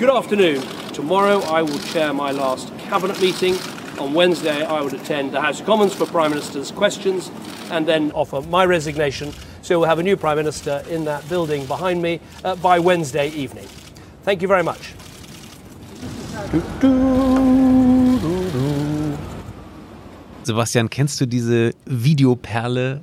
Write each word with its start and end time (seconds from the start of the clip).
Good 0.00 0.08
afternoon. 0.08 0.62
Tomorrow 0.94 1.40
I 1.40 1.60
will 1.60 1.78
chair 1.92 2.14
my 2.14 2.30
last 2.30 2.72
cabinet 2.88 3.20
meeting. 3.20 3.54
On 3.98 4.14
Wednesday 4.14 4.64
I 4.64 4.80
will 4.80 4.94
attend 4.94 5.32
the 5.32 5.42
House 5.42 5.60
of 5.60 5.66
Commons 5.66 5.92
for 5.92 6.06
Prime 6.06 6.30
Minister's 6.30 6.70
questions 6.70 7.30
and 7.70 7.86
then 7.86 8.10
offer 8.12 8.40
my 8.48 8.64
resignation. 8.64 9.30
So 9.60 9.78
we'll 9.78 9.90
have 9.90 9.98
a 9.98 10.02
new 10.02 10.16
Prime 10.16 10.38
Minister 10.38 10.82
in 10.88 11.04
that 11.04 11.28
building 11.28 11.66
behind 11.66 12.00
me 12.00 12.18
uh, 12.46 12.56
by 12.56 12.78
Wednesday 12.78 13.28
evening. 13.28 13.66
Thank 14.24 14.40
you 14.40 14.48
very 14.48 14.62
much. 14.62 14.94
Sebastian, 20.44 20.88
kennst 20.88 21.20
du 21.20 21.26
diese 21.26 21.74
Videoperle 21.84 23.02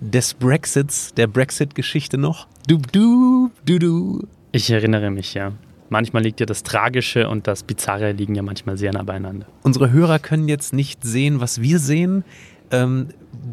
des 0.00 0.32
Brexits, 0.32 1.12
der 1.12 1.26
Brexit-Geschichte 1.26 2.16
noch? 2.16 2.46
Du, 2.66 2.78
du, 2.78 3.50
du, 3.66 3.78
du. 3.78 4.26
Ich 4.52 4.70
erinnere 4.70 5.10
mich, 5.10 5.34
ja. 5.34 5.52
Manchmal 5.94 6.24
liegt 6.24 6.40
ja 6.40 6.46
das 6.46 6.64
Tragische 6.64 7.28
und 7.28 7.46
das 7.46 7.62
Bizarre 7.62 8.10
liegen 8.10 8.34
ja 8.34 8.42
manchmal 8.42 8.76
sehr 8.76 8.92
nah 8.92 9.04
beieinander. 9.04 9.46
Unsere 9.62 9.92
Hörer 9.92 10.18
können 10.18 10.48
jetzt 10.48 10.72
nicht 10.72 11.04
sehen, 11.04 11.40
was 11.40 11.60
wir 11.62 11.78
sehen. 11.78 12.24
Ähm, 12.72 13.10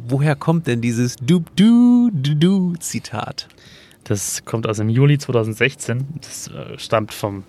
woher 0.07 0.35
kommt 0.35 0.65
denn 0.65 0.81
dieses 0.81 1.17
du, 1.17 1.43
du, 1.55 2.09
du, 2.11 2.33
du 2.33 2.75
Zitat? 2.77 3.47
Das 4.05 4.43
kommt 4.43 4.65
aus 4.65 4.77
dem 4.77 4.89
Juli 4.89 5.19
2016. 5.19 6.07
Das 6.19 6.47
äh, 6.47 6.79
stammt 6.79 7.13
vom 7.13 7.43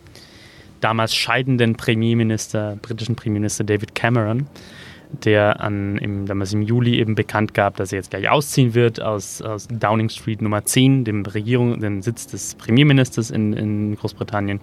damals 0.83 1.14
scheidenden 1.14 1.74
Premierminister, 1.74 2.77
britischen 2.83 3.16
Premierminister 3.16 3.64
David 3.64 3.95
Cameron 3.95 4.47
der 5.24 5.60
an, 5.60 5.98
im, 5.98 6.26
damals 6.26 6.52
im 6.52 6.62
Juli 6.62 6.98
eben 6.98 7.14
bekannt 7.14 7.54
gab, 7.54 7.76
dass 7.76 7.92
er 7.92 7.98
jetzt 7.98 8.10
gleich 8.10 8.28
ausziehen 8.28 8.74
wird 8.74 9.00
aus, 9.00 9.42
aus 9.42 9.68
Downing 9.68 10.08
Street 10.08 10.42
Nummer 10.42 10.64
10, 10.64 11.04
dem 11.04 11.24
Regierung, 11.24 11.80
dem 11.80 12.02
Sitz 12.02 12.26
des 12.26 12.54
Premierministers 12.54 13.30
in, 13.30 13.52
in 13.52 13.96
Großbritannien. 13.96 14.60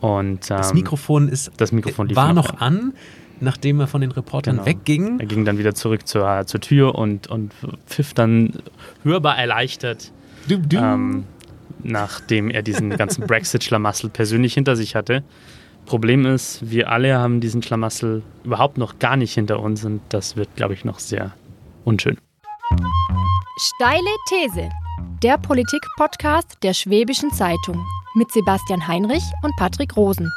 Und, 0.00 0.50
ähm, 0.50 0.56
das 0.56 0.74
Mikrofon 0.74 1.28
ist 1.28 1.52
das 1.56 1.72
Mikrofon 1.72 2.14
war 2.16 2.32
noch 2.32 2.60
an, 2.60 2.92
nachdem 3.40 3.80
er 3.80 3.86
von 3.86 4.00
den 4.00 4.10
Reportern 4.10 4.56
genau. 4.56 4.66
wegging. 4.66 5.20
Er 5.20 5.26
ging 5.26 5.44
dann 5.44 5.58
wieder 5.58 5.74
zurück 5.74 6.06
zur, 6.06 6.46
zur 6.46 6.60
Tür 6.60 6.96
und, 6.96 7.28
und 7.28 7.52
pfiff 7.86 8.12
dann 8.14 8.54
hörbar 9.04 9.38
erleichtert, 9.38 10.12
du, 10.48 10.58
du. 10.58 10.76
Ähm, 10.76 11.24
nachdem 11.84 12.50
er 12.50 12.62
diesen 12.62 12.90
ganzen 12.90 13.26
Brexit-Schlamassel 13.26 14.10
persönlich 14.10 14.54
hinter 14.54 14.76
sich 14.76 14.94
hatte. 14.94 15.22
Problem 15.86 16.26
ist, 16.26 16.70
wir 16.70 16.90
alle 16.90 17.18
haben 17.18 17.40
diesen 17.40 17.62
Schlamassel 17.62 18.22
überhaupt 18.44 18.78
noch 18.78 18.98
gar 18.98 19.16
nicht 19.16 19.34
hinter 19.34 19.60
uns 19.60 19.84
und 19.84 20.00
das 20.08 20.36
wird, 20.36 20.54
glaube 20.56 20.74
ich, 20.74 20.84
noch 20.84 20.98
sehr 20.98 21.32
unschön. 21.84 22.18
Steile 23.58 24.10
These. 24.28 24.70
Der 25.22 25.38
Politik-Podcast 25.38 26.58
der 26.62 26.74
Schwäbischen 26.74 27.30
Zeitung 27.32 27.84
mit 28.14 28.30
Sebastian 28.32 28.86
Heinrich 28.86 29.24
und 29.42 29.54
Patrick 29.56 29.96
Rosen. 29.96 30.30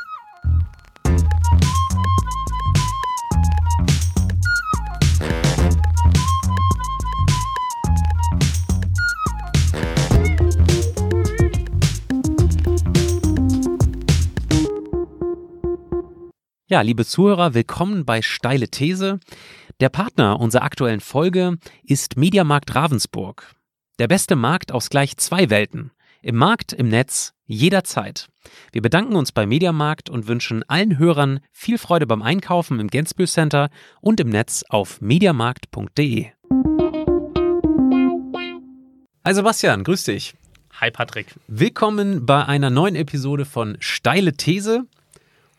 Ja, 16.67 16.81
liebe 16.81 17.05
Zuhörer, 17.05 17.53
willkommen 17.53 18.05
bei 18.05 18.23
Steile 18.23 18.67
These. 18.67 19.19
Der 19.81 19.89
Partner 19.89 20.39
unserer 20.39 20.63
aktuellen 20.63 20.99
Folge 20.99 21.59
ist 21.83 22.17
Mediamarkt 22.17 22.73
Ravensburg. 22.73 23.53
Der 23.99 24.07
beste 24.07 24.35
Markt 24.35 24.72
aus 24.72 24.89
gleich 24.89 25.16
zwei 25.17 25.52
Welten. 25.52 25.91
Im 26.23 26.38
Markt, 26.38 26.73
im 26.73 26.89
Netz, 26.89 27.35
jederzeit. 27.45 28.30
Wir 28.72 28.81
bedanken 28.81 29.16
uns 29.16 29.31
bei 29.31 29.45
Mediamarkt 29.45 30.09
und 30.09 30.27
wünschen 30.27 30.67
allen 30.67 30.97
Hörern 30.97 31.39
viel 31.52 31.77
Freude 31.77 32.07
beim 32.07 32.23
Einkaufen 32.23 32.79
im 32.79 32.88
Gensbühl 32.88 33.27
Center 33.27 33.69
und 34.02 34.19
im 34.19 34.29
Netz 34.29 34.63
auf 34.67 35.02
mediamarkt.de. 35.02 36.31
Also 39.22 39.44
Bastian, 39.44 39.84
grüß 39.84 40.06
dich. 40.06 40.34
Hi 40.81 40.89
Patrick. 40.89 41.28
Willkommen 41.47 42.25
bei 42.25 42.44
einer 42.44 42.72
neuen 42.72 42.95
Episode 42.95 43.45
von 43.45 43.78
Steile 43.81 44.34
These. 44.34 44.88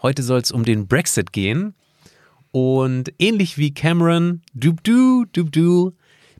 Heute 0.02 0.22
soll 0.22 0.40
es 0.40 0.52
um 0.52 0.64
den 0.64 0.86
Brexit 0.86 1.32
gehen. 1.32 1.74
Und 2.52 3.12
ähnlich 3.18 3.58
wie 3.58 3.74
Cameron, 3.74 4.42
dub 4.54 4.82
du, 4.84 5.26
dub 5.26 5.52
du, 5.52 5.92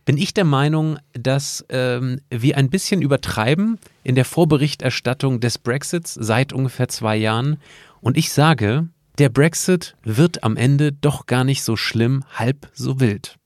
bin 0.07 0.17
ich 0.17 0.33
der 0.33 0.45
Meinung, 0.45 0.99
dass 1.13 1.67
ähm, 1.69 2.21
wir 2.31 2.57
ein 2.57 2.71
bisschen 2.71 3.03
übertreiben 3.03 3.79
in 4.05 4.15
der 4.15 4.25
Vorberichterstattung 4.25 5.41
des 5.41 5.59
Brexits 5.59 6.15
seit 6.15 6.53
ungefähr 6.53 6.89
zwei 6.89 7.17
Jahren. 7.17 7.59
Und 8.01 8.17
ich 8.17 8.33
sage, 8.33 8.89
der 9.19 9.29
Brexit 9.31 9.97
wird 10.05 10.45
am 10.45 10.57
Ende 10.57 10.93
doch 10.93 11.27
gar 11.27 11.43
nicht 11.43 11.65
so 11.65 11.77
schlimm, 11.77 12.25
halb 12.35 12.71
so 12.73 13.01
wild. 13.01 13.37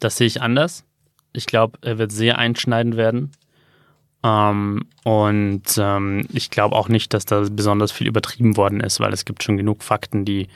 Das 0.00 0.16
sehe 0.16 0.26
ich 0.26 0.42
anders. 0.42 0.84
Ich 1.32 1.46
glaube, 1.46 1.78
er 1.82 1.98
wird 1.98 2.12
sehr 2.12 2.38
einschneidend 2.38 2.96
werden. 2.96 3.30
Ähm, 4.24 4.86
und 5.04 5.62
ähm, 5.78 6.26
ich 6.32 6.50
glaube 6.50 6.74
auch 6.74 6.88
nicht, 6.88 7.14
dass 7.14 7.26
da 7.26 7.44
besonders 7.50 7.92
viel 7.92 8.08
übertrieben 8.08 8.56
worden 8.56 8.80
ist, 8.80 8.98
weil 8.98 9.12
es 9.12 9.24
gibt 9.24 9.42
schon 9.42 9.58
genug 9.58 9.84
Fakten, 9.84 10.24
die 10.24 10.48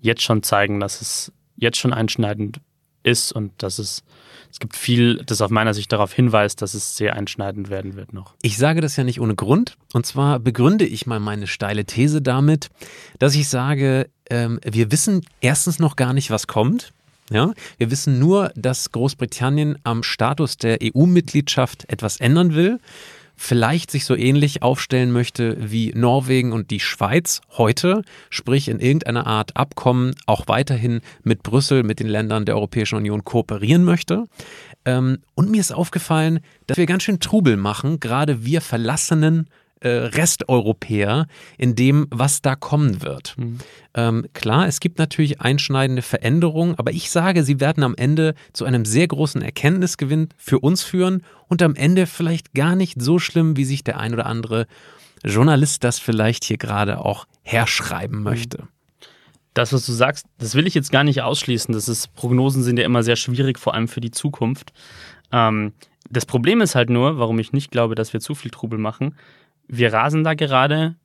jetzt 0.00 0.22
schon 0.22 0.42
zeigen, 0.42 0.78
dass 0.78 1.00
es 1.00 1.32
jetzt 1.56 1.78
schon 1.78 1.92
einschneidend 1.92 2.60
ist 3.02 3.32
und 3.32 3.52
dass 3.58 3.78
es 3.78 4.04
es 4.50 4.60
gibt 4.60 4.76
viel, 4.76 5.22
das 5.26 5.40
auf 5.40 5.50
meiner 5.50 5.74
Sicht 5.74 5.92
darauf 5.92 6.12
hinweist, 6.12 6.62
dass 6.62 6.74
es 6.74 6.96
sehr 6.96 7.14
einschneidend 7.14 7.68
werden 7.68 7.96
wird 7.96 8.12
noch. 8.12 8.34
Ich 8.42 8.56
sage 8.56 8.80
das 8.80 8.96
ja 8.96 9.04
nicht 9.04 9.20
ohne 9.20 9.34
Grund. 9.34 9.76
Und 9.92 10.06
zwar 10.06 10.38
begründe 10.38 10.86
ich 10.86 11.06
mal 11.06 11.20
meine 11.20 11.46
steile 11.46 11.84
These 11.84 12.22
damit, 12.22 12.70
dass 13.18 13.34
ich 13.34 13.48
sage, 13.48 14.08
ähm, 14.30 14.58
wir 14.64 14.90
wissen 14.90 15.24
erstens 15.40 15.78
noch 15.78 15.96
gar 15.96 16.12
nicht, 16.12 16.30
was 16.30 16.46
kommt. 16.46 16.92
Ja, 17.30 17.52
wir 17.76 17.90
wissen 17.90 18.18
nur, 18.18 18.52
dass 18.54 18.90
Großbritannien 18.90 19.78
am 19.84 20.02
Status 20.02 20.56
der 20.56 20.78
EU-Mitgliedschaft 20.82 21.84
etwas 21.88 22.20
ändern 22.20 22.54
will, 22.54 22.78
vielleicht 23.36 23.90
sich 23.90 24.04
so 24.04 24.16
ähnlich 24.16 24.62
aufstellen 24.62 25.12
möchte 25.12 25.56
wie 25.60 25.92
Norwegen 25.94 26.52
und 26.52 26.70
die 26.70 26.80
Schweiz 26.80 27.40
heute, 27.56 28.02
sprich 28.30 28.68
in 28.68 28.80
irgendeiner 28.80 29.26
Art 29.26 29.56
Abkommen 29.56 30.14
auch 30.26 30.48
weiterhin 30.48 31.00
mit 31.22 31.42
Brüssel, 31.42 31.84
mit 31.84 32.00
den 32.00 32.08
Ländern 32.08 32.46
der 32.46 32.56
Europäischen 32.56 32.96
Union 32.96 33.24
kooperieren 33.24 33.84
möchte. 33.84 34.24
Ähm, 34.84 35.18
und 35.34 35.50
mir 35.50 35.60
ist 35.60 35.72
aufgefallen, 35.72 36.40
dass 36.66 36.78
wir 36.78 36.86
ganz 36.86 37.04
schön 37.04 37.20
Trubel 37.20 37.56
machen, 37.56 38.00
gerade 38.00 38.44
wir 38.44 38.60
verlassenen 38.60 39.48
äh, 39.80 39.88
Resteuropäer 39.88 41.26
in 41.56 41.74
dem, 41.74 42.06
was 42.10 42.42
da 42.42 42.56
kommen 42.56 43.02
wird. 43.02 43.34
Mhm. 43.38 43.58
Ähm, 43.94 44.26
klar, 44.32 44.66
es 44.66 44.80
gibt 44.80 44.98
natürlich 44.98 45.40
einschneidende 45.40 46.02
Veränderungen, 46.02 46.74
aber 46.76 46.92
ich 46.92 47.10
sage, 47.10 47.44
sie 47.44 47.60
werden 47.60 47.82
am 47.84 47.94
Ende 47.96 48.34
zu 48.52 48.64
einem 48.64 48.84
sehr 48.84 49.06
großen 49.06 49.42
Erkenntnisgewinn 49.42 50.28
für 50.36 50.58
uns 50.60 50.82
führen 50.82 51.22
und 51.48 51.62
am 51.62 51.74
Ende 51.74 52.06
vielleicht 52.06 52.54
gar 52.54 52.76
nicht 52.76 53.00
so 53.00 53.18
schlimm, 53.18 53.56
wie 53.56 53.64
sich 53.64 53.84
der 53.84 53.98
ein 53.98 54.14
oder 54.14 54.26
andere 54.26 54.66
Journalist 55.24 55.84
das 55.84 55.98
vielleicht 55.98 56.44
hier 56.44 56.58
gerade 56.58 57.04
auch 57.04 57.26
herschreiben 57.42 58.22
möchte. 58.22 58.68
Das, 59.54 59.72
was 59.72 59.86
du 59.86 59.92
sagst, 59.92 60.26
das 60.38 60.54
will 60.54 60.66
ich 60.66 60.74
jetzt 60.74 60.92
gar 60.92 61.02
nicht 61.02 61.22
ausschließen. 61.22 61.72
Das 61.72 61.88
ist, 61.88 62.14
Prognosen 62.14 62.62
sind 62.62 62.78
ja 62.78 62.84
immer 62.84 63.02
sehr 63.02 63.16
schwierig, 63.16 63.58
vor 63.58 63.74
allem 63.74 63.88
für 63.88 64.00
die 64.00 64.12
Zukunft. 64.12 64.72
Ähm, 65.32 65.72
das 66.10 66.26
Problem 66.26 66.60
ist 66.60 66.74
halt 66.74 66.90
nur, 66.90 67.18
warum 67.18 67.38
ich 67.38 67.52
nicht 67.52 67.70
glaube, 67.70 67.94
dass 67.94 68.12
wir 68.12 68.20
zu 68.20 68.34
viel 68.34 68.50
Trubel 68.50 68.78
machen 68.78 69.14
wir 69.68 69.92
rasen 69.92 70.24
da 70.24 70.34
gerade, 70.34 70.96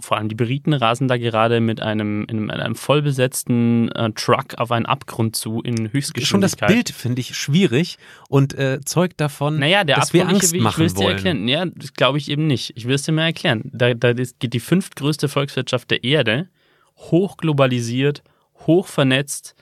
vor 0.00 0.16
allem 0.16 0.28
die 0.28 0.34
Briten 0.34 0.72
rasen 0.72 1.08
da 1.08 1.16
gerade 1.16 1.60
mit 1.60 1.80
einem, 1.80 2.24
in 2.24 2.50
einem 2.50 2.74
vollbesetzten 2.74 3.90
äh, 3.92 4.10
Truck 4.12 4.54
auf 4.58 4.72
einen 4.72 4.86
Abgrund 4.86 5.36
zu 5.36 5.60
in 5.60 5.92
Höchstgeschwindigkeit. 5.92 6.26
Schon 6.26 6.40
das 6.40 6.56
Bild 6.56 6.90
finde 6.90 7.20
ich 7.20 7.36
schwierig 7.36 7.98
und 8.28 8.54
äh, 8.54 8.80
zeugt 8.84 9.20
davon, 9.20 9.58
naja, 9.58 9.84
der 9.84 9.96
dass 9.96 10.06
Abgrund, 10.06 10.28
wir 10.28 10.34
Angst 10.34 10.54
ich, 10.54 10.62
machen 10.62 10.86
ich 10.86 10.96
wollen. 10.96 11.06
Dir 11.06 11.12
erklären. 11.12 11.48
Ja, 11.48 11.66
das 11.66 11.92
glaube 11.94 12.18
ich 12.18 12.30
eben 12.30 12.46
nicht. 12.46 12.72
Ich 12.76 12.86
will 12.86 12.94
es 12.94 13.02
dir 13.02 13.12
mal 13.12 13.24
erklären. 13.24 13.70
Da, 13.72 13.94
da 13.94 14.12
geht 14.12 14.52
die 14.52 14.60
fünftgrößte 14.60 15.28
Volkswirtschaft 15.28 15.90
der 15.90 16.04
Erde, 16.04 16.48
hochglobalisiert, 16.96 18.22
hochvernetzt, 18.66 19.54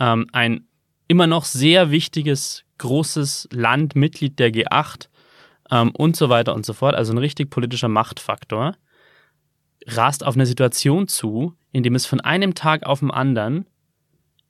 ähm, 0.00 0.26
ein 0.32 0.66
immer 1.08 1.26
noch 1.26 1.44
sehr 1.44 1.90
wichtiges, 1.90 2.64
großes 2.78 3.48
Land, 3.52 3.94
Mitglied 3.94 4.38
der 4.38 4.50
G8, 4.52 5.08
ähm, 5.72 5.90
und 5.92 6.14
so 6.14 6.28
weiter 6.28 6.54
und 6.54 6.64
so 6.64 6.74
fort, 6.74 6.94
also 6.94 7.12
ein 7.12 7.18
richtig 7.18 7.50
politischer 7.50 7.88
Machtfaktor, 7.88 8.76
rast 9.86 10.24
auf 10.24 10.36
eine 10.36 10.46
Situation 10.46 11.08
zu, 11.08 11.54
in 11.72 11.82
dem 11.82 11.96
es 11.96 12.06
von 12.06 12.20
einem 12.20 12.54
Tag 12.54 12.84
auf 12.84 13.00
den 13.00 13.10
anderen 13.10 13.66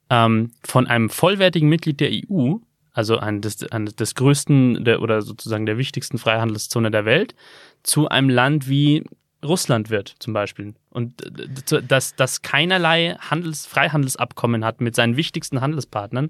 ähm, 0.09 0.51
von 0.63 0.85
einem 0.85 1.09
vollwertigen 1.09 1.69
Mitglied 1.69 1.99
der 1.99 2.11
EU, 2.11 2.57
also 2.91 3.17
ein, 3.17 3.41
des, 3.41 3.63
ein, 3.71 3.85
des 3.85 4.13
größten 4.13 4.83
der, 4.83 5.01
oder 5.01 5.23
sozusagen 5.23 5.65
der 5.65 5.79
wichtigsten 5.79 6.19
Freihandelszone 6.19 6.91
der 6.91 7.05
Welt, 7.05 7.33
zu 7.81 8.09
einem 8.09 8.29
Land 8.29 8.69
wie 8.69 9.05
Russland 9.43 9.89
wird, 9.89 10.15
zum 10.19 10.33
Beispiel. 10.33 10.73
Und 10.89 11.23
dass, 11.87 12.15
dass 12.15 12.41
keinerlei 12.43 13.15
Handels, 13.19 13.65
Freihandelsabkommen 13.65 14.63
hat 14.63 14.79
mit 14.79 14.95
seinen 14.95 15.17
wichtigsten 15.17 15.59
Handelspartnern, 15.59 16.29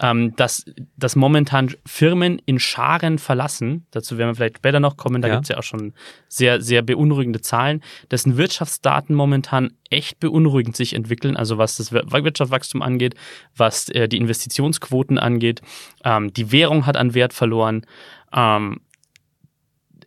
ähm, 0.00 0.36
dass, 0.36 0.64
dass 0.96 1.16
momentan 1.16 1.74
Firmen 1.84 2.40
in 2.46 2.60
Scharen 2.60 3.18
verlassen, 3.18 3.86
dazu 3.90 4.16
werden 4.16 4.30
wir 4.30 4.34
vielleicht 4.36 4.58
später 4.58 4.78
noch 4.78 4.96
kommen, 4.96 5.22
da 5.22 5.28
ja. 5.28 5.34
gibt 5.34 5.44
es 5.44 5.48
ja 5.48 5.58
auch 5.58 5.64
schon 5.64 5.92
sehr, 6.28 6.60
sehr 6.62 6.82
beunruhigende 6.82 7.40
Zahlen, 7.40 7.82
dessen 8.10 8.36
Wirtschaftsdaten 8.36 9.14
momentan 9.14 9.72
echt 9.90 10.20
beunruhigend 10.20 10.76
sich 10.76 10.94
entwickeln, 10.94 11.36
also 11.36 11.58
was 11.58 11.76
das 11.76 11.92
Wirtschaftswachstum 11.92 12.82
angeht, 12.82 13.16
was 13.56 13.88
äh, 13.88 14.08
die 14.08 14.18
Investitionsquoten 14.18 15.18
angeht. 15.18 15.62
Ähm, 16.04 16.32
die 16.32 16.52
Währung 16.52 16.86
hat 16.86 16.96
an 16.96 17.14
Wert 17.14 17.32
verloren. 17.32 17.84
Ähm, 18.32 18.80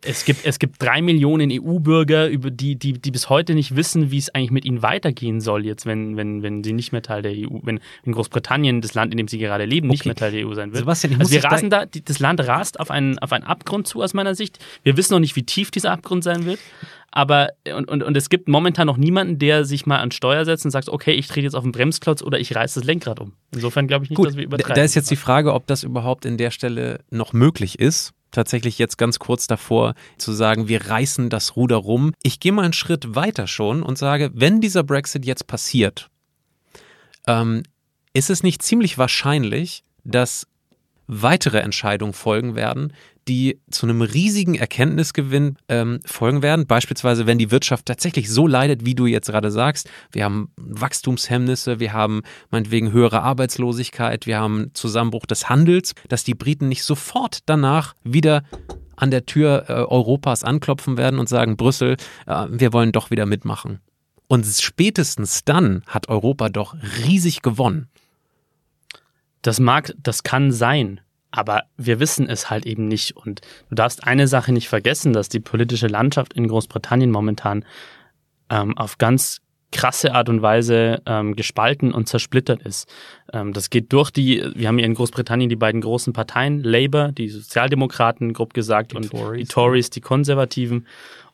es 0.02 0.24
gibt, 0.24 0.44
es 0.46 0.58
gibt 0.58 0.82
drei 0.82 1.02
Millionen 1.02 1.50
EU-Bürger, 1.52 2.28
über 2.28 2.50
die, 2.50 2.76
die, 2.76 2.94
die 2.94 3.10
bis 3.10 3.28
heute 3.28 3.54
nicht 3.54 3.76
wissen, 3.76 4.10
wie 4.10 4.18
es 4.18 4.34
eigentlich 4.34 4.50
mit 4.50 4.64
ihnen 4.64 4.82
weitergehen 4.82 5.40
soll, 5.40 5.66
jetzt, 5.66 5.84
wenn, 5.84 6.16
wenn, 6.16 6.42
wenn 6.42 6.64
sie 6.64 6.72
nicht 6.72 6.92
mehr 6.92 7.02
Teil 7.02 7.22
der 7.22 7.32
EU, 7.32 7.58
wenn, 7.62 7.80
wenn 8.04 8.12
Großbritannien, 8.14 8.80
das 8.80 8.94
Land, 8.94 9.12
in 9.12 9.18
dem 9.18 9.28
sie 9.28 9.38
gerade 9.38 9.64
leben, 9.64 9.88
nicht 9.88 10.06
mehr 10.06 10.14
Teil 10.14 10.32
der 10.32 10.46
EU 10.46 10.54
sein 10.54 10.72
wird. 10.72 10.78
Sebastian, 10.78 11.12
ich 11.14 11.20
also 11.20 11.32
wir 11.32 11.44
rasen 11.44 11.70
da, 11.70 11.84
das 11.86 12.18
Land 12.18 12.46
rast 12.46 12.80
auf 12.80 12.90
einen, 12.90 13.18
auf 13.18 13.32
einen 13.32 13.44
Abgrund 13.44 13.86
zu, 13.86 14.02
aus 14.02 14.14
meiner 14.14 14.34
Sicht. 14.34 14.58
Wir 14.82 14.96
wissen 14.96 15.12
noch 15.12 15.20
nicht, 15.20 15.36
wie 15.36 15.42
tief 15.42 15.70
dieser 15.70 15.92
Abgrund 15.92 16.24
sein 16.24 16.46
wird. 16.46 16.60
Aber, 17.12 17.48
und, 17.74 17.88
und, 17.88 18.04
und 18.04 18.16
es 18.16 18.30
gibt 18.30 18.48
momentan 18.48 18.86
noch 18.86 18.96
niemanden, 18.96 19.38
der 19.38 19.64
sich 19.64 19.84
mal 19.84 19.98
an 19.98 20.12
Steuer 20.12 20.44
setzt 20.44 20.64
und 20.64 20.70
sagt, 20.70 20.88
okay, 20.88 21.10
ich 21.10 21.26
trete 21.26 21.42
jetzt 21.42 21.54
auf 21.54 21.64
den 21.64 21.72
Bremsklotz 21.72 22.22
oder 22.22 22.38
ich 22.38 22.54
reiße 22.54 22.80
das 22.80 22.86
Lenkrad 22.86 23.18
um. 23.18 23.32
Insofern 23.52 23.88
glaube 23.88 24.04
ich 24.04 24.10
nicht, 24.10 24.16
Gut, 24.16 24.28
dass 24.28 24.36
wir 24.36 24.44
übertreiben. 24.44 24.76
Da 24.76 24.84
ist 24.84 24.94
jetzt 24.94 25.10
die 25.10 25.16
Frage, 25.16 25.52
ob 25.52 25.66
das 25.66 25.82
überhaupt 25.82 26.24
in 26.24 26.36
der 26.36 26.52
Stelle 26.52 27.00
noch 27.10 27.32
möglich 27.32 27.80
ist 27.80 28.14
tatsächlich 28.30 28.78
jetzt 28.78 28.98
ganz 28.98 29.18
kurz 29.18 29.46
davor 29.46 29.94
zu 30.18 30.32
sagen, 30.32 30.68
wir 30.68 30.88
reißen 30.88 31.30
das 31.30 31.56
Ruder 31.56 31.76
rum. 31.76 32.12
Ich 32.22 32.40
gehe 32.40 32.52
mal 32.52 32.64
einen 32.64 32.72
Schritt 32.72 33.14
weiter 33.14 33.46
schon 33.46 33.82
und 33.82 33.98
sage, 33.98 34.30
wenn 34.34 34.60
dieser 34.60 34.82
Brexit 34.82 35.24
jetzt 35.24 35.46
passiert, 35.46 36.10
ähm, 37.26 37.62
ist 38.12 38.30
es 38.30 38.42
nicht 38.42 38.62
ziemlich 38.62 38.98
wahrscheinlich, 38.98 39.84
dass 40.04 40.46
weitere 41.06 41.58
Entscheidungen 41.58 42.12
folgen 42.12 42.54
werden, 42.54 42.92
die 43.28 43.60
zu 43.70 43.86
einem 43.86 44.02
riesigen 44.02 44.54
Erkenntnisgewinn 44.54 45.56
ähm, 45.68 46.00
folgen 46.04 46.42
werden. 46.42 46.66
Beispielsweise, 46.66 47.26
wenn 47.26 47.38
die 47.38 47.50
Wirtschaft 47.50 47.86
tatsächlich 47.86 48.30
so 48.30 48.46
leidet, 48.46 48.84
wie 48.84 48.94
du 48.94 49.06
jetzt 49.06 49.28
gerade 49.28 49.50
sagst. 49.50 49.88
Wir 50.12 50.24
haben 50.24 50.50
Wachstumshemmnisse, 50.56 51.80
wir 51.80 51.92
haben 51.92 52.22
meinetwegen 52.50 52.92
höhere 52.92 53.22
Arbeitslosigkeit, 53.22 54.26
wir 54.26 54.38
haben 54.38 54.70
Zusammenbruch 54.74 55.26
des 55.26 55.48
Handels, 55.48 55.94
dass 56.08 56.24
die 56.24 56.34
Briten 56.34 56.68
nicht 56.68 56.84
sofort 56.84 57.40
danach 57.46 57.94
wieder 58.02 58.42
an 58.96 59.10
der 59.10 59.26
Tür 59.26 59.64
äh, 59.68 59.72
Europas 59.72 60.44
anklopfen 60.44 60.96
werden 60.96 61.18
und 61.18 61.28
sagen, 61.28 61.56
Brüssel, 61.56 61.96
äh, 62.26 62.46
wir 62.50 62.72
wollen 62.72 62.92
doch 62.92 63.10
wieder 63.10 63.26
mitmachen. 63.26 63.80
Und 64.28 64.46
spätestens 64.46 65.44
dann 65.44 65.82
hat 65.86 66.08
Europa 66.08 66.50
doch 66.50 66.76
riesig 67.04 67.42
gewonnen. 67.42 67.88
Das 69.42 69.58
mag, 69.58 69.94
das 69.98 70.22
kann 70.22 70.52
sein. 70.52 71.00
Aber 71.30 71.62
wir 71.76 72.00
wissen 72.00 72.28
es 72.28 72.50
halt 72.50 72.66
eben 72.66 72.88
nicht. 72.88 73.16
Und 73.16 73.40
du 73.68 73.74
darfst 73.74 74.04
eine 74.04 74.26
Sache 74.26 74.52
nicht 74.52 74.68
vergessen, 74.68 75.12
dass 75.12 75.28
die 75.28 75.40
politische 75.40 75.86
Landschaft 75.86 76.32
in 76.32 76.48
Großbritannien 76.48 77.10
momentan 77.10 77.64
ähm, 78.50 78.76
auf 78.76 78.98
ganz 78.98 79.40
krasse 79.72 80.14
Art 80.14 80.28
und 80.28 80.42
Weise 80.42 81.00
ähm, 81.06 81.36
gespalten 81.36 81.92
und 81.92 82.08
zersplittert 82.08 82.62
ist. 82.62 82.92
Ähm, 83.32 83.52
das 83.52 83.70
geht 83.70 83.92
durch 83.92 84.10
die, 84.10 84.44
wir 84.54 84.68
haben 84.68 84.78
hier 84.78 84.86
in 84.86 84.94
Großbritannien 84.94 85.48
die 85.48 85.56
beiden 85.56 85.80
großen 85.80 86.12
Parteien, 86.12 86.62
Labour, 86.62 87.12
die 87.12 87.28
Sozialdemokraten, 87.28 88.32
grob 88.32 88.52
gesagt, 88.52 88.92
die 88.92 88.96
und 88.96 89.10
Tories. 89.10 89.40
die 89.40 89.52
Tories, 89.52 89.90
die 89.90 90.00
Konservativen. 90.00 90.86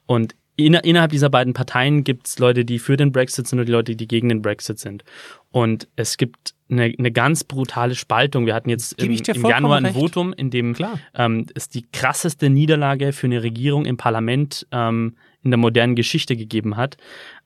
Und 0.05 0.35
innerhalb 0.57 1.11
dieser 1.11 1.29
beiden 1.29 1.53
Parteien 1.53 2.03
gibt 2.03 2.27
es 2.27 2.39
Leute, 2.39 2.65
die 2.65 2.79
für 2.79 2.97
den 2.97 3.13
Brexit 3.13 3.47
sind 3.47 3.59
und 3.59 3.67
die 3.67 3.73
Leute, 3.73 3.95
die 3.95 4.09
gegen 4.09 4.29
den 4.29 4.43
Brexit 4.43 4.79
sind. 4.79 5.05
Und 5.51 5.89
es 5.97 6.17
gibt 6.17 6.55
eine, 6.71 6.93
eine 6.99 7.13
ganz 7.13 7.45
brutale 7.45 7.95
Spaltung. 7.95 8.47
Wir 8.47 8.55
hatten 8.55 8.71
jetzt 8.71 9.01
im, 9.01 9.11
im 9.11 9.47
Januar 9.47 9.77
ein 9.77 9.87
recht. 9.87 9.97
Votum, 9.97 10.33
in 10.33 10.51
dem 10.51 10.75
ähm, 11.15 11.47
es 11.55 11.69
die 11.69 11.85
krasseste 11.93 12.51
Niederlage 12.51 13.13
für 13.13 13.27
eine 13.27 13.43
Regierung 13.43 13.85
im 13.85 13.97
Parlament 13.97 14.67
ähm, 14.73 15.17
in 15.47 15.51
der 15.51 15.59
modernen 15.59 15.95
Geschichte 15.95 16.37
gegeben 16.37 16.77
hat. 16.77 16.97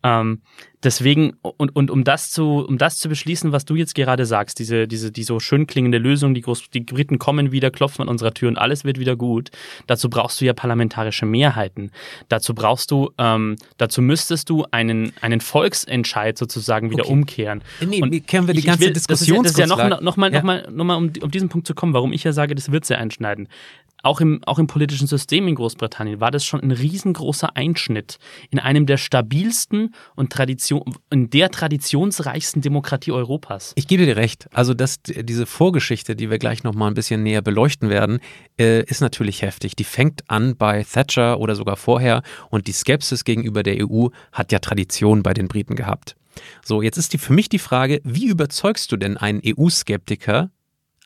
Ähm, 0.03 0.41
deswegen, 0.83 1.35
und, 1.43 1.77
und 1.77 1.91
um 1.91 2.05
das 2.05 2.31
zu, 2.31 2.65
um 2.67 2.79
das 2.79 2.99
zu 2.99 3.11
beschließen, 3.11 3.53
was 3.53 3.67
du 3.67 3.75
jetzt 3.75 3.95
gerade 3.95 4.25
sagst, 4.25 4.59
diese, 4.59 4.89
diese, 4.89 5.13
die 5.13 5.23
so 5.23 5.39
schön 5.41 5.67
klingende 5.67 5.99
Lösung, 5.99 6.33
die, 6.33 6.41
Groß, 6.41 6.71
die 6.71 6.81
Briten 6.81 7.19
kommen 7.19 7.53
wieder, 7.53 7.71
klopfen 7.71 8.03
an 8.03 8.09
unserer 8.09 8.33
Tür 8.33 8.49
und 8.49 8.57
alles 8.57 8.85
wird 8.85 8.99
wieder 8.99 9.15
gut. 9.15 9.51
Dazu 9.87 10.09
brauchst 10.09 10.41
du 10.41 10.47
ja 10.47 10.55
parlamentarische 10.55 11.27
Mehrheiten. 11.27 11.91
Dazu 12.29 12.55
brauchst 12.55 12.91
du, 12.91 13.11
ähm, 13.19 13.57
dazu 13.77 14.01
müsstest 14.01 14.49
du 14.49 14.65
einen, 14.71 15.13
einen 15.21 15.43
Volksentscheid 15.43 16.39
sozusagen 16.39 16.91
wieder 16.91 17.05
okay. 17.05 17.13
umkehren. 17.13 17.63
Nee, 17.87 18.03
und 18.03 18.27
kehren 18.27 18.47
wir 18.47 18.55
die 18.55 18.63
ganze 18.63 18.87
will, 18.87 18.93
Diskussion 18.95 19.43
Das 19.43 19.53
ist 19.53 19.59
ja, 19.59 19.67
das 19.67 19.73
ist 19.73 19.81
ja 19.81 19.89
noch, 19.89 20.01
noch 20.01 20.17
mal, 20.17 20.33
ja. 20.33 20.39
noch 20.39 20.45
mal, 20.45 20.69
noch 20.71 20.85
mal 20.85 20.97
um, 20.97 21.13
um 21.21 21.31
diesen 21.31 21.51
Punkt 21.51 21.67
zu 21.67 21.75
kommen, 21.75 21.93
warum 21.93 22.15
ich 22.15 22.25
ja 22.25 22.33
sage, 22.33 22.55
das 22.55 22.73
wird 22.73 22.87
sehr 22.87 22.99
einschneiden 22.99 23.49
auch 24.03 24.21
im, 24.21 24.41
auch 24.47 24.59
im 24.59 24.67
politischen 24.67 25.07
System 25.07 25.49
in 25.49 25.55
Großbritannien 25.55 26.21
war 26.21 26.31
das 26.31 26.45
schon 26.45 26.61
ein 26.61 26.71
riesengroßer 26.71 27.57
Einschnitt 27.57 28.19
in 28.51 28.59
einem 28.59 28.87
der 28.87 28.97
stabilsten 28.97 29.95
und 30.17 30.33
Tradition, 30.33 30.83
in 31.11 31.31
der 31.31 31.51
traditionsreichsten 31.51 32.63
Demokratie 32.63 33.13
Europas. 33.13 33.73
Ich 33.77 33.87
gebe 33.87 34.07
dir 34.07 34.17
recht. 34.17 34.49
Also 34.53 34.75
das, 34.75 35.01
diese 35.03 35.47
Vorgeschichte, 35.47 36.17
die 36.17 36.31
wir 36.31 36.39
gleich 36.39 36.63
nochmal 36.63 36.91
ein 36.91 36.95
bisschen 36.95 37.23
näher 37.23 37.43
beleuchten 37.43 37.91
werden, 37.91 38.21
äh, 38.59 38.83
ist 38.85 39.01
natürlich 39.01 39.43
heftig. 39.43 39.77
Die 39.77 39.85
fängt 39.85 40.29
an 40.29 40.57
bei 40.57 40.85
Thatcher 40.85 41.39
oder 41.39 41.55
sogar 41.55 41.77
vorher 41.77 42.23
und 42.51 42.67
die 42.67 42.73
Skepsis 42.73 43.25
gegenüber 43.25 43.63
der 43.63 43.87
EU 43.87 44.09
hat 44.33 44.53
ja 44.53 44.59
Tradition 44.59 45.23
bei 45.23 45.35
den 45.35 45.49
Briten 45.49 45.77
gehabt. 45.77 46.17
So, 46.65 46.83
jetzt 46.83 46.97
ist 46.97 47.13
die, 47.13 47.19
für 47.19 47.33
mich 47.33 47.49
die 47.49 47.59
Frage, 47.59 48.01
wie 48.05 48.27
überzeugst 48.27 48.91
du 48.93 48.97
denn 48.97 49.17
einen 49.17 49.41
EU-Skeptiker 49.45 50.51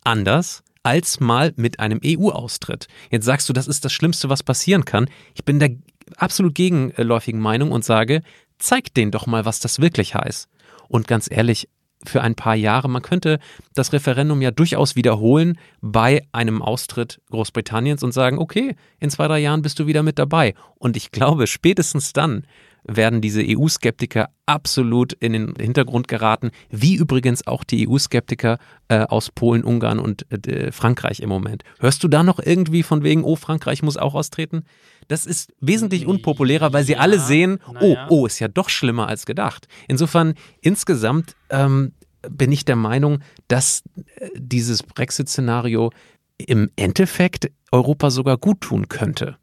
anders 0.05 0.63
als 0.85 1.19
mal 1.19 1.53
mit 1.57 1.81
einem 1.81 2.01
EU-Austritt. 2.05 2.87
Jetzt 3.11 3.25
sagst 3.25 3.49
du, 3.49 3.53
das 3.53 3.67
ist 3.67 3.85
das 3.85 3.93
Schlimmste, 3.93 4.29
was 4.29 4.45
passieren 4.45 4.85
kann. 4.85 5.09
Ich 5.35 5.45
bin 5.45 5.59
der 5.59 5.71
absolut 6.17 6.55
gegenläufigen 6.55 7.41
Meinung 7.41 7.73
und 7.73 7.85
sage, 7.85 8.23
zeig 8.59 8.95
denen 8.95 9.11
doch 9.11 9.27
mal, 9.27 9.45
was 9.45 9.59
das 9.59 9.81
wirklich 9.81 10.15
heißt. 10.15 10.49
Und 10.89 11.09
ganz 11.09 11.29
ehrlich, 11.31 11.69
für 12.07 12.21
ein 12.21 12.35
paar 12.35 12.55
Jahre, 12.55 12.89
man 12.89 13.01
könnte 13.01 13.39
das 13.75 13.95
Referendum 13.95 14.43
ja 14.43 14.51
durchaus 14.51 14.95
wiederholen 14.95 15.59
bei 15.81 16.27
einem 16.33 16.61
Austritt 16.61 17.21
Großbritanniens 17.31 18.03
und 18.03 18.13
sagen, 18.13 18.39
okay, 18.39 18.77
in 19.01 19.09
zwei, 19.09 19.27
drei 19.27 19.39
Jahren 19.39 19.63
bist 19.63 19.79
du 19.79 19.87
wieder 19.87 20.03
mit 20.03 20.19
dabei. 20.19 20.55
Und 20.77 20.99
ich 20.99 21.13
glaube, 21.13 21.47
spätestens 21.47 22.13
dann 22.13 22.47
werden 22.87 23.21
diese 23.21 23.43
EU-Skeptiker 23.45 24.29
absolut 24.47 25.15
in 25.15 25.33
den 25.33 25.55
Hintergrund 25.59 26.09
geraten, 26.09 26.51
wie 26.71 26.97
übrigens 26.97 27.47
auch 27.47 27.65
die 27.65 27.89
EU-Skeptiker 27.89 28.59
äh, 28.89 29.01
aus 29.01 29.31
Polen, 29.31 29.65
Ungarn 29.65 29.99
und 29.99 30.27
äh, 30.47 30.71
Frankreich 30.71 31.21
im 31.21 31.29
Moment. 31.29 31.63
Hörst 31.81 32.05
du 32.05 32.09
da 32.09 32.23
noch 32.23 32.39
irgendwie 32.39 32.83
von 32.83 33.03
wegen, 33.03 33.25
oh, 33.25 33.37
Frankreich 33.37 33.83
muss 33.83 33.97
auch 33.97 34.15
austreten? 34.15 34.65
Das 35.09 35.27
ist 35.27 35.53
wesentlich 35.61 36.07
unpopulärer, 36.07 36.73
weil 36.73 36.85
sie 36.85 36.93
ja, 36.93 36.99
alle 36.99 37.19
sehen, 37.19 37.59
oh, 37.81 37.97
oh, 38.09 38.27
ist 38.27 38.39
ja 38.39 38.49
doch 38.49 38.69
schlimmer 38.69 39.09
als 39.09 39.27
gedacht. 39.27 39.67
Insofern, 39.89 40.35
insgesamt 40.61 41.37
ähm, 41.51 41.93
bin 42.31 42.53
ich 42.53 42.65
der 42.65 42.77
Meinung, 42.77 43.21
dass 43.49 43.83
äh, 43.97 44.29
dieses 44.37 44.83
Brexit-Szenario 44.83 45.91
im 46.39 46.71
Endeffekt 46.77 47.51
Europa 47.71 48.11
sogar 48.11 48.39
gut 48.39 48.61
tun 48.61 48.89
könnte. 48.89 49.37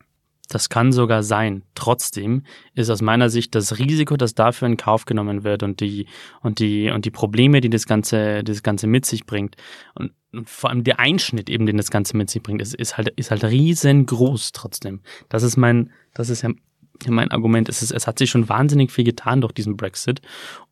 Das 0.51 0.67
kann 0.67 0.91
sogar 0.91 1.23
sein. 1.23 1.63
Trotzdem 1.75 2.43
ist 2.75 2.89
aus 2.89 3.01
meiner 3.01 3.29
Sicht 3.29 3.55
das 3.55 3.79
Risiko, 3.79 4.17
das 4.17 4.35
dafür 4.35 4.67
in 4.67 4.75
Kauf 4.75 5.05
genommen 5.05 5.45
wird 5.45 5.63
und 5.63 5.79
die, 5.79 6.07
und 6.41 6.59
die, 6.59 6.91
und 6.91 7.05
die 7.05 7.11
Probleme, 7.11 7.61
die 7.61 7.69
das 7.69 7.85
Ganze, 7.85 8.43
das 8.43 8.61
Ganze 8.61 8.85
mit 8.85 9.05
sich 9.05 9.25
bringt 9.25 9.55
und, 9.95 10.11
und 10.33 10.49
vor 10.49 10.69
allem 10.69 10.83
der 10.83 10.99
Einschnitt 10.99 11.49
eben, 11.49 11.65
den 11.65 11.77
das 11.77 11.89
Ganze 11.89 12.17
mit 12.17 12.29
sich 12.29 12.43
bringt, 12.43 12.61
ist, 12.61 12.75
ist 12.75 12.97
halt, 12.97 13.07
ist 13.15 13.31
halt 13.31 13.45
riesengroß 13.45 14.51
trotzdem. 14.51 14.99
Das 15.29 15.43
ist 15.43 15.55
mein, 15.55 15.91
das 16.13 16.29
ist 16.29 16.41
ja 16.41 16.49
mein 17.07 17.31
Argument. 17.31 17.69
Es, 17.69 17.81
ist, 17.81 17.91
es 17.91 18.05
hat 18.05 18.19
sich 18.19 18.29
schon 18.29 18.49
wahnsinnig 18.49 18.91
viel 18.91 19.05
getan 19.05 19.39
durch 19.39 19.53
diesen 19.53 19.77
Brexit 19.77 20.21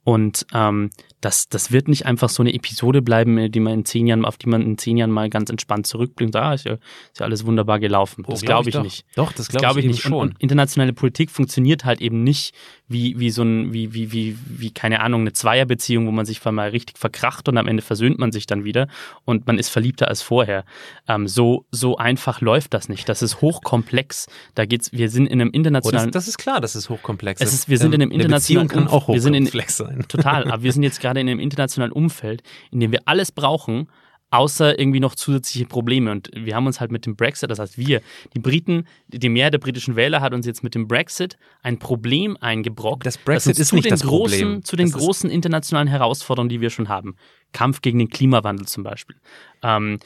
und 0.10 0.48
ähm, 0.56 0.90
das, 1.22 1.50
das 1.50 1.72
wird 1.72 1.88
nicht 1.88 2.08
einfach 2.08 2.30
so 2.30 2.42
eine 2.42 2.52
Episode 2.52 3.04
bleiben, 3.04 3.52
die 3.52 3.60
man 3.60 3.74
in 3.74 3.86
zehn 3.86 4.08
Jahren, 4.08 4.26
auf 4.26 4.38
die 4.38 4.48
man 4.48 4.64
in 4.64 4.76
zehn 4.80 4.98
Jahren 4.98 5.12
mal 5.12 5.30
ganz 5.30 5.52
entspannt 5.52 5.86
zurückblickt. 5.86 6.36
Ah, 6.36 6.56
ist 6.56 6.66
ja, 6.66 6.74
ist 6.74 7.20
ja 7.20 7.28
alles 7.28 7.46
wunderbar 7.46 7.80
gelaufen. 7.80 8.24
Oh, 8.26 8.32
das 8.32 8.42
glaube 8.42 8.70
ich, 8.70 8.74
glaub 8.74 8.86
ich 8.88 8.92
nicht. 8.92 9.06
Doch, 9.16 9.32
das 9.34 9.50
glaube 9.50 9.66
glaub 9.66 9.78
ich, 9.78 9.86
ich 9.86 9.92
nicht. 9.92 10.02
Schon. 10.02 10.14
Und, 10.14 10.30
und, 10.30 10.42
internationale 10.42 10.94
Politik 10.94 11.30
funktioniert 11.30 11.86
halt 11.86 12.02
eben 12.02 12.24
nicht 12.24 12.56
wie, 12.88 13.20
wie 13.20 13.30
so 13.30 13.44
ein, 13.44 13.72
wie, 13.72 13.94
wie, 13.94 14.12
wie, 14.12 14.36
wie, 14.48 14.72
keine 14.72 15.02
Ahnung, 15.02 15.22
eine 15.22 15.34
Zweierbeziehung, 15.34 16.08
wo 16.08 16.12
man 16.12 16.26
sich 16.26 16.44
mal 16.44 16.70
richtig 16.70 16.98
verkracht 16.98 17.48
und 17.48 17.60
am 17.60 17.68
Ende 17.68 17.84
versöhnt 17.84 18.18
man 18.18 18.32
sich 18.32 18.48
dann 18.48 18.64
wieder 18.64 18.88
und 19.26 19.46
man 19.46 19.60
ist 19.60 19.70
verliebter 19.70 20.08
als 20.08 20.24
vorher. 20.24 20.66
Ähm, 21.08 21.28
so, 21.28 21.66
so 21.70 21.98
einfach 21.98 22.42
läuft 22.42 22.74
das 22.74 22.90
nicht. 22.90 23.08
Das 23.08 23.22
ist 23.22 23.42
hochkomplex. 23.42 24.26
Da 24.56 24.66
geht's, 24.66 24.92
wir 24.92 25.10
sind 25.10 25.28
in 25.28 25.42
einem 25.42 25.52
internationalen. 25.52 26.10
Oh, 26.10 26.12
das, 26.12 26.26
das, 26.26 26.30
ist 26.30 26.38
klar, 26.40 26.62
dass 26.62 26.74
es 26.74 26.90
hochkomplex 26.90 27.42
ist. 27.42 27.54
ist 27.54 27.70
wir 27.70 27.78
sind 27.78 27.94
ähm, 27.94 27.96
in 27.96 28.02
einem 28.04 28.12
internationalen. 28.12 28.70
Eine 28.70 28.70
Beziehung 28.70 28.88
kann 28.88 28.98
auch 28.98 29.08
hochkomplex 29.08 29.78
sein. 29.78 29.99
Total. 30.08 30.50
Aber 30.52 30.64
wir 30.64 30.72
sind 30.72 30.84
jetzt 30.84 31.02
gerade 31.02 31.20
in 31.20 31.30
einem 31.30 31.40
internationalen 31.40 31.92
Umfeld, 31.92 32.44
in 32.72 32.80
dem 32.80 32.92
wir 32.92 33.02
alles 33.06 33.32
brauchen, 33.32 33.88
außer 34.32 34.80
irgendwie 34.80 35.00
noch 35.00 35.16
zusätzliche 35.16 35.66
Probleme. 35.66 36.12
Und 36.12 36.30
wir 36.34 36.56
haben 36.56 36.68
uns 36.68 36.80
halt 36.80 36.92
mit 36.92 37.06
dem 37.06 37.16
Brexit, 37.16 37.50
das 37.50 37.60
heißt 37.60 37.78
wir, 37.78 38.02
die 38.34 38.40
Briten, 38.40 38.86
die 39.08 39.30
Mehrheit 39.30 39.54
der 39.54 39.60
britischen 39.60 39.96
Wähler 39.96 40.22
hat 40.22 40.34
uns 40.34 40.46
jetzt 40.46 40.64
mit 40.64 40.76
dem 40.76 40.88
Brexit 40.88 41.38
ein 41.64 41.80
Problem 41.80 42.38
eingebrockt. 42.40 43.06
Das 43.06 43.18
Brexit 43.18 43.58
ist 43.58 43.74
nicht 43.74 43.90
das 43.90 44.04
großen, 44.04 44.40
Problem. 44.40 44.64
Zu 44.64 44.76
den 44.76 44.92
Das 44.92 45.00
großen 45.00 45.30
internationalen 45.30 45.88
Herausforderungen, 45.88 46.50
die 46.50 46.62
wir 46.62 46.70
schon 46.70 46.90
haben. 46.90 47.16
Kampf 47.52 47.82
gegen 47.82 47.98
den 47.98 48.10
Klimawandel 48.10 48.68
zum 48.68 48.84
Beispiel. 48.84 49.16
Ähm, 49.64 49.98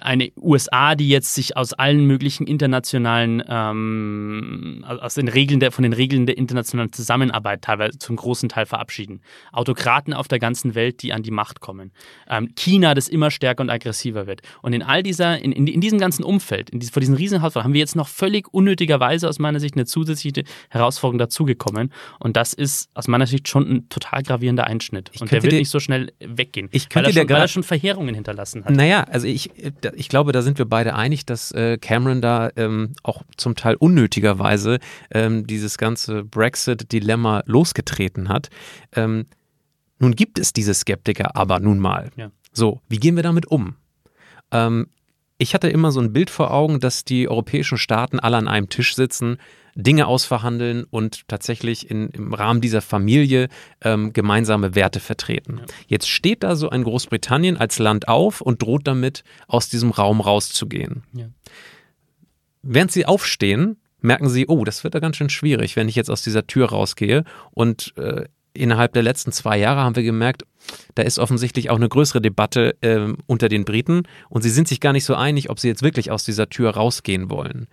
eine 0.00 0.30
USA, 0.40 0.94
die 0.94 1.08
jetzt 1.08 1.34
sich 1.34 1.56
aus 1.56 1.72
allen 1.72 2.06
möglichen 2.06 2.46
internationalen, 2.46 3.42
ähm, 3.48 4.84
aus 4.86 5.14
den 5.14 5.28
Regeln 5.28 5.60
der, 5.60 5.72
von 5.72 5.82
den 5.82 5.92
Regeln 5.92 6.26
der 6.26 6.36
internationalen 6.38 6.92
Zusammenarbeit 6.92 7.62
teilweise 7.62 7.98
zum 7.98 8.16
großen 8.16 8.48
Teil 8.48 8.66
verabschieden. 8.66 9.20
Autokraten 9.52 10.12
auf 10.14 10.28
der 10.28 10.38
ganzen 10.38 10.74
Welt, 10.74 11.02
die 11.02 11.12
an 11.12 11.22
die 11.22 11.30
Macht 11.30 11.60
kommen. 11.60 11.92
Ähm, 12.28 12.50
China, 12.56 12.94
das 12.94 13.08
immer 13.08 13.30
stärker 13.30 13.62
und 13.62 13.70
aggressiver 13.70 14.26
wird. 14.26 14.42
Und 14.62 14.72
in 14.72 14.82
all 14.82 15.02
dieser, 15.02 15.38
in, 15.40 15.52
in, 15.52 15.66
in 15.66 15.80
diesem 15.80 15.98
ganzen 15.98 16.24
Umfeld, 16.24 16.70
in 16.70 16.80
dies, 16.80 16.90
vor 16.90 17.00
diesen 17.00 17.14
riesen 17.14 17.38
Herausforderungen, 17.40 17.64
haben 17.70 17.74
wir 17.74 17.80
jetzt 17.80 17.96
noch 17.96 18.08
völlig 18.08 18.52
unnötigerweise 18.52 19.28
aus 19.28 19.38
meiner 19.38 19.60
Sicht 19.60 19.74
eine 19.74 19.86
zusätzliche 19.86 20.44
Herausforderung 20.70 21.18
dazugekommen. 21.18 21.92
Und 22.18 22.36
das 22.36 22.52
ist 22.54 22.90
aus 22.94 23.08
meiner 23.08 23.26
Sicht 23.26 23.48
schon 23.48 23.70
ein 23.70 23.88
total 23.88 24.22
gravierender 24.22 24.66
Einschnitt. 24.66 25.10
und 25.20 25.30
der 25.30 25.42
wird 25.42 25.52
dir- 25.52 25.58
nicht 25.58 25.70
so 25.70 25.80
schnell 25.80 26.12
weggehen. 26.20 26.68
Ich 26.72 26.84
weil, 26.84 27.04
könnte 27.04 27.10
er 27.10 27.12
dir 27.12 27.20
schon, 27.20 27.28
weil 27.30 27.42
er 27.42 27.48
schon 27.48 27.62
Verheerungen 27.62 28.14
hinterlassen 28.14 28.64
hat. 28.64 28.72
Naja, 28.72 29.04
also 29.04 29.26
ich, 29.26 29.50
ich 29.94 30.08
glaube, 30.08 30.32
da 30.32 30.42
sind 30.42 30.58
wir 30.58 30.64
beide 30.64 30.94
einig, 30.94 31.26
dass 31.26 31.52
äh, 31.52 31.78
Cameron 31.78 32.20
da 32.20 32.50
ähm, 32.56 32.92
auch 33.02 33.22
zum 33.36 33.54
Teil 33.54 33.76
unnötigerweise 33.76 34.78
ähm, 35.10 35.46
dieses 35.46 35.78
ganze 35.78 36.24
Brexit-Dilemma 36.24 37.42
losgetreten 37.46 38.28
hat. 38.28 38.48
Ähm, 38.92 39.26
nun 39.98 40.14
gibt 40.14 40.38
es 40.38 40.52
diese 40.52 40.74
Skeptiker 40.74 41.36
aber 41.36 41.60
nun 41.60 41.78
mal. 41.78 42.10
Ja. 42.16 42.30
So, 42.52 42.80
wie 42.88 42.98
gehen 42.98 43.16
wir 43.16 43.22
damit 43.22 43.46
um? 43.46 43.76
Ähm, 44.50 44.88
ich 45.38 45.54
hatte 45.54 45.68
immer 45.68 45.90
so 45.92 46.00
ein 46.00 46.12
Bild 46.12 46.30
vor 46.30 46.52
Augen, 46.52 46.80
dass 46.80 47.04
die 47.04 47.28
europäischen 47.28 47.78
Staaten 47.78 48.20
alle 48.20 48.36
an 48.36 48.48
einem 48.48 48.68
Tisch 48.68 48.94
sitzen, 48.94 49.38
Dinge 49.74 50.06
ausverhandeln 50.06 50.84
und 50.84 51.26
tatsächlich 51.28 51.90
in, 51.90 52.08
im 52.10 52.32
Rahmen 52.32 52.60
dieser 52.60 52.80
Familie 52.80 53.48
ähm, 53.82 54.12
gemeinsame 54.12 54.74
Werte 54.74 55.00
vertreten. 55.00 55.60
Jetzt 55.86 56.08
steht 56.08 56.42
da 56.42 56.56
so 56.56 56.70
ein 56.70 56.84
Großbritannien 56.84 57.56
als 57.56 57.78
Land 57.78 58.08
auf 58.08 58.40
und 58.40 58.62
droht 58.62 58.86
damit, 58.86 59.24
aus 59.48 59.68
diesem 59.68 59.90
Raum 59.90 60.20
rauszugehen. 60.20 61.02
Ja. 61.12 61.26
Während 62.62 62.92
sie 62.92 63.06
aufstehen, 63.06 63.76
merken 64.00 64.28
sie, 64.28 64.46
oh, 64.48 64.64
das 64.64 64.84
wird 64.84 64.94
da 64.94 65.00
ganz 65.00 65.16
schön 65.16 65.30
schwierig, 65.30 65.76
wenn 65.76 65.88
ich 65.88 65.96
jetzt 65.96 66.10
aus 66.10 66.22
dieser 66.22 66.46
Tür 66.46 66.70
rausgehe. 66.70 67.24
Und 67.52 67.94
äh, 67.96 68.24
innerhalb 68.54 68.92
der 68.92 69.02
letzten 69.02 69.32
zwei 69.32 69.58
Jahre 69.58 69.82
haben 69.82 69.96
wir 69.96 70.02
gemerkt, 70.02 70.44
da 70.94 71.02
ist 71.02 71.18
offensichtlich 71.18 71.70
auch 71.70 71.76
eine 71.76 71.88
größere 71.88 72.22
Debatte 72.22 72.76
ähm, 72.80 73.18
unter 73.26 73.48
den 73.48 73.64
Briten 73.64 74.04
und 74.28 74.42
sie 74.42 74.50
sind 74.50 74.68
sich 74.68 74.80
gar 74.80 74.92
nicht 74.92 75.04
so 75.04 75.14
einig, 75.14 75.50
ob 75.50 75.58
sie 75.58 75.68
jetzt 75.68 75.82
wirklich 75.82 76.10
aus 76.10 76.24
dieser 76.24 76.48
Tür 76.48 76.70
rausgehen 76.70 77.30
wollen. 77.30 77.66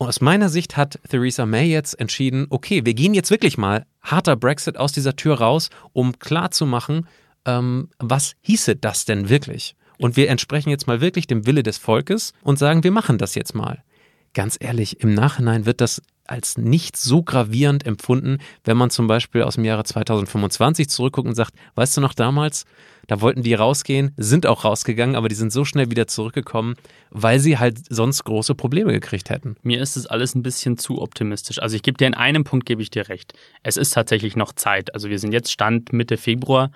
Und 0.00 0.08
aus 0.08 0.22
meiner 0.22 0.48
Sicht 0.48 0.78
hat 0.78 0.98
Theresa 1.10 1.44
May 1.44 1.66
jetzt 1.66 2.00
entschieden, 2.00 2.46
okay, 2.48 2.86
wir 2.86 2.94
gehen 2.94 3.12
jetzt 3.12 3.30
wirklich 3.30 3.58
mal 3.58 3.84
harter 4.00 4.34
Brexit 4.34 4.78
aus 4.78 4.92
dieser 4.92 5.14
Tür 5.14 5.34
raus, 5.34 5.68
um 5.92 6.18
klarzumachen, 6.18 7.06
ähm, 7.44 7.90
was 7.98 8.34
hieße 8.40 8.76
das 8.76 9.04
denn 9.04 9.28
wirklich? 9.28 9.76
Und 9.98 10.16
wir 10.16 10.30
entsprechen 10.30 10.70
jetzt 10.70 10.86
mal 10.86 11.02
wirklich 11.02 11.26
dem 11.26 11.44
Wille 11.44 11.62
des 11.62 11.76
Volkes 11.76 12.32
und 12.42 12.58
sagen, 12.58 12.82
wir 12.82 12.92
machen 12.92 13.18
das 13.18 13.34
jetzt 13.34 13.54
mal. 13.54 13.84
Ganz 14.32 14.56
ehrlich, 14.58 15.00
im 15.00 15.12
Nachhinein 15.12 15.66
wird 15.66 15.82
das 15.82 16.00
als 16.24 16.56
nicht 16.56 16.96
so 16.96 17.22
gravierend 17.22 17.84
empfunden, 17.84 18.38
wenn 18.64 18.78
man 18.78 18.88
zum 18.88 19.06
Beispiel 19.06 19.42
aus 19.42 19.56
dem 19.56 19.66
Jahre 19.66 19.84
2025 19.84 20.88
zurückguckt 20.88 21.28
und 21.28 21.34
sagt, 21.34 21.52
weißt 21.74 21.98
du 21.98 22.00
noch 22.00 22.14
damals, 22.14 22.64
da 23.10 23.20
wollten 23.20 23.42
die 23.42 23.54
rausgehen, 23.54 24.12
sind 24.16 24.46
auch 24.46 24.64
rausgegangen, 24.64 25.16
aber 25.16 25.28
die 25.28 25.34
sind 25.34 25.50
so 25.52 25.64
schnell 25.64 25.90
wieder 25.90 26.06
zurückgekommen, 26.06 26.76
weil 27.10 27.40
sie 27.40 27.58
halt 27.58 27.80
sonst 27.88 28.22
große 28.22 28.54
Probleme 28.54 28.92
gekriegt 28.92 29.30
hätten. 29.30 29.56
Mir 29.62 29.82
ist 29.82 29.96
es 29.96 30.06
alles 30.06 30.36
ein 30.36 30.44
bisschen 30.44 30.78
zu 30.78 31.02
optimistisch. 31.02 31.60
Also 31.60 31.74
ich 31.74 31.82
gebe 31.82 31.98
dir 31.98 32.06
in 32.06 32.14
einem 32.14 32.44
Punkt 32.44 32.66
gebe 32.66 32.82
ich 32.82 32.90
dir 32.90 33.08
recht. 33.08 33.32
Es 33.64 33.76
ist 33.76 33.94
tatsächlich 33.94 34.36
noch 34.36 34.52
Zeit. 34.52 34.94
Also 34.94 35.10
wir 35.10 35.18
sind 35.18 35.32
jetzt 35.32 35.50
Stand 35.50 35.92
Mitte 35.92 36.18
Februar. 36.18 36.70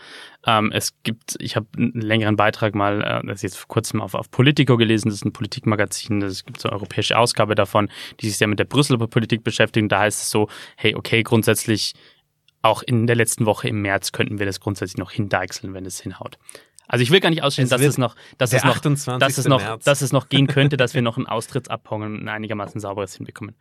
Ähm, 0.45 0.73
es 0.73 0.93
gibt, 1.05 1.37
ich 1.39 1.55
habe 1.55 1.69
einen 1.77 2.01
längeren 2.01 2.35
Beitrag 2.35 2.75
mal, 2.75 3.01
äh, 3.01 3.27
das 3.29 3.37
ist 3.37 3.43
jetzt 3.43 3.57
vor 3.59 3.69
kurzem 3.69 4.01
auf, 4.01 4.15
auf 4.15 4.29
Politico 4.29 4.77
gelesen, 4.77 5.11
das 5.11 5.19
ist 5.19 5.25
ein 5.25 5.33
Politikmagazin, 5.33 6.21
es 6.21 6.45
gibt 6.45 6.61
so 6.61 6.69
eine 6.69 6.77
europäische 6.77 7.17
Ausgabe 7.17 7.55
davon, 7.55 7.89
die 8.19 8.27
sich 8.27 8.39
sehr 8.39 8.49
mit 8.49 8.59
der 8.59 8.65
Brüsseler 8.65 9.07
Politik 9.07 9.45
beschäftigen. 9.45 9.89
Da 9.89 10.01
heißt 10.01 10.23
es 10.23 10.31
so, 10.31 10.49
hey, 10.77 10.97
okay, 10.97 11.23
grundsätzlich 11.23 11.95
auch 12.65 12.83
in 12.83 13.07
der 13.07 13.15
letzten 13.15 13.47
Woche 13.47 13.69
im 13.69 13.83
März 13.83 14.13
könnten 14.13 14.39
wir 14.39 14.47
das 14.47 14.59
grundsätzlich 14.59 14.97
noch 14.97 15.11
hindeichseln, 15.11 15.75
wenn 15.75 15.85
es 15.85 16.01
hinhaut. 16.01 16.39
Also 16.89 17.03
ich 17.03 17.11
will 17.11 17.21
gar 17.21 17.31
nicht 17.31 17.43
ausstellen, 17.43 17.67
Es 17.67 17.71
dass 17.71 17.83
es 17.83 17.99
noch, 17.99 18.17
dass 18.39 18.53
es 18.53 18.65
noch, 18.65 18.77
28. 18.77 19.19
dass 19.19 19.39
es 19.39 19.47
noch, 19.47 19.61
März. 19.61 19.85
dass 19.85 20.03
es 20.03 20.13
noch 20.13 20.29
gehen 20.29 20.47
könnte, 20.47 20.77
dass 20.77 20.95
wir 20.95 21.03
noch 21.03 21.17
ein 21.17 21.27
Austrittsabkommen 21.27 22.23
ein 22.23 22.29
einigermaßen 22.29 22.81
sauberes 22.81 23.17
hinbekommen. 23.17 23.55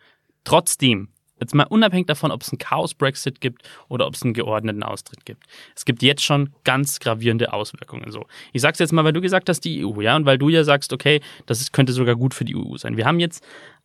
Trotzdem, 0.46 1.10
jetzt 1.40 1.54
mal 1.54 1.64
unabhängig 1.64 2.08
davon, 2.08 2.32
ob 2.32 2.42
es 2.42 2.52
einen 2.52 2.60
Chaos-Brexit 2.60 3.42
gibt 3.42 3.64
oder 3.90 4.08
ob 4.08 4.16
es 4.16 4.24
einen 4.24 4.34
geordneten 4.34 4.84
Austritt 4.84 5.26
gibt. 5.26 5.44
Es 5.76 5.84
gibt 5.86 6.02
jetzt 6.02 6.24
schon 6.24 6.54
ganz 6.64 7.00
gravierende 7.00 7.54
Auswirkungen. 7.54 8.12
So, 8.12 8.26
ich 8.52 8.62
sag's 8.62 8.80
jetzt 8.80 8.94
mal, 8.94 9.04
weil 9.04 9.14
du 9.14 9.22
gesagt 9.22 9.50
hast, 9.50 9.62
die 9.62 9.86
EU, 9.86 10.02
ja, 10.02 10.16
und 10.16 10.26
weil 10.26 10.38
du 10.38 10.50
ja 10.50 10.64
sagst, 10.64 10.94
okay, 10.94 11.22
das 11.46 11.72
könnte 11.72 11.92
sogar 11.92 12.16
gut 12.16 12.34
für 12.34 12.46
die 12.46 12.56
EU 12.56 12.78
sein. 12.78 12.98
Wir 12.98 13.06
haben 13.06 13.20
jetzt 13.20 13.44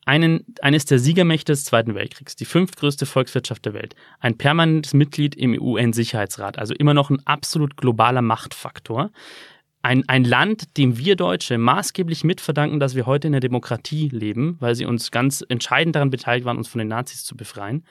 einen, 0.08 0.46
eines 0.62 0.86
der 0.86 0.98
Siegermächte 0.98 1.52
des 1.52 1.64
Zweiten 1.64 1.94
Weltkriegs, 1.94 2.34
die 2.34 2.46
fünftgrößte 2.46 3.04
Volkswirtschaft 3.04 3.66
der 3.66 3.74
Welt, 3.74 3.94
ein 4.20 4.38
permanentes 4.38 4.94
Mitglied 4.94 5.34
im 5.34 5.52
UN-Sicherheitsrat, 5.52 6.58
also 6.58 6.72
immer 6.72 6.94
noch 6.94 7.10
ein 7.10 7.20
absolut 7.26 7.76
globaler 7.76 8.22
Machtfaktor. 8.22 9.10
Ein, 9.82 10.08
ein 10.08 10.24
Land, 10.24 10.78
dem 10.78 10.96
wir 10.96 11.14
Deutsche 11.14 11.58
maßgeblich 11.58 12.24
mitverdanken, 12.24 12.80
dass 12.80 12.94
wir 12.94 13.04
heute 13.04 13.26
in 13.26 13.32
der 13.32 13.42
Demokratie 13.42 14.08
leben, 14.08 14.56
weil 14.60 14.74
sie 14.74 14.86
uns 14.86 15.10
ganz 15.10 15.44
entscheidend 15.46 15.94
daran 15.94 16.08
beteiligt 16.08 16.46
waren, 16.46 16.56
uns 16.56 16.68
von 16.68 16.78
den 16.78 16.88
Nazis 16.88 17.24
zu 17.24 17.36
befreien, 17.36 17.84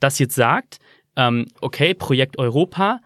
das 0.00 0.18
jetzt 0.18 0.34
sagt, 0.34 0.78
ähm, 1.16 1.46
okay, 1.60 1.92
Projekt 1.92 2.38
Europa, 2.38 3.00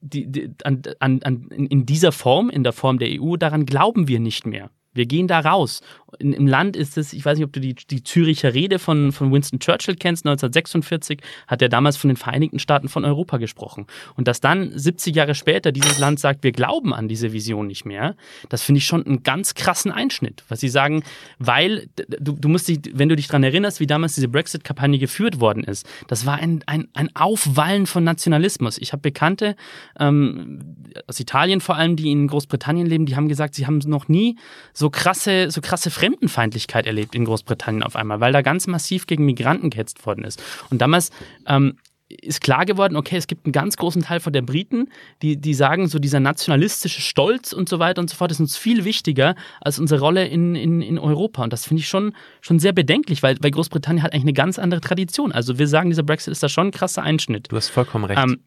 die, 0.00 0.26
die, 0.32 0.50
an, 0.64 0.82
an, 0.98 1.48
in 1.50 1.84
dieser 1.84 2.12
Form, 2.12 2.48
in 2.48 2.64
der 2.64 2.72
Form 2.72 2.98
der 2.98 3.08
EU, 3.20 3.36
daran 3.36 3.66
glauben 3.66 4.08
wir 4.08 4.18
nicht 4.18 4.46
mehr. 4.46 4.70
Wir 4.98 5.06
gehen 5.06 5.28
da 5.28 5.40
raus. 5.40 5.80
In, 6.18 6.32
Im 6.32 6.46
Land 6.46 6.76
ist 6.76 6.98
es, 6.98 7.12
ich 7.12 7.24
weiß 7.24 7.38
nicht, 7.38 7.46
ob 7.46 7.52
du 7.52 7.60
die, 7.60 7.74
die 7.74 8.02
Züricher 8.02 8.52
Rede 8.52 8.78
von, 8.78 9.12
von 9.12 9.32
Winston 9.32 9.60
Churchill 9.60 9.94
kennst, 9.94 10.26
1946 10.26 11.20
hat 11.46 11.62
er 11.62 11.68
damals 11.68 11.96
von 11.96 12.08
den 12.08 12.16
Vereinigten 12.16 12.58
Staaten 12.58 12.88
von 12.88 13.04
Europa 13.04 13.38
gesprochen. 13.38 13.86
Und 14.16 14.28
dass 14.28 14.40
dann 14.40 14.76
70 14.76 15.14
Jahre 15.14 15.34
später 15.34 15.72
dieses 15.72 15.98
Land 15.98 16.20
sagt, 16.20 16.44
wir 16.44 16.52
glauben 16.52 16.92
an 16.92 17.08
diese 17.08 17.32
Vision 17.32 17.66
nicht 17.66 17.84
mehr, 17.84 18.16
das 18.48 18.62
finde 18.62 18.78
ich 18.78 18.86
schon 18.86 19.06
einen 19.06 19.22
ganz 19.22 19.54
krassen 19.54 19.92
Einschnitt. 19.92 20.44
Was 20.48 20.60
sie 20.60 20.68
sagen, 20.68 21.02
weil 21.38 21.88
du, 22.20 22.32
du 22.32 22.48
musst 22.48 22.68
dich, 22.68 22.80
wenn 22.92 23.08
du 23.08 23.16
dich 23.16 23.28
daran 23.28 23.44
erinnerst, 23.44 23.80
wie 23.80 23.86
damals 23.86 24.14
diese 24.14 24.28
Brexit-Kampagne 24.28 24.98
geführt 24.98 25.40
worden 25.40 25.62
ist, 25.62 25.86
das 26.08 26.26
war 26.26 26.36
ein, 26.36 26.64
ein, 26.66 26.88
ein 26.94 27.14
Aufwallen 27.14 27.86
von 27.86 28.02
Nationalismus. 28.02 28.78
Ich 28.78 28.92
habe 28.92 29.02
Bekannte 29.02 29.56
ähm, 30.00 30.60
aus 31.06 31.20
Italien 31.20 31.60
vor 31.60 31.76
allem, 31.76 31.96
die 31.96 32.10
in 32.10 32.26
Großbritannien 32.26 32.86
leben, 32.86 33.06
die 33.06 33.14
haben 33.14 33.28
gesagt, 33.28 33.54
sie 33.54 33.66
haben 33.66 33.78
noch 33.86 34.08
nie 34.08 34.36
so 34.72 34.87
krasse, 34.90 35.50
so 35.50 35.60
krasse 35.60 35.90
Fremdenfeindlichkeit 35.90 36.86
erlebt 36.86 37.14
in 37.14 37.24
Großbritannien 37.24 37.82
auf 37.82 37.96
einmal, 37.96 38.20
weil 38.20 38.32
da 38.32 38.42
ganz 38.42 38.66
massiv 38.66 39.06
gegen 39.06 39.24
Migranten 39.24 39.70
gehetzt 39.70 40.04
worden 40.06 40.24
ist. 40.24 40.42
Und 40.70 40.80
damals 40.80 41.10
ähm, 41.46 41.78
ist 42.08 42.40
klar 42.40 42.64
geworden, 42.64 42.96
okay, 42.96 43.16
es 43.16 43.26
gibt 43.26 43.44
einen 43.44 43.52
ganz 43.52 43.76
großen 43.76 44.02
Teil 44.02 44.20
von 44.20 44.32
der 44.32 44.42
Briten, 44.42 44.88
die, 45.20 45.36
die 45.36 45.54
sagen, 45.54 45.88
so 45.88 45.98
dieser 45.98 46.20
nationalistische 46.20 47.02
Stolz 47.02 47.52
und 47.52 47.68
so 47.68 47.78
weiter 47.78 48.00
und 48.00 48.08
so 48.08 48.16
fort 48.16 48.30
ist 48.30 48.40
uns 48.40 48.56
viel 48.56 48.84
wichtiger 48.84 49.34
als 49.60 49.78
unsere 49.78 50.00
Rolle 50.00 50.26
in, 50.26 50.54
in, 50.54 50.80
in 50.80 50.98
Europa. 50.98 51.42
Und 51.42 51.52
das 51.52 51.66
finde 51.66 51.82
ich 51.82 51.88
schon, 51.88 52.14
schon 52.40 52.58
sehr 52.58 52.72
bedenklich, 52.72 53.22
weil, 53.22 53.36
weil 53.40 53.50
Großbritannien 53.50 54.02
hat 54.02 54.12
eigentlich 54.12 54.24
eine 54.24 54.32
ganz 54.32 54.58
andere 54.58 54.80
Tradition. 54.80 55.32
Also 55.32 55.58
wir 55.58 55.68
sagen, 55.68 55.90
dieser 55.90 56.02
Brexit 56.02 56.32
ist 56.32 56.42
da 56.42 56.48
schon 56.48 56.68
ein 56.68 56.72
krasser 56.72 57.02
Einschnitt. 57.02 57.48
Du 57.50 57.56
hast 57.56 57.68
vollkommen 57.68 58.06
recht. 58.06 58.20
Ähm, 58.22 58.40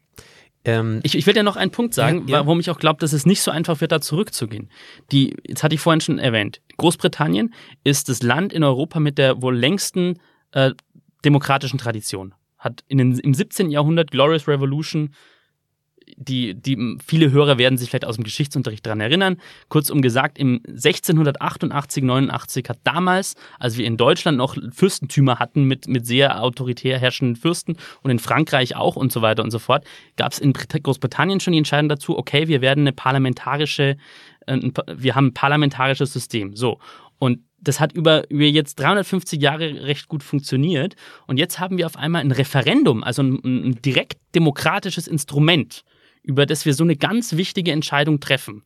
Ähm, 0.64 1.00
ich, 1.02 1.16
ich 1.16 1.26
will 1.26 1.34
dir 1.34 1.42
noch 1.42 1.56
einen 1.56 1.70
Punkt 1.70 1.94
sagen, 1.94 2.28
Ja, 2.28 2.38
ja. 2.38 2.46
warum 2.46 2.60
ich 2.60 2.70
auch 2.70 2.78
glaube, 2.78 3.00
dass 3.00 3.12
es 3.12 3.26
nicht 3.26 3.42
so 3.42 3.50
einfach 3.50 3.80
wird, 3.80 3.92
da 3.92 4.00
zurückzugehen. 4.00 4.70
Die, 5.10 5.36
jetzt 5.46 5.62
hatte 5.62 5.74
ich 5.74 5.80
vorhin 5.80 6.00
schon 6.00 6.18
erwähnt, 6.18 6.60
Großbritannien 6.76 7.52
ist 7.84 8.08
das 8.08 8.22
Land 8.22 8.52
in 8.52 8.62
Europa 8.62 9.00
mit 9.00 9.18
der 9.18 9.42
wohl 9.42 9.56
längsten 9.56 10.18
äh, 10.52 10.72
demokratischen 11.24 11.78
Tradition. 11.78 12.34
Hat 12.58 12.84
in 12.86 12.98
den, 12.98 13.18
im 13.18 13.34
17. 13.34 13.70
Jahrhundert 13.70 14.10
Glorious 14.12 14.46
Revolution 14.46 15.14
die, 16.16 16.54
die 16.54 16.98
viele 17.04 17.30
Hörer 17.30 17.58
werden 17.58 17.78
sich 17.78 17.90
vielleicht 17.90 18.04
aus 18.04 18.16
dem 18.16 18.24
Geschichtsunterricht 18.24 18.84
daran 18.84 19.00
erinnern. 19.00 19.36
Kurzum 19.68 20.02
gesagt, 20.02 20.38
im 20.38 20.60
1688, 20.66 22.02
89 22.02 22.68
hat 22.68 22.78
damals, 22.84 23.34
als 23.58 23.76
wir 23.76 23.86
in 23.86 23.96
Deutschland 23.96 24.38
noch 24.38 24.56
Fürstentümer 24.72 25.38
hatten 25.38 25.64
mit, 25.64 25.88
mit 25.88 26.06
sehr 26.06 26.42
autoritär 26.42 26.98
herrschenden 26.98 27.36
Fürsten 27.36 27.76
und 28.02 28.10
in 28.10 28.18
Frankreich 28.18 28.76
auch 28.76 28.96
und 28.96 29.12
so 29.12 29.22
weiter 29.22 29.42
und 29.42 29.50
so 29.50 29.58
fort, 29.58 29.84
gab 30.16 30.32
es 30.32 30.38
in 30.38 30.52
Brit- 30.52 30.82
Großbritannien 30.82 31.40
schon 31.40 31.52
die 31.52 31.58
Entscheidung 31.58 31.88
dazu, 31.88 32.16
okay, 32.18 32.48
wir 32.48 32.60
werden 32.60 32.80
eine 32.80 32.92
parlamentarische, 32.92 33.96
äh, 34.46 34.58
wir 34.94 35.14
haben 35.14 35.28
ein 35.28 35.34
parlamentarisches 35.34 36.12
System. 36.12 36.56
So. 36.56 36.78
Und 37.18 37.40
das 37.62 37.78
hat 37.78 37.92
über, 37.92 38.28
über 38.30 38.42
jetzt 38.42 38.80
350 38.80 39.40
Jahre 39.40 39.84
recht 39.84 40.08
gut 40.08 40.22
funktioniert. 40.22 40.96
Und 41.26 41.38
jetzt 41.38 41.60
haben 41.60 41.78
wir 41.78 41.86
auf 41.86 41.96
einmal 41.96 42.20
ein 42.20 42.32
Referendum, 42.32 43.04
also 43.04 43.22
ein, 43.22 43.40
ein 43.44 43.82
direkt 43.82 44.18
demokratisches 44.34 45.06
Instrument 45.06 45.84
über 46.22 46.46
das 46.46 46.64
wir 46.64 46.74
so 46.74 46.84
eine 46.84 46.96
ganz 46.96 47.36
wichtige 47.36 47.72
Entscheidung 47.72 48.20
treffen. 48.20 48.62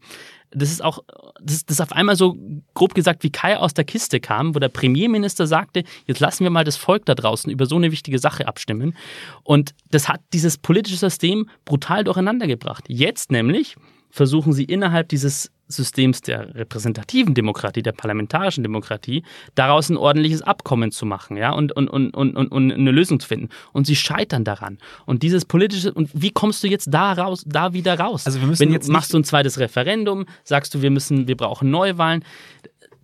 Das 0.51 0.71
ist 0.71 0.83
auch, 0.83 1.01
das, 1.41 1.65
das 1.67 1.81
auf 1.81 1.93
einmal 1.93 2.17
so 2.17 2.37
grob 2.75 2.95
gesagt 2.95 3.23
wie 3.23 3.31
Kai 3.31 3.59
aus 3.59 3.75
der 3.75 3.85
Kiste 3.85 4.21
kam, 4.21 4.55
wo 4.55 4.59
der 4.59 4.69
Premierminister 4.69 5.47
sagte, 5.47 5.83
jetzt 6.07 6.21
lassen 6.21 6.45
wir 6.45 6.51
mal 6.51 6.65
das 6.65 6.77
Volk 6.77 7.05
da 7.05 7.15
draußen 7.15 7.51
über 7.51 7.67
so 7.67 7.77
eine 7.77 7.91
wichtige 7.91 8.19
Sache 8.19 8.47
abstimmen. 8.47 8.97
Und 9.43 9.75
das 9.91 10.09
hat 10.09 10.21
dieses 10.33 10.59
politische 10.59 10.97
System 10.97 11.49
brutal 11.65 12.05
durcheinander 12.05 12.47
gebracht. 12.47 12.85
Jetzt 12.89 13.33
nämlich 13.33 13.77
versuchen 14.11 14.53
sie 14.53 14.65
innerhalb 14.65 15.09
dieses 15.09 15.51
Systems 15.69 16.21
der 16.21 16.55
repräsentativen 16.55 17.35
Demokratie, 17.35 17.83
der 17.83 17.93
parlamentarischen 17.93 18.63
Demokratie, 18.63 19.25
daraus 19.55 19.89
ein 19.89 19.97
ordentliches 19.97 20.43
Abkommen 20.43 20.93
zu 20.93 21.07
machen, 21.07 21.37
ja, 21.37 21.53
und, 21.53 21.73
und, 21.73 21.89
und, 21.89 22.11
und, 22.15 22.37
und 22.37 22.73
eine 22.73 22.91
Lösung 22.91 23.21
zu 23.21 23.29
finden. 23.29 23.49
Und 23.73 23.87
sie 23.87 23.97
scheitern 23.97 24.45
daran. 24.45 24.79
Und 25.07 25.23
dieses 25.23 25.45
politische, 25.45 25.93
und 25.93 26.11
wie 26.13 26.31
kommst 26.31 26.63
du 26.63 26.69
jetzt 26.69 26.93
da 26.93 27.13
raus, 27.13 27.45
da 27.47 27.73
wieder 27.73 27.99
raus? 27.99 28.27
Also 28.27 28.41
wir 28.41 28.47
müssen 28.47 28.61
Wenn 28.61 28.73
jetzt 28.73 28.89
machst 28.89 29.13
du 29.13 29.19
ein 29.19 29.25
zweites 29.25 29.59
Referendum, 29.59 30.27
sagst 30.45 30.75
du, 30.75 30.83
wir 30.83 30.91
müssen, 30.91 31.27
wir 31.29 31.37
brauchen 31.37 31.71
Neuwahlen. 31.71 32.25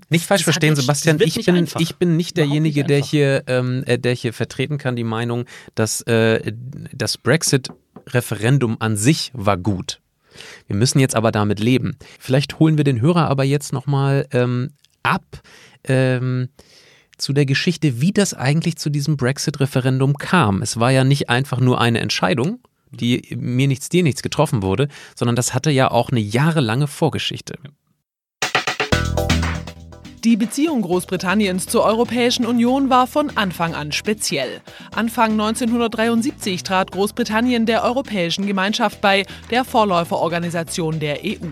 Nicht 0.08 0.26
falsch 0.26 0.42
Das 0.42 0.44
verstehen, 0.44 0.76
Sebastian. 0.76 1.18
Ich 1.20 1.44
bin, 1.44 1.56
einfach. 1.56 1.80
ich 1.80 1.96
bin 1.96 2.16
nicht 2.16 2.36
derjenige, 2.36 2.80
nicht 2.80 2.90
der 2.90 3.02
hier, 3.02 3.44
ähm, 3.46 3.82
äh, 3.86 3.98
der 3.98 4.14
hier 4.14 4.34
vertreten 4.34 4.76
kann 4.76 4.94
die 4.94 5.04
Meinung, 5.04 5.46
dass 5.74 6.02
äh, 6.02 6.52
das 6.92 7.16
Brexit-Referendum 7.16 8.76
an 8.78 8.96
sich 8.96 9.30
war 9.32 9.56
gut. 9.56 10.01
Wir 10.66 10.76
müssen 10.76 11.00
jetzt 11.00 11.14
aber 11.14 11.32
damit 11.32 11.60
leben. 11.60 11.96
Vielleicht 12.18 12.58
holen 12.58 12.76
wir 12.76 12.84
den 12.84 13.00
Hörer 13.00 13.28
aber 13.28 13.44
jetzt 13.44 13.72
nochmal 13.72 14.26
ähm, 14.32 14.70
ab 15.02 15.24
ähm, 15.84 16.48
zu 17.18 17.32
der 17.32 17.46
Geschichte, 17.46 18.00
wie 18.00 18.12
das 18.12 18.34
eigentlich 18.34 18.76
zu 18.76 18.90
diesem 18.90 19.16
Brexit-Referendum 19.16 20.16
kam. 20.18 20.62
Es 20.62 20.78
war 20.80 20.90
ja 20.90 21.04
nicht 21.04 21.30
einfach 21.30 21.60
nur 21.60 21.80
eine 21.80 22.00
Entscheidung, 22.00 22.60
die 22.90 23.34
mir 23.36 23.68
nichts, 23.68 23.88
dir 23.88 24.02
nichts 24.02 24.22
getroffen 24.22 24.62
wurde, 24.62 24.88
sondern 25.14 25.36
das 25.36 25.54
hatte 25.54 25.70
ja 25.70 25.90
auch 25.90 26.10
eine 26.10 26.20
jahrelange 26.20 26.86
Vorgeschichte. 26.86 27.54
Die 30.24 30.36
Beziehung 30.36 30.82
Großbritanniens 30.82 31.66
zur 31.66 31.82
Europäischen 31.82 32.46
Union 32.46 32.90
war 32.90 33.08
von 33.08 33.36
Anfang 33.36 33.74
an 33.74 33.90
speziell. 33.90 34.60
Anfang 34.94 35.32
1973 35.32 36.62
trat 36.62 36.92
Großbritannien 36.92 37.66
der 37.66 37.82
Europäischen 37.82 38.46
Gemeinschaft 38.46 39.00
bei, 39.00 39.26
der 39.50 39.64
Vorläuferorganisation 39.64 41.00
der 41.00 41.24
EU. 41.24 41.48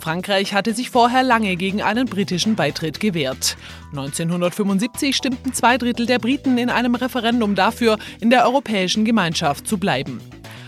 Frankreich 0.00 0.54
hatte 0.54 0.72
sich 0.72 0.88
vorher 0.88 1.22
lange 1.22 1.54
gegen 1.56 1.82
einen 1.82 2.06
britischen 2.06 2.54
Beitritt 2.54 2.98
gewehrt. 2.98 3.58
1975 3.90 5.14
stimmten 5.14 5.52
zwei 5.52 5.76
Drittel 5.76 6.06
der 6.06 6.18
Briten 6.18 6.56
in 6.56 6.70
einem 6.70 6.94
Referendum 6.94 7.54
dafür, 7.54 7.98
in 8.22 8.30
der 8.30 8.46
Europäischen 8.46 9.04
Gemeinschaft 9.04 9.68
zu 9.68 9.76
bleiben. 9.76 10.22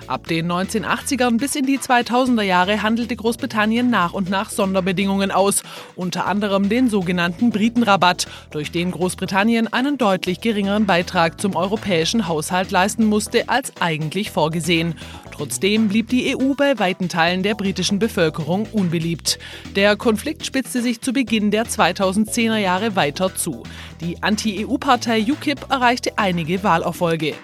Ab 0.08 0.28
den 0.28 0.50
1980ern 0.50 1.36
bis 1.38 1.56
in 1.56 1.66
die 1.66 1.78
2000er 1.78 2.42
Jahre 2.42 2.82
handelte 2.82 3.16
Großbritannien 3.16 3.90
nach 3.90 4.12
und 4.12 4.30
nach 4.30 4.50
Sonderbedingungen 4.50 5.32
aus, 5.32 5.64
unter 5.96 6.26
anderem 6.26 6.68
den 6.68 6.88
sogenannten 6.88 7.50
Britenrabatt, 7.50 8.28
durch 8.50 8.70
den 8.70 8.92
Großbritannien 8.92 9.72
einen 9.72 9.98
deutlich 9.98 10.40
geringeren 10.40 10.86
Beitrag 10.86 11.40
zum 11.40 11.56
europäischen 11.56 12.28
Haushalt 12.28 12.70
leisten 12.70 13.06
musste 13.06 13.48
als 13.48 13.72
eigentlich 13.80 14.30
vorgesehen. 14.30 14.94
Trotzdem 15.32 15.88
blieb 15.88 16.08
die 16.08 16.36
EU 16.36 16.54
bei 16.54 16.78
weiten 16.78 17.08
Teilen 17.08 17.42
der 17.42 17.54
britischen 17.54 17.98
Bevölkerung 17.98 18.66
unbeliebt. 18.72 19.40
Der 19.74 19.96
Konflikt 19.96 20.46
spitzte 20.46 20.82
sich 20.82 21.00
zu 21.00 21.12
Beginn 21.12 21.50
der 21.50 21.66
2010er 21.66 22.58
Jahre 22.58 22.94
weiter 22.94 23.34
zu. 23.34 23.64
Die 24.00 24.22
Anti-EU-Partei 24.22 25.26
UKIP 25.28 25.68
erreichte 25.68 26.16
einige 26.16 26.62
Wahlerfolge. 26.62 27.34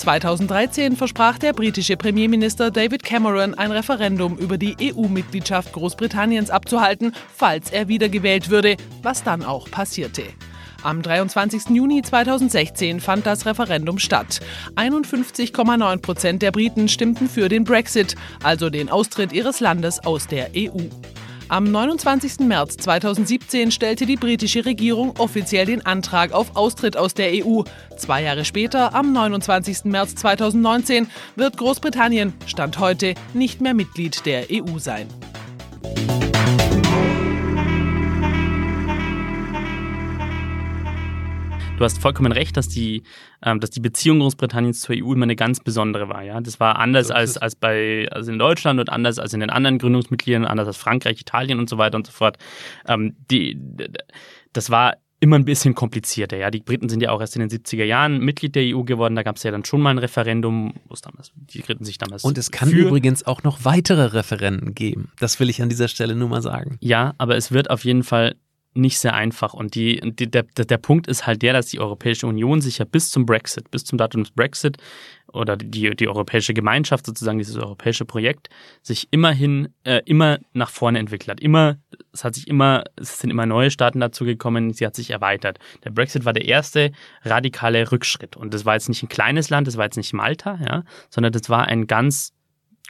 2013 0.00 0.96
versprach 0.96 1.36
der 1.36 1.52
britische 1.52 1.96
Premierminister 1.98 2.70
David 2.70 3.04
Cameron, 3.04 3.54
ein 3.54 3.70
Referendum 3.70 4.38
über 4.38 4.56
die 4.56 4.74
EU-Mitgliedschaft 4.80 5.72
Großbritanniens 5.72 6.48
abzuhalten, 6.48 7.14
falls 7.36 7.70
er 7.70 7.88
wiedergewählt 7.88 8.48
würde, 8.48 8.76
was 9.02 9.22
dann 9.22 9.44
auch 9.44 9.70
passierte. 9.70 10.22
Am 10.82 11.02
23. 11.02 11.68
Juni 11.68 12.00
2016 12.00 13.00
fand 13.00 13.26
das 13.26 13.44
Referendum 13.44 13.98
statt. 13.98 14.40
51,9 14.76 15.98
Prozent 16.00 16.40
der 16.40 16.52
Briten 16.52 16.88
stimmten 16.88 17.28
für 17.28 17.50
den 17.50 17.64
Brexit, 17.64 18.14
also 18.42 18.70
den 18.70 18.88
Austritt 18.88 19.34
ihres 19.34 19.60
Landes 19.60 20.00
aus 20.00 20.26
der 20.26 20.52
EU. 20.56 20.88
Am 21.50 21.64
29. 21.64 22.46
März 22.46 22.76
2017 22.76 23.72
stellte 23.72 24.06
die 24.06 24.14
britische 24.14 24.64
Regierung 24.64 25.18
offiziell 25.18 25.66
den 25.66 25.84
Antrag 25.84 26.30
auf 26.30 26.54
Austritt 26.54 26.96
aus 26.96 27.12
der 27.12 27.44
EU. 27.44 27.62
Zwei 27.96 28.22
Jahre 28.22 28.44
später, 28.44 28.94
am 28.94 29.12
29. 29.12 29.86
März 29.86 30.14
2019, 30.14 31.08
wird 31.34 31.56
Großbritannien, 31.56 32.34
Stand 32.46 32.78
heute, 32.78 33.14
nicht 33.34 33.60
mehr 33.60 33.74
Mitglied 33.74 34.24
der 34.26 34.46
EU 34.52 34.78
sein. 34.78 35.08
Du 41.80 41.84
hast 41.86 41.96
vollkommen 41.96 42.30
recht, 42.30 42.58
dass 42.58 42.68
die, 42.68 43.04
ähm, 43.42 43.58
dass 43.58 43.70
die 43.70 43.80
Beziehung 43.80 44.18
Großbritanniens 44.18 44.82
zur 44.82 44.96
EU 44.96 45.14
immer 45.14 45.22
eine 45.22 45.34
ganz 45.34 45.60
besondere 45.60 46.10
war. 46.10 46.22
Ja, 46.22 46.38
das 46.42 46.60
war 46.60 46.78
anders 46.78 47.10
als, 47.10 47.38
als 47.38 47.56
bei 47.56 48.06
also 48.10 48.30
in 48.30 48.38
Deutschland 48.38 48.78
und 48.80 48.90
anders 48.90 49.18
als 49.18 49.32
in 49.32 49.40
den 49.40 49.48
anderen 49.48 49.78
Gründungsmitgliedern, 49.78 50.44
anders 50.44 50.66
als 50.66 50.76
Frankreich, 50.76 51.22
Italien 51.22 51.58
und 51.58 51.70
so 51.70 51.78
weiter 51.78 51.96
und 51.96 52.06
so 52.06 52.12
fort. 52.12 52.36
Ähm, 52.86 53.16
die, 53.30 53.58
das 54.52 54.68
war 54.68 54.98
immer 55.20 55.36
ein 55.36 55.46
bisschen 55.46 55.74
komplizierter. 55.74 56.36
Ja, 56.36 56.50
die 56.50 56.60
Briten 56.60 56.90
sind 56.90 57.02
ja 57.02 57.12
auch 57.12 57.20
erst 57.22 57.34
in 57.36 57.48
den 57.48 57.48
70er 57.48 57.84
Jahren 57.84 58.18
Mitglied 58.18 58.56
der 58.56 58.76
EU 58.76 58.82
geworden. 58.82 59.16
Da 59.16 59.22
gab 59.22 59.36
es 59.36 59.42
ja 59.42 59.50
dann 59.50 59.64
schon 59.64 59.80
mal 59.80 59.88
ein 59.88 59.98
Referendum, 59.98 60.74
wo 60.86 60.92
es 60.92 61.00
damals 61.00 61.32
die 61.34 61.60
Briten 61.60 61.86
sich 61.86 61.96
damals 61.96 62.24
Und 62.24 62.36
es 62.36 62.50
kann 62.50 62.68
für 62.68 62.76
übrigens 62.76 63.24
auch 63.26 63.42
noch 63.42 63.64
weitere 63.64 64.04
Referenden 64.04 64.74
geben. 64.74 65.12
Das 65.18 65.40
will 65.40 65.48
ich 65.48 65.62
an 65.62 65.70
dieser 65.70 65.88
Stelle 65.88 66.14
nur 66.14 66.28
mal 66.28 66.42
sagen. 66.42 66.76
Ja, 66.80 67.14
aber 67.16 67.36
es 67.36 67.52
wird 67.52 67.70
auf 67.70 67.86
jeden 67.86 68.02
Fall 68.02 68.36
nicht 68.74 68.98
sehr 68.98 69.14
einfach. 69.14 69.52
Und 69.52 69.74
die, 69.74 70.00
die, 70.00 70.30
der, 70.30 70.44
der 70.44 70.78
Punkt 70.78 71.08
ist 71.08 71.26
halt 71.26 71.42
der, 71.42 71.52
dass 71.52 71.66
die 71.66 71.80
Europäische 71.80 72.26
Union 72.26 72.60
sich 72.60 72.78
ja 72.78 72.84
bis 72.84 73.10
zum 73.10 73.26
Brexit, 73.26 73.70
bis 73.70 73.84
zum 73.84 73.98
Datum 73.98 74.22
des 74.22 74.32
Brexit 74.32 74.76
oder 75.32 75.56
die, 75.56 75.94
die 75.96 76.08
Europäische 76.08 76.54
Gemeinschaft, 76.54 77.06
sozusagen 77.06 77.38
dieses 77.38 77.56
europäische 77.56 78.04
Projekt, 78.04 78.48
sich 78.82 79.08
immerhin 79.10 79.68
äh, 79.84 80.00
immer 80.04 80.38
nach 80.52 80.70
vorne 80.70 80.98
entwickelt 80.98 81.30
hat. 81.30 81.40
Immer, 81.40 81.78
es 82.12 82.24
hat 82.24 82.34
sich 82.34 82.48
immer, 82.48 82.84
es 82.96 83.18
sind 83.18 83.30
immer 83.30 83.46
neue 83.46 83.70
Staaten 83.70 84.00
dazugekommen, 84.00 84.72
sie 84.72 84.86
hat 84.86 84.94
sich 84.94 85.10
erweitert. 85.10 85.58
Der 85.84 85.90
Brexit 85.90 86.24
war 86.24 86.32
der 86.32 86.46
erste 86.46 86.92
radikale 87.22 87.90
Rückschritt. 87.90 88.36
Und 88.36 88.54
das 88.54 88.64
war 88.64 88.74
jetzt 88.74 88.88
nicht 88.88 89.02
ein 89.02 89.08
kleines 89.08 89.50
Land, 89.50 89.66
das 89.66 89.76
war 89.76 89.84
jetzt 89.84 89.96
nicht 89.96 90.12
Malta, 90.12 90.58
ja, 90.64 90.84
sondern 91.10 91.32
das 91.32 91.48
war 91.48 91.66
ein 91.66 91.86
ganz 91.86 92.32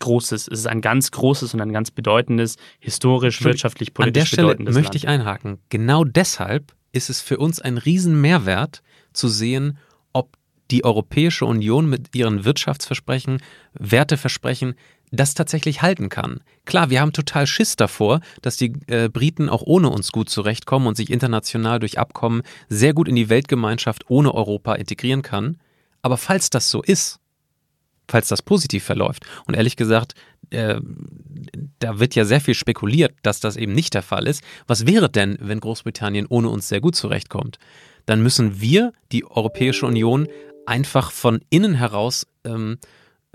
großes, 0.00 0.48
es 0.48 0.60
ist 0.60 0.66
ein 0.66 0.80
ganz 0.80 1.10
großes 1.12 1.54
und 1.54 1.60
ein 1.60 1.72
ganz 1.72 1.90
bedeutendes, 1.90 2.56
historisch, 2.80 3.42
wirtschaftlich, 3.44 3.90
An 3.90 3.94
politisch 3.94 4.30
der 4.30 4.42
Stelle 4.42 4.56
möchte 4.72 4.96
ich 4.96 5.08
einhaken. 5.08 5.58
Genau 5.68 6.04
deshalb 6.04 6.74
ist 6.92 7.10
es 7.10 7.20
für 7.20 7.38
uns 7.38 7.60
ein 7.60 7.78
Riesenmehrwert 7.78 8.82
zu 9.12 9.28
sehen, 9.28 9.78
ob 10.12 10.36
die 10.70 10.84
Europäische 10.84 11.46
Union 11.46 11.88
mit 11.88 12.14
ihren 12.14 12.44
Wirtschaftsversprechen, 12.44 13.40
Werteversprechen 13.74 14.74
das 15.12 15.34
tatsächlich 15.34 15.82
halten 15.82 16.08
kann. 16.08 16.40
Klar, 16.64 16.90
wir 16.90 17.00
haben 17.00 17.12
total 17.12 17.46
Schiss 17.46 17.76
davor, 17.76 18.20
dass 18.42 18.56
die 18.56 18.72
äh, 18.86 19.08
Briten 19.08 19.48
auch 19.48 19.62
ohne 19.64 19.90
uns 19.90 20.12
gut 20.12 20.28
zurechtkommen 20.28 20.86
und 20.86 20.96
sich 20.96 21.10
international 21.10 21.80
durch 21.80 21.98
Abkommen 21.98 22.42
sehr 22.68 22.94
gut 22.94 23.08
in 23.08 23.16
die 23.16 23.28
Weltgemeinschaft 23.28 24.08
ohne 24.08 24.32
Europa 24.32 24.74
integrieren 24.74 25.22
kann. 25.22 25.58
Aber 26.02 26.16
falls 26.16 26.50
das 26.50 26.70
so 26.70 26.82
ist, 26.82 27.18
falls 28.10 28.28
das 28.28 28.42
positiv 28.42 28.84
verläuft. 28.84 29.26
Und 29.46 29.54
ehrlich 29.54 29.76
gesagt, 29.76 30.14
äh, 30.50 30.80
da 31.78 31.98
wird 31.98 32.14
ja 32.14 32.24
sehr 32.24 32.40
viel 32.40 32.54
spekuliert, 32.54 33.14
dass 33.22 33.40
das 33.40 33.56
eben 33.56 33.72
nicht 33.72 33.94
der 33.94 34.02
Fall 34.02 34.26
ist. 34.26 34.42
Was 34.66 34.86
wäre 34.86 35.08
denn, 35.08 35.38
wenn 35.40 35.60
Großbritannien 35.60 36.26
ohne 36.28 36.48
uns 36.48 36.68
sehr 36.68 36.80
gut 36.80 36.96
zurechtkommt? 36.96 37.58
Dann 38.06 38.22
müssen 38.22 38.60
wir, 38.60 38.92
die 39.12 39.24
Europäische 39.24 39.86
Union, 39.86 40.28
einfach 40.66 41.10
von 41.10 41.40
innen 41.50 41.74
heraus 41.74 42.26
ähm, 42.44 42.78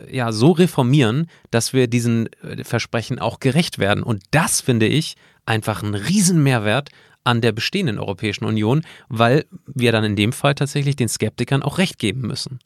ja, 0.09 0.31
so 0.31 0.51
reformieren, 0.51 1.27
dass 1.51 1.73
wir 1.73 1.88
diesen 1.88 2.27
äh, 2.43 2.63
Versprechen 2.63 3.19
auch 3.19 3.39
gerecht 3.39 3.79
werden. 3.79 4.03
Und 4.03 4.23
das 4.31 4.61
finde 4.61 4.88
ich 4.88 5.15
einfach 5.45 5.83
ein 5.83 5.95
Riesenmehrwert 5.95 6.89
an 7.23 7.41
der 7.41 7.51
bestehenden 7.51 7.99
Europäischen 7.99 8.45
Union, 8.45 8.83
weil 9.09 9.45
wir 9.65 9.91
dann 9.91 10.03
in 10.03 10.15
dem 10.15 10.31
Fall 10.31 10.55
tatsächlich 10.55 10.95
den 10.95 11.09
Skeptikern 11.09 11.63
auch 11.63 11.77
recht 11.77 11.97
geben 11.97 12.21
müssen. 12.21 12.59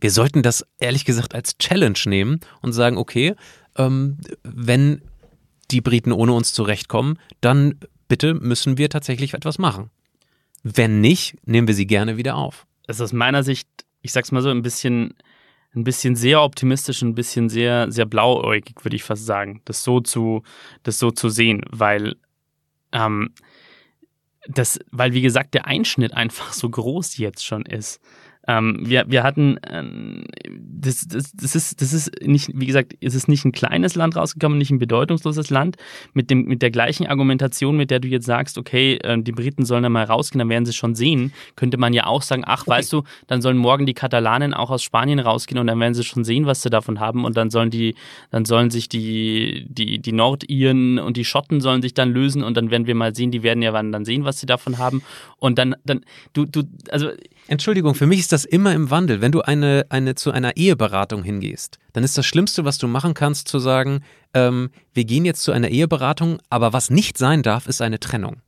Wir 0.00 0.10
sollten 0.10 0.42
das 0.42 0.64
ehrlich 0.78 1.04
gesagt 1.04 1.34
als 1.34 1.58
Challenge 1.58 1.98
nehmen 2.06 2.40
und 2.62 2.72
sagen, 2.72 2.96
okay, 2.96 3.34
ähm, 3.76 4.18
wenn 4.42 5.02
die 5.70 5.80
Briten 5.80 6.12
ohne 6.12 6.32
uns 6.32 6.52
zurechtkommen, 6.52 7.18
dann 7.40 7.78
bitte 8.08 8.34
müssen 8.34 8.78
wir 8.78 8.88
tatsächlich 8.88 9.34
etwas 9.34 9.58
machen. 9.58 9.90
Wenn 10.62 11.00
nicht, 11.00 11.36
nehmen 11.46 11.68
wir 11.68 11.74
sie 11.74 11.86
gerne 11.86 12.16
wieder 12.16 12.36
auf. 12.36 12.66
Es 12.86 12.96
ist 12.96 13.02
aus 13.02 13.12
meiner 13.12 13.42
Sicht, 13.42 13.68
ich 14.02 14.12
sag's 14.12 14.32
mal 14.32 14.42
so, 14.42 14.50
ein 14.50 14.62
bisschen, 14.62 15.14
ein 15.74 15.84
bisschen 15.84 16.16
sehr 16.16 16.42
optimistisch, 16.42 17.02
ein 17.02 17.14
bisschen 17.14 17.48
sehr, 17.48 17.90
sehr 17.92 18.06
blauäugig, 18.06 18.84
würde 18.84 18.96
ich 18.96 19.04
fast 19.04 19.26
sagen, 19.26 19.60
das 19.66 19.84
so 19.84 20.00
zu, 20.00 20.42
das 20.82 20.98
so 20.98 21.10
zu 21.10 21.28
sehen, 21.28 21.62
weil, 21.70 22.16
ähm, 22.92 23.30
das, 24.48 24.80
weil 24.90 25.12
wie 25.12 25.22
gesagt, 25.22 25.54
der 25.54 25.66
Einschnitt 25.66 26.14
einfach 26.14 26.52
so 26.52 26.68
groß 26.70 27.18
jetzt 27.18 27.44
schon 27.44 27.66
ist. 27.66 28.00
Ähm, 28.48 28.78
wir, 28.80 29.04
wir 29.08 29.22
hatten, 29.24 29.58
ähm, 29.68 30.24
das, 30.48 31.06
das, 31.06 31.32
das, 31.32 31.54
ist, 31.54 31.82
das 31.82 31.92
ist 31.92 32.10
nicht, 32.22 32.50
wie 32.54 32.64
gesagt, 32.64 32.94
es 33.02 33.14
ist 33.14 33.28
nicht 33.28 33.44
ein 33.44 33.52
kleines 33.52 33.94
Land 33.94 34.16
rausgekommen, 34.16 34.56
nicht 34.56 34.70
ein 34.70 34.78
bedeutungsloses 34.78 35.50
Land, 35.50 35.76
mit, 36.14 36.30
dem, 36.30 36.46
mit 36.46 36.62
der 36.62 36.70
gleichen 36.70 37.06
Argumentation, 37.06 37.76
mit 37.76 37.90
der 37.90 38.00
du 38.00 38.08
jetzt 38.08 38.24
sagst, 38.24 38.56
okay, 38.56 38.96
äh, 39.02 39.20
die 39.20 39.32
Briten 39.32 39.66
sollen 39.66 39.82
da 39.82 39.90
mal 39.90 40.04
rausgehen, 40.04 40.38
dann 40.38 40.48
werden 40.48 40.64
sie 40.64 40.72
schon 40.72 40.94
sehen, 40.94 41.34
könnte 41.56 41.76
man 41.76 41.92
ja 41.92 42.06
auch 42.06 42.22
sagen, 42.22 42.42
ach, 42.46 42.62
okay. 42.62 42.70
weißt 42.70 42.92
du, 42.94 43.02
dann 43.26 43.42
sollen 43.42 43.58
morgen 43.58 43.84
die 43.84 43.92
Katalanen 43.92 44.54
auch 44.54 44.70
aus 44.70 44.82
Spanien 44.82 45.18
rausgehen 45.18 45.58
und 45.58 45.66
dann 45.66 45.78
werden 45.78 45.92
sie 45.92 46.04
schon 46.04 46.24
sehen, 46.24 46.46
was 46.46 46.62
sie 46.62 46.70
davon 46.70 47.00
haben 47.00 47.26
und 47.26 47.36
dann 47.36 47.50
sollen 47.50 47.68
die, 47.68 47.96
dann 48.30 48.46
sollen 48.46 48.70
sich 48.70 48.88
die, 48.88 49.66
die, 49.68 49.98
die 49.98 50.12
Nordiren 50.12 50.98
und 50.98 51.18
die 51.18 51.26
Schotten 51.26 51.60
sollen 51.60 51.82
sich 51.82 51.92
dann 51.92 52.14
lösen 52.14 52.42
und 52.42 52.56
dann 52.56 52.70
werden 52.70 52.86
wir 52.86 52.94
mal 52.94 53.14
sehen, 53.14 53.30
die 53.30 53.42
werden 53.42 53.62
ja 53.62 53.72
dann 53.72 54.06
sehen, 54.06 54.24
was 54.24 54.40
sie 54.40 54.46
davon 54.46 54.78
haben 54.78 55.02
und 55.36 55.58
dann, 55.58 55.76
dann, 55.84 56.00
du, 56.32 56.46
du, 56.46 56.62
also 56.90 57.10
Entschuldigung, 57.48 57.94
für 57.94 58.06
mich 58.06 58.20
ist 58.20 58.32
das 58.32 58.44
immer 58.44 58.74
im 58.74 58.90
Wandel. 58.90 59.20
Wenn 59.22 59.32
du 59.32 59.40
eine, 59.40 59.86
eine 59.88 60.14
zu 60.14 60.30
einer 60.30 60.56
Eheberatung 60.56 61.22
hingehst, 61.22 61.78
dann 61.94 62.04
ist 62.04 62.16
das 62.18 62.26
Schlimmste, 62.26 62.66
was 62.66 62.76
du 62.76 62.86
machen 62.86 63.14
kannst, 63.14 63.48
zu 63.48 63.58
sagen, 63.58 64.04
ähm, 64.34 64.70
wir 64.92 65.04
gehen 65.04 65.24
jetzt 65.24 65.42
zu 65.42 65.52
einer 65.52 65.68
Eheberatung, 65.68 66.40
aber 66.50 66.74
was 66.74 66.90
nicht 66.90 67.16
sein 67.16 67.42
darf, 67.42 67.66
ist 67.66 67.80
eine 67.80 67.98
Trennung. 67.98 68.42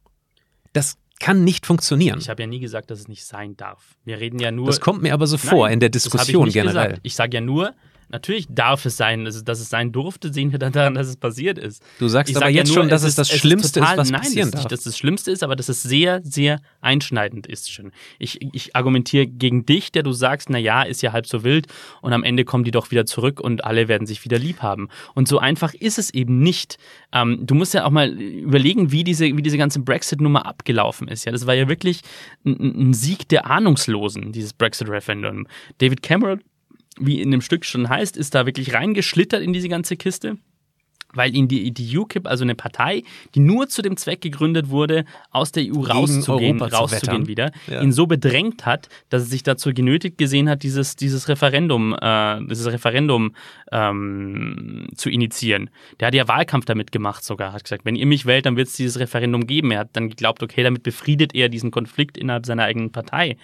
Das 0.74 0.98
kann 1.18 1.44
nicht 1.44 1.66
funktionieren. 1.66 2.18
Ich 2.18 2.28
habe 2.28 2.42
ja 2.42 2.46
nie 2.46 2.60
gesagt, 2.60 2.90
dass 2.90 3.00
es 3.00 3.08
nicht 3.08 3.24
sein 3.24 3.56
darf. 3.56 3.96
Wir 4.04 4.20
reden 4.20 4.38
ja 4.38 4.50
nur. 4.50 4.66
Das 4.66 4.80
kommt 4.80 5.02
mir 5.02 5.14
aber 5.14 5.26
so 5.26 5.36
Nein, 5.36 5.48
vor 5.48 5.70
in 5.70 5.80
der 5.80 5.88
Diskussion 5.88 6.48
ich 6.48 6.54
generell. 6.54 6.88
Gesagt. 6.88 7.00
Ich 7.02 7.14
sage 7.14 7.36
ja 7.36 7.40
nur, 7.40 7.74
Natürlich 8.12 8.46
darf 8.50 8.84
es 8.84 8.96
sein, 8.96 9.24
dass, 9.24 9.44
dass, 9.44 9.60
es 9.60 9.68
sein 9.68 9.92
durfte, 9.92 10.32
sehen 10.32 10.52
wir 10.52 10.58
dann 10.58 10.72
daran, 10.72 10.94
dass 10.94 11.06
es 11.06 11.16
passiert 11.16 11.58
ist. 11.58 11.82
Du 11.98 12.08
sagst 12.08 12.30
ich 12.30 12.36
aber 12.36 12.46
sag 12.46 12.54
jetzt 12.54 12.68
ja 12.68 12.74
nur, 12.74 12.82
schon, 12.82 12.90
dass 12.90 13.02
es, 13.02 13.14
das 13.14 13.28
Schlimmste 13.28 13.80
ist, 13.80 13.86
total, 13.86 13.94
ist, 13.94 13.98
was 13.98 14.10
nein, 14.10 14.20
passieren 14.20 14.50
darf. 14.50 14.62
Nicht, 14.62 14.72
dass 14.72 14.80
es 14.80 14.84
das 14.84 14.98
Schlimmste 14.98 15.30
ist, 15.30 15.42
aber 15.42 15.56
dass 15.56 15.68
es 15.68 15.82
sehr, 15.82 16.20
sehr 16.24 16.60
einschneidend 16.80 17.46
ist 17.46 17.72
schon. 17.72 17.92
Ich, 18.18 18.40
ich 18.52 18.74
argumentiere 18.74 19.26
gegen 19.26 19.64
dich, 19.64 19.92
der 19.92 20.02
du 20.02 20.12
sagst, 20.12 20.50
na 20.50 20.58
ja, 20.58 20.82
ist 20.82 21.02
ja 21.02 21.12
halb 21.12 21.26
so 21.26 21.44
wild 21.44 21.66
und 22.00 22.12
am 22.12 22.24
Ende 22.24 22.44
kommen 22.44 22.64
die 22.64 22.72
doch 22.72 22.90
wieder 22.90 23.06
zurück 23.06 23.40
und 23.40 23.64
alle 23.64 23.88
werden 23.88 24.06
sich 24.06 24.24
wieder 24.24 24.38
lieb 24.38 24.60
haben. 24.60 24.88
Und 25.14 25.28
so 25.28 25.38
einfach 25.38 25.72
ist 25.74 25.98
es 25.98 26.10
eben 26.10 26.40
nicht. 26.40 26.78
Ähm, 27.12 27.46
du 27.46 27.54
musst 27.54 27.74
ja 27.74 27.84
auch 27.84 27.90
mal 27.90 28.10
überlegen, 28.10 28.90
wie 28.90 29.04
diese, 29.04 29.24
wie 29.24 29.42
diese 29.42 29.58
ganze 29.58 29.80
Brexit-Nummer 29.80 30.46
abgelaufen 30.46 31.08
ist. 31.08 31.24
Ja, 31.24 31.32
das 31.32 31.46
war 31.46 31.54
ja 31.54 31.68
wirklich 31.68 32.00
ein, 32.44 32.88
ein 32.88 32.94
Sieg 32.94 33.28
der 33.28 33.46
Ahnungslosen, 33.46 34.32
dieses 34.32 34.52
Brexit-Referendum. 34.52 35.46
David 35.78 36.02
Cameron 36.02 36.40
wie 37.00 37.20
in 37.20 37.30
dem 37.30 37.40
Stück 37.40 37.64
schon 37.64 37.88
heißt, 37.88 38.16
ist 38.16 38.34
da 38.34 38.46
wirklich 38.46 38.74
reingeschlittert 38.74 39.42
in 39.42 39.52
diese 39.52 39.68
ganze 39.68 39.96
Kiste 39.96 40.36
weil 41.12 41.34
ihn 41.34 41.48
die, 41.48 41.72
die 41.72 41.96
UKIP, 41.96 42.26
also 42.26 42.44
eine 42.44 42.54
Partei, 42.54 43.02
die 43.34 43.40
nur 43.40 43.68
zu 43.68 43.82
dem 43.82 43.96
Zweck 43.96 44.20
gegründet 44.20 44.68
wurde, 44.70 45.04
aus 45.30 45.52
der 45.52 45.64
EU 45.64 45.80
rauszugehen, 45.80 46.60
rauszugehen 46.60 47.26
wieder, 47.26 47.50
ja. 47.66 47.80
ihn 47.82 47.92
so 47.92 48.06
bedrängt 48.06 48.66
hat, 48.66 48.88
dass 49.08 49.22
er 49.22 49.28
sich 49.28 49.42
dazu 49.42 49.72
genötigt 49.72 50.18
gesehen 50.18 50.48
hat, 50.48 50.62
dieses, 50.62 50.96
dieses 50.96 51.28
Referendum, 51.28 51.96
äh, 52.00 52.40
dieses 52.46 52.66
Referendum 52.66 53.34
ähm, 53.72 54.88
zu 54.94 55.10
initiieren. 55.10 55.70
Der 55.98 56.08
hat 56.08 56.14
ja 56.14 56.28
Wahlkampf 56.28 56.64
damit 56.64 56.92
gemacht 56.92 57.24
sogar, 57.24 57.52
hat 57.52 57.64
gesagt, 57.64 57.84
wenn 57.84 57.96
ihr 57.96 58.06
mich 58.06 58.26
wählt, 58.26 58.46
dann 58.46 58.56
wird 58.56 58.68
es 58.68 58.74
dieses 58.74 58.98
Referendum 58.98 59.46
geben. 59.46 59.70
Er 59.70 59.80
hat 59.80 59.90
dann 59.94 60.08
geglaubt, 60.08 60.42
okay, 60.42 60.62
damit 60.62 60.82
befriedet 60.82 61.34
er 61.34 61.48
diesen 61.48 61.70
Konflikt 61.70 62.18
innerhalb 62.18 62.46
seiner 62.46 62.64
eigenen 62.64 62.92
Partei. 62.92 63.36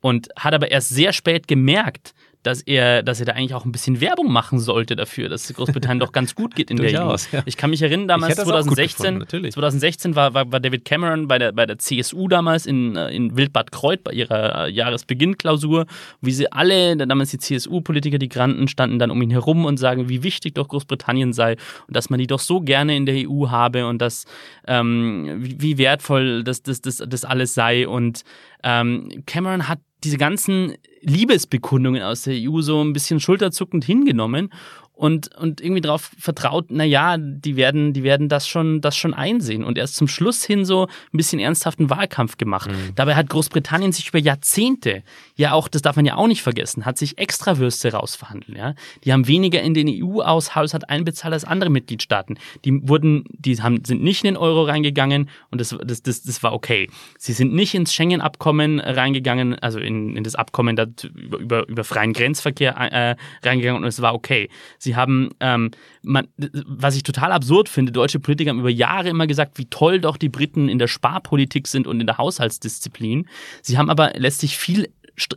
Und 0.00 0.28
hat 0.36 0.54
aber 0.54 0.70
erst 0.70 0.90
sehr 0.90 1.12
spät 1.12 1.48
gemerkt, 1.48 2.14
dass 2.46 2.62
er, 2.62 3.02
dass 3.02 3.18
er 3.18 3.26
da 3.26 3.32
eigentlich 3.32 3.54
auch 3.54 3.64
ein 3.64 3.72
bisschen 3.72 4.00
Werbung 4.00 4.30
machen 4.30 4.60
sollte 4.60 4.94
dafür, 4.94 5.28
dass 5.28 5.52
Großbritannien 5.52 5.98
doch 5.98 6.12
ganz 6.12 6.34
gut 6.34 6.54
geht 6.54 6.70
in 6.70 6.76
der 6.76 7.04
EU. 7.04 7.16
Ja. 7.32 7.42
Ich 7.44 7.56
kann 7.56 7.70
mich 7.70 7.82
erinnern, 7.82 8.06
damals 8.06 8.36
2016, 8.36 9.20
gefunden, 9.20 9.50
2016 9.50 10.14
war, 10.14 10.32
war, 10.32 10.52
war, 10.52 10.60
David 10.60 10.84
Cameron 10.84 11.26
bei 11.26 11.38
der, 11.38 11.52
bei 11.52 11.66
der 11.66 11.78
CSU 11.78 12.28
damals 12.28 12.66
in, 12.66 12.94
äh, 12.94 13.08
in 13.10 13.36
Wildbad 13.36 13.72
Kreuth 13.72 14.04
bei 14.04 14.12
ihrer 14.12 14.66
äh, 14.66 14.70
Jahresbeginnklausur, 14.70 15.86
wie 16.20 16.30
sie 16.30 16.50
alle, 16.52 16.96
damals 16.96 17.30
die 17.30 17.38
CSU-Politiker, 17.38 18.18
die 18.18 18.28
Granten, 18.28 18.68
standen 18.68 18.98
dann 18.98 19.10
um 19.10 19.20
ihn 19.20 19.30
herum 19.30 19.64
und 19.64 19.78
sagen, 19.78 20.08
wie 20.08 20.22
wichtig 20.22 20.54
doch 20.54 20.68
Großbritannien 20.68 21.32
sei 21.32 21.56
und 21.88 21.96
dass 21.96 22.10
man 22.10 22.20
die 22.20 22.28
doch 22.28 22.40
so 22.40 22.60
gerne 22.60 22.96
in 22.96 23.06
der 23.06 23.28
EU 23.28 23.48
habe 23.48 23.86
und 23.86 24.00
dass 24.00 24.24
ähm, 24.68 25.36
wie, 25.38 25.60
wie 25.60 25.78
wertvoll 25.78 26.44
das, 26.44 26.62
das, 26.62 26.80
das, 26.80 27.02
das 27.06 27.24
alles 27.24 27.54
sei. 27.54 27.88
Und 27.88 28.22
ähm, 28.62 29.22
Cameron 29.26 29.68
hat 29.68 29.80
diese 30.04 30.18
ganzen 30.18 30.74
Liebesbekundungen 31.00 32.02
aus 32.02 32.22
der 32.22 32.34
EU 32.36 32.60
so 32.60 32.82
ein 32.82 32.92
bisschen 32.92 33.20
schulterzuckend 33.20 33.84
hingenommen 33.84 34.52
und, 34.96 35.36
und 35.36 35.60
irgendwie 35.60 35.82
darauf 35.82 36.10
vertraut, 36.18 36.66
na 36.70 36.82
ja, 36.82 37.18
die 37.18 37.56
werden, 37.56 37.92
die 37.92 38.02
werden 38.02 38.30
das 38.30 38.48
schon, 38.48 38.80
das 38.80 38.96
schon 38.96 39.12
einsehen 39.12 39.62
und 39.62 39.76
erst 39.76 39.94
zum 39.94 40.08
Schluss 40.08 40.42
hin 40.42 40.64
so 40.64 40.86
ein 40.86 41.16
bisschen 41.16 41.38
ernsthaften 41.38 41.90
Wahlkampf 41.90 42.38
gemacht. 42.38 42.70
Mhm. 42.70 42.94
Dabei 42.94 43.14
hat 43.14 43.28
Großbritannien 43.28 43.92
sich 43.92 44.08
über 44.08 44.18
Jahrzehnte, 44.18 45.02
ja 45.36 45.52
auch, 45.52 45.68
das 45.68 45.82
darf 45.82 45.96
man 45.96 46.06
ja 46.06 46.16
auch 46.16 46.26
nicht 46.26 46.42
vergessen, 46.42 46.86
hat 46.86 46.96
sich 46.96 47.18
Extrawürste 47.18 47.92
rausverhandelt, 47.92 48.56
ja. 48.56 48.74
Die 49.04 49.12
haben 49.12 49.28
weniger 49.28 49.60
in 49.60 49.74
den 49.74 49.86
EU-Haushalt 49.88 50.88
einbezahlt 50.88 51.34
als 51.34 51.44
andere 51.44 51.68
Mitgliedstaaten. 51.68 52.38
Die 52.64 52.88
wurden, 52.88 53.24
die 53.32 53.60
haben, 53.60 53.84
sind 53.84 54.02
nicht 54.02 54.24
in 54.24 54.32
den 54.32 54.36
Euro 54.38 54.62
reingegangen 54.62 55.28
und 55.50 55.60
das, 55.60 55.76
das, 55.84 56.02
das, 56.02 56.22
das 56.22 56.42
war 56.42 56.54
okay. 56.54 56.88
Sie 57.18 57.34
sind 57.34 57.52
nicht 57.52 57.74
ins 57.74 57.92
Schengen-Abkommen 57.92 58.80
reingegangen, 58.80 59.58
also 59.58 59.78
in, 59.78 60.16
in 60.16 60.24
das 60.24 60.34
Abkommen 60.34 60.78
über, 61.14 61.38
über, 61.38 61.68
über 61.68 61.84
freien 61.84 62.14
Grenzverkehr 62.14 62.76
äh, 62.78 63.16
reingegangen 63.46 63.82
und 63.82 63.88
es 63.88 64.00
war 64.00 64.14
okay. 64.14 64.48
Sie 64.86 64.94
haben, 64.94 65.30
ähm, 65.40 65.72
man, 66.02 66.28
was 66.38 66.94
ich 66.94 67.02
total 67.02 67.32
absurd 67.32 67.68
finde, 67.68 67.90
deutsche 67.90 68.20
Politiker 68.20 68.50
haben 68.50 68.60
über 68.60 68.70
Jahre 68.70 69.08
immer 69.08 69.26
gesagt, 69.26 69.58
wie 69.58 69.66
toll 69.66 70.00
doch 70.00 70.16
die 70.16 70.28
Briten 70.28 70.68
in 70.68 70.78
der 70.78 70.86
Sparpolitik 70.86 71.66
sind 71.66 71.88
und 71.88 72.00
in 72.00 72.06
der 72.06 72.18
Haushaltsdisziplin. 72.18 73.28
Sie 73.62 73.76
haben 73.76 73.90
aber 73.90 74.12
letztlich 74.16 74.56
viel 74.56 74.88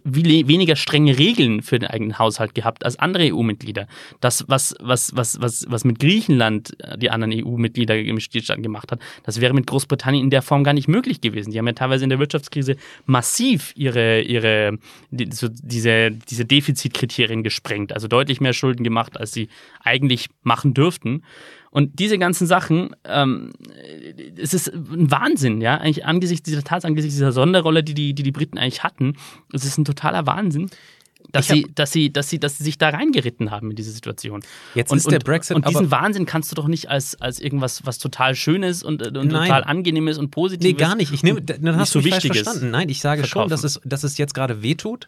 weniger 0.04 0.76
strenge 0.76 1.18
Regeln 1.18 1.62
für 1.62 1.80
den 1.80 1.90
eigenen 1.90 2.20
Haushalt 2.20 2.54
gehabt 2.54 2.86
als 2.86 3.00
andere 3.00 3.34
EU-Mitglieder. 3.34 3.88
Das, 4.20 4.46
was, 4.48 4.76
was, 4.80 5.16
was, 5.16 5.40
was, 5.42 5.66
was 5.70 5.86
mit 5.86 6.00
Griechenland 6.00 6.76
äh, 6.80 6.98
die 6.98 7.10
anderen 7.10 7.34
EU-Mitglieder 7.34 7.98
im 7.98 8.16
Mitgliedstaaten 8.16 8.64
gemacht 8.64 8.92
hat, 8.92 9.00
das 9.24 9.40
wäre 9.42 9.54
mit 9.54 9.68
Großbritannien 9.68 10.24
in 10.24 10.30
der 10.30 10.42
Form 10.42 10.64
gar 10.64 10.74
nicht 10.74 10.88
möglich 10.88 11.22
gewesen. 11.22 11.52
Die 11.52 11.58
haben 11.58 11.68
ja 11.68 11.74
teilweise 11.74 12.04
in 12.04 12.10
der 12.10 12.20
Wirtschaftskrise 12.20 12.76
massiv 13.06 13.74
ihre, 13.76 14.22
ihre, 14.22 14.78
die, 15.12 15.32
so 15.32 15.48
diese, 15.50 16.12
diese 16.12 16.46
Defizitkriterien 16.46 17.44
gesprengt, 17.44 17.94
also 17.94 18.08
deutlich 18.08 18.42
mehr 18.42 18.54
Schulden 18.54 18.84
gemacht, 18.84 19.18
als 19.18 19.32
sie 19.32 19.50
eigentlich 19.84 20.30
machen 20.44 20.74
dürften. 20.74 21.24
Und 21.72 22.00
diese 22.00 22.18
ganzen 22.18 22.48
Sachen, 22.48 22.96
ähm, 23.06 23.52
es 24.38 24.54
ist 24.54 24.74
ein 24.74 25.12
Wahnsinn, 25.12 25.62
ja, 25.62 25.78
eigentlich 25.78 26.06
angesichts 26.06 26.44
dieser 26.44 26.64
Tatsache, 26.64 26.90
angesichts 26.90 27.16
dieser 27.16 27.32
Sonderrolle, 27.32 27.84
die 27.84 27.94
die, 27.94 28.14
die, 28.14 28.24
die 28.24 28.32
Briten 28.32 28.58
eigentlich 28.58 28.84
hatten, 28.84 29.16
es 29.54 29.66
ist 29.66 29.78
ein 29.78 29.86
totaler 29.86 30.26
Wahnsinn 30.26 30.70
dass 31.32 31.48
sie, 31.48 31.68
dass 31.76 31.92
sie, 31.92 32.12
dass 32.12 32.30
sie, 32.30 32.40
dass 32.40 32.58
sie 32.58 32.64
sich 32.64 32.78
da 32.78 32.90
reingeritten 32.90 33.52
haben 33.52 33.70
in 33.70 33.76
diese 33.76 33.92
Situation. 33.92 34.42
Jetzt 34.76 34.92
und, 34.92 34.98
ist 34.98 35.12
der 35.12 35.20
Brexit. 35.20 35.56
Und 35.56 35.68
diesen 35.68 35.92
Wahnsinn 35.92 36.26
kannst 36.26 36.52
du 36.52 36.56
doch 36.56 36.68
nicht 36.68 36.90
als, 36.90 37.20
als 37.22 37.40
irgendwas, 37.40 37.86
was 37.86 37.98
total 37.98 38.36
Schönes 38.36 38.84
und, 38.84 39.06
und 39.06 39.30
total 39.30 39.64
angenehmes 39.64 40.18
und 40.18 40.32
positives. 40.32 40.72
Nee, 40.72 40.74
gar 40.74 40.96
nicht. 40.96 41.14
Ich 41.14 41.24
nehme, 41.24 41.42
dann 41.42 41.78
hast 41.78 41.94
du 41.96 42.02
so 42.02 42.10
falsch 42.10 42.26
verstanden. 42.26 42.72
Nein, 42.72 42.90
ich 42.90 43.02
sage 43.02 43.22
verkaufen. 43.22 43.44
schon, 43.44 43.50
dass 43.50 43.64
es, 43.64 43.80
dass 43.84 44.04
es 44.04 44.18
jetzt 44.18 44.34
gerade 44.34 44.62
wehtut. 44.62 45.08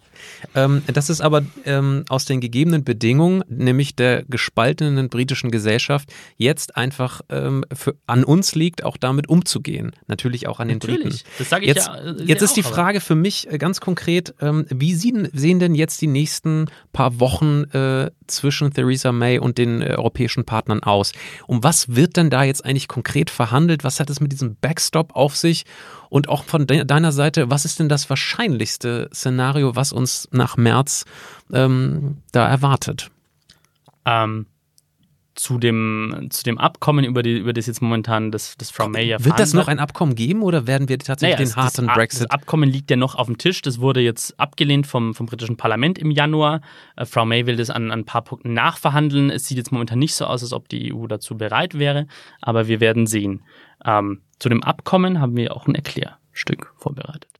Ähm, 0.55 0.83
dass 0.93 1.09
es 1.09 1.21
aber 1.21 1.43
ähm, 1.65 2.05
aus 2.09 2.25
den 2.25 2.41
gegebenen 2.41 2.83
Bedingungen, 2.83 3.43
nämlich 3.47 3.95
der 3.95 4.23
gespaltenen 4.23 5.09
britischen 5.09 5.51
Gesellschaft, 5.51 6.11
jetzt 6.37 6.75
einfach 6.75 7.21
ähm, 7.29 7.65
für, 7.73 7.95
an 8.07 8.23
uns 8.23 8.55
liegt, 8.55 8.83
auch 8.83 8.97
damit 8.97 9.29
umzugehen. 9.29 9.91
Natürlich 10.07 10.47
auch 10.47 10.59
an 10.59 10.67
den 10.67 10.77
Natürlich. 10.77 11.03
Briten. 11.03 11.19
Das 11.37 11.49
sage 11.49 11.65
ich 11.65 11.69
jetzt, 11.69 11.87
ja. 11.87 11.95
Äh, 11.95 12.23
jetzt 12.23 12.41
ist 12.41 12.57
die 12.57 12.63
Frage 12.63 13.01
für 13.01 13.15
mich 13.15 13.49
äh, 13.51 13.57
ganz 13.57 13.79
konkret, 13.79 14.33
ähm, 14.41 14.65
wie 14.69 14.93
sehen, 14.93 15.29
sehen 15.33 15.59
denn 15.59 15.75
jetzt 15.75 16.01
die 16.01 16.07
nächsten 16.11 16.67
paar 16.93 17.19
Wochen 17.19 17.63
äh, 17.71 18.11
zwischen 18.27 18.73
Theresa 18.73 19.11
May 19.11 19.39
und 19.39 19.57
den 19.57 19.81
äh, 19.81 19.95
europäischen 19.95 20.45
Partnern 20.45 20.83
aus? 20.83 21.11
Um 21.47 21.63
was 21.63 21.95
wird 21.95 22.17
denn 22.17 22.29
da 22.29 22.43
jetzt 22.43 22.65
eigentlich 22.65 22.87
konkret 22.87 23.29
verhandelt? 23.29 23.83
Was 23.83 23.99
hat 23.99 24.09
es 24.09 24.19
mit 24.19 24.31
diesem 24.31 24.55
Backstop 24.55 25.15
auf 25.15 25.35
sich? 25.35 25.65
Und 26.09 26.29
auch 26.29 26.43
von 26.43 26.67
de 26.67 26.83
deiner 26.83 27.11
Seite, 27.11 27.49
was 27.49 27.65
ist 27.65 27.79
denn 27.79 27.89
das 27.89 28.09
wahrscheinlichste 28.09 29.09
Szenario, 29.13 29.75
was 29.75 29.93
uns 29.93 30.27
nach 30.31 30.57
März 30.57 31.05
ähm, 31.53 32.17
da 32.31 32.47
erwartet? 32.47 33.11
Ähm, 34.05 34.45
zu 35.41 35.57
dem, 35.57 36.27
zu 36.29 36.43
dem 36.43 36.59
Abkommen, 36.59 37.03
über, 37.03 37.23
die, 37.23 37.39
über 37.39 37.51
das 37.51 37.65
jetzt 37.65 37.81
momentan 37.81 38.31
das, 38.31 38.55
das 38.59 38.69
Frau 38.69 38.87
May 38.87 39.07
ja 39.07 39.25
Wird 39.25 39.39
das 39.39 39.55
noch 39.55 39.67
ein 39.67 39.79
Abkommen 39.79 40.13
geben 40.13 40.43
oder 40.43 40.67
werden 40.67 40.87
wir 40.87 40.99
tatsächlich 40.99 41.39
naja, 41.39 41.49
den 41.49 41.55
harten 41.55 41.87
das, 41.87 41.95
Brexit? 41.95 42.21
Das 42.25 42.29
Abkommen 42.29 42.69
liegt 42.69 42.91
ja 42.91 42.95
noch 42.95 43.15
auf 43.15 43.25
dem 43.25 43.39
Tisch. 43.39 43.63
Das 43.63 43.81
wurde 43.81 44.01
jetzt 44.01 44.39
abgelehnt 44.39 44.85
vom, 44.85 45.15
vom 45.15 45.25
britischen 45.25 45.57
Parlament 45.57 45.97
im 45.97 46.11
Januar. 46.11 46.61
Äh, 46.95 47.05
Frau 47.05 47.25
May 47.25 47.47
will 47.47 47.55
das 47.55 47.71
an, 47.71 47.89
an 47.89 48.01
ein 48.01 48.05
paar 48.05 48.21
Punkten 48.21 48.53
nachverhandeln. 48.53 49.31
Es 49.31 49.47
sieht 49.47 49.57
jetzt 49.57 49.71
momentan 49.71 49.97
nicht 49.97 50.13
so 50.13 50.25
aus, 50.25 50.43
als 50.43 50.53
ob 50.53 50.69
die 50.69 50.93
EU 50.93 51.07
dazu 51.07 51.35
bereit 51.35 51.79
wäre, 51.79 52.05
aber 52.39 52.67
wir 52.67 52.79
werden 52.79 53.07
sehen. 53.07 53.41
Ähm, 53.83 54.21
zu 54.37 54.47
dem 54.47 54.61
Abkommen 54.61 55.19
haben 55.19 55.35
wir 55.35 55.55
auch 55.55 55.65
ein 55.65 55.73
Erklärstück 55.73 56.71
vorbereitet. 56.77 57.30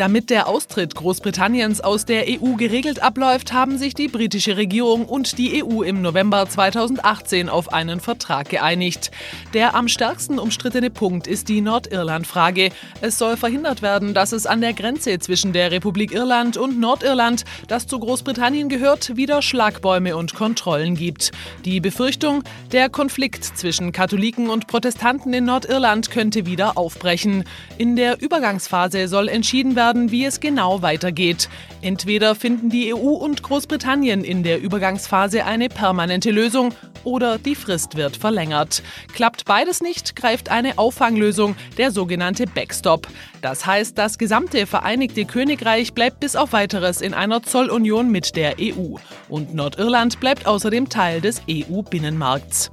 Damit 0.00 0.30
der 0.30 0.48
Austritt 0.48 0.94
Großbritanniens 0.94 1.82
aus 1.82 2.06
der 2.06 2.24
EU 2.26 2.54
geregelt 2.54 3.02
abläuft, 3.02 3.52
haben 3.52 3.76
sich 3.76 3.92
die 3.92 4.08
britische 4.08 4.56
Regierung 4.56 5.04
und 5.04 5.36
die 5.36 5.62
EU 5.62 5.82
im 5.82 6.00
November 6.00 6.48
2018 6.48 7.50
auf 7.50 7.70
einen 7.74 8.00
Vertrag 8.00 8.48
geeinigt. 8.48 9.10
Der 9.52 9.74
am 9.74 9.88
stärksten 9.88 10.38
umstrittene 10.38 10.88
Punkt 10.88 11.26
ist 11.26 11.50
die 11.50 11.60
Nordirland-Frage. 11.60 12.70
Es 13.02 13.18
soll 13.18 13.36
verhindert 13.36 13.82
werden, 13.82 14.14
dass 14.14 14.32
es 14.32 14.46
an 14.46 14.62
der 14.62 14.72
Grenze 14.72 15.18
zwischen 15.18 15.52
der 15.52 15.70
Republik 15.70 16.12
Irland 16.12 16.56
und 16.56 16.80
Nordirland, 16.80 17.44
das 17.68 17.86
zu 17.86 17.98
Großbritannien 17.98 18.70
gehört, 18.70 19.18
wieder 19.18 19.42
Schlagbäume 19.42 20.16
und 20.16 20.34
Kontrollen 20.34 20.94
gibt. 20.94 21.30
Die 21.66 21.78
Befürchtung, 21.78 22.42
der 22.72 22.88
Konflikt 22.88 23.44
zwischen 23.44 23.92
Katholiken 23.92 24.48
und 24.48 24.66
Protestanten 24.66 25.34
in 25.34 25.44
Nordirland 25.44 26.10
könnte 26.10 26.46
wieder 26.46 26.78
aufbrechen. 26.78 27.44
In 27.76 27.96
der 27.96 28.22
Übergangsphase 28.22 29.06
soll 29.06 29.28
entschieden 29.28 29.76
werden, 29.76 29.89
wie 29.94 30.24
es 30.24 30.40
genau 30.40 30.82
weitergeht. 30.82 31.48
Entweder 31.82 32.34
finden 32.34 32.70
die 32.70 32.94
EU 32.94 32.96
und 32.96 33.42
Großbritannien 33.42 34.24
in 34.24 34.42
der 34.42 34.60
Übergangsphase 34.60 35.44
eine 35.44 35.68
permanente 35.68 36.30
Lösung 36.30 36.72
oder 37.04 37.38
die 37.38 37.54
Frist 37.54 37.96
wird 37.96 38.16
verlängert. 38.16 38.82
Klappt 39.12 39.44
beides 39.44 39.80
nicht, 39.80 40.16
greift 40.16 40.50
eine 40.50 40.78
Auffanglösung, 40.78 41.56
der 41.78 41.90
sogenannte 41.90 42.46
Backstop. 42.46 43.06
Das 43.42 43.66
heißt, 43.66 43.96
das 43.96 44.18
gesamte 44.18 44.66
Vereinigte 44.66 45.24
Königreich 45.24 45.94
bleibt 45.94 46.20
bis 46.20 46.36
auf 46.36 46.52
weiteres 46.52 47.00
in 47.00 47.14
einer 47.14 47.42
Zollunion 47.42 48.10
mit 48.10 48.36
der 48.36 48.56
EU. 48.60 48.96
Und 49.28 49.54
Nordirland 49.54 50.20
bleibt 50.20 50.46
außerdem 50.46 50.88
Teil 50.88 51.20
des 51.20 51.42
EU-Binnenmarkts. 51.48 52.70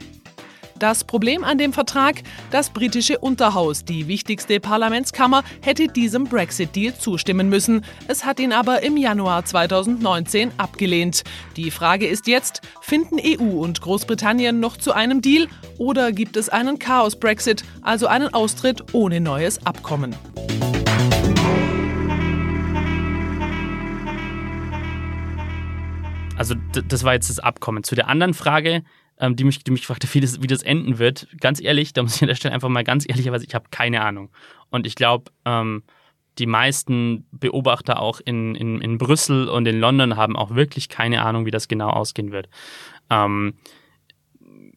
Das 0.79 1.03
Problem 1.03 1.43
an 1.43 1.57
dem 1.57 1.73
Vertrag? 1.73 2.21
Das 2.51 2.69
britische 2.69 3.17
Unterhaus, 3.17 3.83
die 3.83 4.07
wichtigste 4.07 4.59
Parlamentskammer, 4.59 5.43
hätte 5.61 5.87
diesem 5.87 6.25
Brexit-Deal 6.25 6.95
zustimmen 6.95 7.49
müssen. 7.49 7.83
Es 8.07 8.25
hat 8.25 8.39
ihn 8.39 8.53
aber 8.53 8.83
im 8.83 8.95
Januar 8.95 9.43
2019 9.43 10.51
abgelehnt. 10.57 11.23
Die 11.55 11.71
Frage 11.71 12.05
ist 12.05 12.27
jetzt, 12.27 12.61
finden 12.81 13.17
EU 13.19 13.59
und 13.63 13.81
Großbritannien 13.81 14.59
noch 14.59 14.77
zu 14.77 14.93
einem 14.93 15.21
Deal 15.21 15.47
oder 15.79 16.11
gibt 16.11 16.37
es 16.37 16.47
einen 16.47 16.77
Chaos-Brexit, 16.77 17.63
also 17.81 18.05
einen 18.05 18.31
Austritt 18.35 18.93
ohne 18.93 19.19
neues 19.19 19.65
Abkommen? 19.65 20.15
Also 26.37 26.53
das 26.87 27.03
war 27.03 27.15
jetzt 27.15 27.31
das 27.31 27.39
Abkommen. 27.39 27.83
Zu 27.83 27.95
der 27.95 28.07
anderen 28.09 28.35
Frage, 28.35 28.83
ähm, 29.19 29.35
die, 29.35 29.43
mich, 29.43 29.63
die 29.63 29.71
mich 29.71 29.85
fragte, 29.85 30.07
wie 30.13 30.19
das, 30.19 30.41
wie 30.41 30.47
das 30.47 30.63
enden 30.63 30.99
wird. 30.99 31.27
Ganz 31.39 31.61
ehrlich, 31.61 31.93
da 31.93 32.03
muss 32.03 32.15
ich 32.15 32.21
an 32.21 32.27
der 32.27 32.35
Stelle 32.35 32.53
einfach 32.53 32.69
mal 32.69 32.83
ganz 32.83 33.05
ehrlicherweise, 33.07 33.45
ich 33.45 33.55
habe 33.55 33.65
keine 33.71 34.01
Ahnung. 34.01 34.29
Und 34.69 34.85
ich 34.85 34.95
glaube, 34.95 35.31
ähm, 35.45 35.83
die 36.37 36.45
meisten 36.45 37.25
Beobachter 37.31 37.99
auch 37.99 38.19
in, 38.23 38.55
in, 38.55 38.79
in 38.81 38.97
Brüssel 38.97 39.49
und 39.49 39.67
in 39.67 39.79
London 39.79 40.17
haben 40.17 40.35
auch 40.35 40.53
wirklich 40.53 40.89
keine 40.89 41.23
Ahnung, 41.23 41.45
wie 41.45 41.51
das 41.51 41.67
genau 41.67 41.89
ausgehen 41.89 42.31
wird. 42.31 42.47
Ähm, 43.09 43.55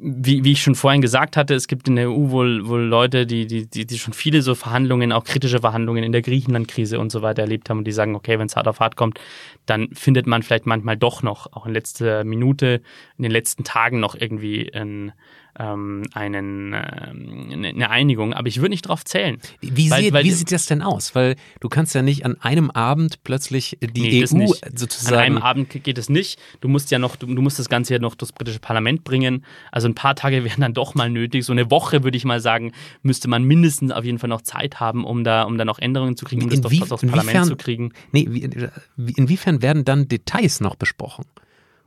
wie, 0.03 0.45
wie 0.45 0.53
ich 0.53 0.63
schon 0.63 0.75
vorhin 0.75 1.03
gesagt 1.03 1.37
hatte, 1.37 1.55
es 1.55 1.69
gibt 1.69 1.87
in 1.87 1.97
der 1.97 2.11
EU 2.11 2.31
wohl, 2.31 2.67
wohl 2.67 2.81
Leute, 2.81 3.27
die, 3.27 3.47
die, 3.47 3.67
die, 3.67 3.87
die 3.87 3.99
schon 3.99 4.15
viele 4.15 4.41
so 4.41 4.55
Verhandlungen, 4.55 5.13
auch 5.13 5.25
kritische 5.25 5.61
Verhandlungen 5.61 6.03
in 6.03 6.13
der 6.13 6.23
Griechenland-Krise 6.23 6.99
und 6.99 7.13
so 7.13 7.21
weiter 7.21 7.43
erlebt 7.43 7.69
haben 7.69 7.79
und 7.79 7.85
die 7.85 7.93
sagen, 7.93 8.15
okay, 8.15 8.39
wenn 8.39 8.47
es 8.47 8.57
hart 8.57 8.67
auf 8.67 8.81
hart 8.81 8.97
kommt, 8.97 9.21
dann 9.67 9.89
findet 9.93 10.27
man 10.27 10.43
vielleicht 10.43 10.65
manchmal 10.65 10.97
doch 10.97 11.23
noch, 11.23 11.53
auch 11.53 11.67
in 11.67 11.75
letzter 11.75 12.25
Minute, 12.25 12.81
in 13.19 13.23
den 13.23 13.33
letzten 13.33 13.63
Tagen 13.63 14.01
noch 14.01 14.15
irgendwie 14.15 14.73
ein, 14.73 15.13
ähm, 15.61 16.03
einen, 16.14 16.73
ähm, 16.73 17.64
eine 17.64 17.90
Einigung, 17.90 18.33
aber 18.33 18.49
ich 18.49 18.59
würde 18.59 18.70
nicht 18.70 18.87
darauf 18.87 19.05
zählen. 19.05 19.38
Wie, 19.61 19.90
weil, 19.90 20.05
sieht, 20.05 20.12
weil, 20.12 20.25
wie 20.25 20.31
sieht 20.31 20.51
das 20.53 20.66
denn 20.66 20.81
aus? 20.81 21.14
Weil 21.14 21.37
du 21.61 21.68
kannst 21.68 21.94
ja 21.94 22.03
nicht 22.03 22.25
an 22.25 22.40
einem 22.40 22.70
Abend 22.70 23.23
plötzlich 23.25 23.77
die 23.81 24.01
nee, 24.01 24.25
EU 24.25 24.46
sozusagen. 24.75 25.14
An 25.14 25.20
einem 25.20 25.38
Abend 25.38 25.68
geht 25.68 25.99
es 25.99 26.09
nicht. 26.09 26.40
Du 26.61 26.68
musst 26.68 26.90
ja 26.90 26.99
noch, 26.99 27.16
du, 27.16 27.27
du 27.27 27.42
musst 27.42 27.59
das 27.59 27.68
Ganze 27.68 27.92
ja 27.92 28.01
noch 28.01 28.14
durchs 28.14 28.33
britische 28.33 28.59
Parlament 28.59 29.05
bringen. 29.05 29.44
Also 29.70 29.87
ein 29.88 29.94
paar 29.94 30.16
Tage 30.16 30.44
wären 30.44 30.62
dann 30.62 30.75
doch 30.75 30.94
mal 30.94 31.11
nötig. 31.11 31.44
So 31.44 31.53
eine 31.53 31.70
Woche, 31.70 32.05
würde 32.05 32.16
ich 32.16 32.25
mal 32.25 32.40
sagen, 32.40 32.73
müsste 33.03 33.29
man 33.29 33.44
mindestens 33.44 33.92
auf 33.92 34.05
jeden 34.05 34.18
Fall 34.18 34.31
noch 34.31 34.42
Zeit 34.42 34.81
haben, 34.81 35.05
um 35.05 35.25
da, 35.25 35.42
um 35.42 35.59
da 35.59 35.64
noch 35.66 35.79
Änderungen 35.79 36.16
zu 36.16 36.25
kriegen, 36.25 36.42
um 36.42 36.51
Inwie 36.51 36.81
das 36.81 36.88
doch, 36.88 37.01
durchs 37.01 37.14
Parlament 37.14 37.46
zu 37.46 37.57
kriegen. 37.57 37.92
Nee, 38.12 38.27
wie, 38.31 39.12
inwiefern 39.12 39.61
werden 39.61 39.85
dann 39.85 40.09
Details 40.09 40.61
noch 40.61 40.77
besprochen? 40.77 41.27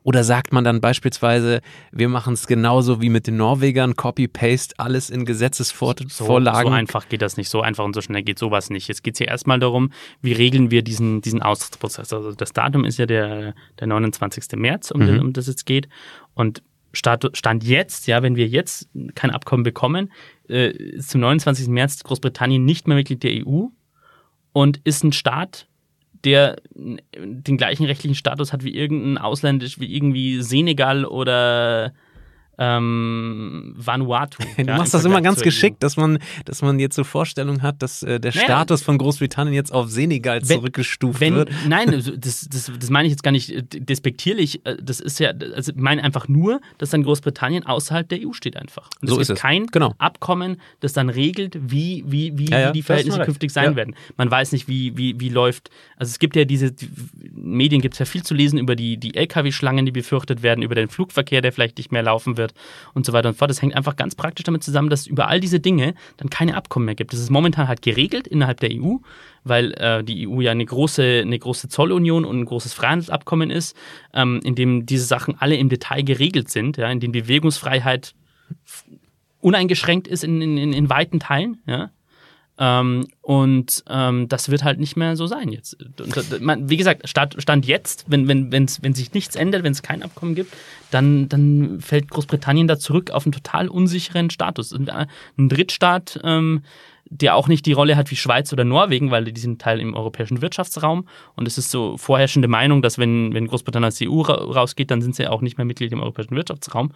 Oder 0.04 0.24
sagt 0.24 0.52
man 0.52 0.64
dann 0.64 0.82
beispielsweise, 0.82 1.62
wir 1.92 2.10
machen 2.10 2.34
es 2.34 2.46
genauso 2.46 3.02
wie 3.02 3.10
mit 3.10 3.28
den 3.28 3.38
Norwegern, 3.38 3.96
Copy-Paste, 3.96 4.76
alles 4.78 5.10
in 5.10 5.26
Gesetzesvorlagen? 5.26 6.10
So, 6.10 6.26
so, 6.26 6.68
einfach 6.70 7.08
geht 7.08 7.22
das 7.22 7.38
nicht, 7.38 7.50
so 7.50 7.62
einfach 7.62 7.86
und 7.86 7.94
so 7.94 8.02
schnell 8.02 8.24
geht 8.24 8.38
sowas 8.38 8.70
nicht. 8.70 8.88
Jetzt 8.88 9.04
geht 9.04 9.16
es 9.16 9.20
hier 9.20 9.30
erstmal 9.30 9.60
darum, 9.60 9.92
wie 10.22 10.34
regeln 10.34 10.72
wir 10.72 10.84
diesen, 10.84 11.22
diesen 11.22 11.42
Austrittsprozess. 11.42 12.12
Also 12.12 12.34
das 12.34 12.52
Datum 12.52 12.84
ist 12.86 12.98
ja 12.98 13.06
der, 13.06 13.56
der 13.80 13.88
29. 13.88 14.58
März, 14.58 14.92
um, 14.92 15.02
mhm. 15.02 15.06
den, 15.06 15.20
um 15.22 15.34
das 15.34 15.48
es 15.48 15.64
geht. 15.66 15.88
Und 16.34 16.64
Stand 16.94 17.64
jetzt, 17.64 18.06
ja, 18.06 18.22
wenn 18.22 18.36
wir 18.36 18.48
jetzt 18.48 18.88
kein 19.16 19.32
Abkommen 19.32 19.64
bekommen, 19.64 20.12
äh, 20.48 20.70
ist 20.70 21.10
zum 21.10 21.22
29. 21.22 21.68
März 21.68 22.04
Großbritannien 22.04 22.64
nicht 22.64 22.88
mehr 22.88 22.96
Mitglied 22.96 23.24
der 23.24 23.48
EU 23.48 23.68
und 24.52 24.80
ist 24.84 25.04
ein 25.04 25.12
Staat, 25.12 25.68
der 26.24 26.58
den 26.76 27.58
gleichen 27.58 27.86
rechtlichen 27.86 28.16
Status 28.16 28.54
hat 28.54 28.64
wie 28.64 28.76
irgendein 28.76 29.18
ausländisch, 29.18 29.80
wie 29.80 29.94
irgendwie 29.94 30.42
Senegal 30.42 31.06
oder 31.06 31.94
ähm, 32.58 33.74
Vanuatu. 33.78 34.44
Du 34.64 34.64
ja, 34.64 34.78
machst 34.78 34.94
das 34.94 35.04
immer 35.04 35.22
ganz 35.22 35.42
geschickt, 35.42 35.82
dass 35.84 35.98
man, 35.98 36.20
dass 36.46 36.62
man 36.62 36.80
jetzt 36.80 36.96
so 36.96 37.04
Vorstellung 37.04 37.62
hat, 37.62 37.82
dass 37.82 38.04
äh, 38.04 38.20
der 38.20 38.32
naja, 38.34 38.46
Status 38.46 38.84
von 38.84 38.98
Großbritannien 38.98 39.54
jetzt 39.54 39.74
auf 39.74 39.90
Senegal 39.90 40.42
wenn, 40.42 40.58
zurückgestuft 40.58 41.20
wenn, 41.20 41.36
wird. 41.36 41.52
Nein, 41.68 41.92
das, 42.18 42.48
das, 42.50 42.72
das 42.80 42.90
meine 42.90 43.08
ich 43.08 43.12
jetzt 43.12 43.24
gar 43.24 43.32
nicht 43.32 43.50
äh, 43.50 43.64
despektierlich. 43.64 44.66
Äh, 44.66 44.78
das 44.82 45.00
ist 45.00 45.20
ja, 45.20 45.32
also 45.32 45.72
ich 45.72 45.78
meine 45.78 46.04
einfach 46.04 46.28
nur, 46.28 46.62
dass 46.78 46.92
dann 46.92 47.04
Großbritannien 47.04 47.66
außerhalb 47.66 48.08
der 48.08 48.20
EU 48.26 48.34
steht 48.34 48.56
einfach. 48.56 48.90
Und 49.02 49.10
so 49.10 49.20
es 49.20 49.30
ist 49.30 49.40
kein 49.40 49.68
genau. 49.68 49.96
Abkommen, 49.98 50.58
das 50.80 50.94
dann 50.94 51.10
regelt, 51.10 51.58
wie, 51.60 52.04
wie, 52.06 52.38
wie, 52.38 52.50
ja, 52.50 52.60
ja, 52.60 52.72
die 52.72 52.84
Verhältnisse 52.84 53.22
künftig 53.22 53.52
sein 53.52 53.76
werden. 53.76 53.96
Man 54.18 54.30
weiß 54.30 54.52
nicht, 54.52 54.68
wie, 54.68 54.96
wie, 54.98 55.20
wie 55.20 55.30
läuft. 55.30 55.70
Also 55.98 56.12
es 56.12 56.20
gibt 56.20 56.36
ja 56.36 56.46
diese 56.46 56.72
die 56.72 56.90
Medien 57.36 57.82
gibt 57.82 57.96
es 57.96 58.00
ja 58.00 58.06
viel 58.06 58.24
zu 58.24 58.34
lesen 58.34 58.60
über 58.60 58.76
die, 58.76 58.98
die 58.98 59.16
Lkw-Schlangen, 59.16 59.86
die 59.86 59.92
befürchtet 59.92 60.44
werden, 60.44 60.62
über 60.62 60.76
den 60.76 60.90
Flugverkehr, 60.90 61.42
der 61.42 61.52
vielleicht 61.52 61.78
nicht 61.78 61.92
mehr 61.92 62.04
laufen 62.04 62.38
wird 62.38 62.43
wird 62.44 62.54
und 62.94 63.06
so 63.06 63.14
weiter 63.14 63.30
und 63.30 63.36
fort. 63.36 63.50
Das 63.50 63.62
hängt 63.62 63.76
einfach 63.76 63.96
ganz 63.96 64.16
praktisch 64.16 64.44
damit 64.44 64.64
zusammen, 64.64 64.90
dass 64.90 65.02
es 65.02 65.08
über 65.08 65.28
all 65.28 65.40
diese 65.40 65.60
Dinge 65.60 65.96
dann 66.18 66.30
keine 66.30 66.56
Abkommen 66.56 66.86
mehr 66.86 66.96
gibt. 66.96 67.14
Das 67.14 67.20
ist 67.20 67.30
momentan 67.30 67.68
halt 67.68 67.82
geregelt 67.82 68.28
innerhalb 68.28 68.60
der 68.60 68.70
EU, 68.72 68.98
weil 69.44 69.74
äh, 69.74 70.04
die 70.04 70.28
EU 70.28 70.42
ja 70.42 70.52
eine 70.52 70.66
große, 70.66 71.22
eine 71.24 71.40
große 71.40 71.70
Zollunion 71.70 72.26
und 72.26 72.42
ein 72.42 72.46
großes 72.46 72.74
Freihandelsabkommen 72.74 73.50
ist, 73.50 73.76
ähm, 74.14 74.42
in 74.44 74.56
dem 74.56 74.86
diese 74.86 75.06
Sachen 75.06 75.36
alle 75.40 75.56
im 75.56 75.70
Detail 75.70 76.04
geregelt 76.04 76.50
sind, 76.50 76.78
ja, 76.78 76.90
in 76.92 77.00
dem 77.00 77.12
Bewegungsfreiheit 77.12 78.14
uneingeschränkt 79.40 80.08
ist 80.08 80.24
in, 80.24 80.42
in, 80.42 80.74
in 80.74 80.90
weiten 80.90 81.20
Teilen, 81.20 81.62
ja, 81.66 81.92
ähm, 82.64 83.08
und 83.22 83.84
ähm, 83.90 84.30
das 84.30 84.48
wird 84.48 84.64
halt 84.64 84.80
nicht 84.80 84.96
mehr 84.96 85.18
so 85.18 85.28
sein 85.28 85.50
jetzt. 85.50 85.76
Und, 86.00 86.40
man, 86.40 86.70
wie 86.70 86.78
gesagt, 86.78 87.10
Stand, 87.10 87.36
Stand 87.40 87.66
jetzt, 87.66 88.06
wenn, 88.08 88.30
wenn, 88.30 88.54
wenn's, 88.54 88.82
wenn 88.82 88.94
sich 88.94 89.14
nichts 89.14 89.36
ändert, 89.36 89.64
wenn 89.64 89.74
es 89.74 89.82
kein 89.82 90.02
Abkommen 90.02 90.34
gibt, 90.34 90.54
dann, 90.90 91.28
dann 91.28 91.82
fällt 91.82 92.10
Großbritannien 92.10 92.68
da 92.70 92.80
zurück 92.80 93.12
auf 93.12 93.26
einen 93.26 93.34
total 93.34 93.68
unsicheren 93.68 94.30
Status. 94.30 94.72
Äh, 94.72 95.08
ein 95.38 95.50
Drittstaat, 95.50 96.22
ähm, 96.24 96.64
der 97.10 97.36
auch 97.36 97.50
nicht 97.50 97.66
die 97.66 97.74
Rolle 97.74 97.98
hat 97.98 98.10
wie 98.12 98.16
Schweiz 98.16 98.54
oder 98.54 98.64
Norwegen, 98.64 99.12
weil 99.12 99.26
die 99.26 99.42
sind 99.42 99.62
Teil 99.62 99.82
im 99.82 99.94
europäischen 99.94 100.42
Wirtschaftsraum. 100.42 101.06
Und 101.36 101.50
es 101.50 101.58
ist 101.58 101.70
so 101.70 101.98
vorherrschende 101.98 102.48
Meinung, 102.48 102.82
dass 102.82 102.98
wenn, 102.98 103.34
wenn 103.34 103.48
Großbritannien 103.48 103.90
aus 103.90 103.98
der 103.98 104.10
EU 104.10 104.22
rausgeht, 104.22 104.90
dann 104.90 105.02
sind 105.02 105.18
sie 105.18 105.28
auch 105.28 105.42
nicht 105.42 105.58
mehr 105.58 105.66
Mitglied 105.66 105.92
im 105.92 106.00
europäischen 106.00 106.38
Wirtschaftsraum. 106.38 106.94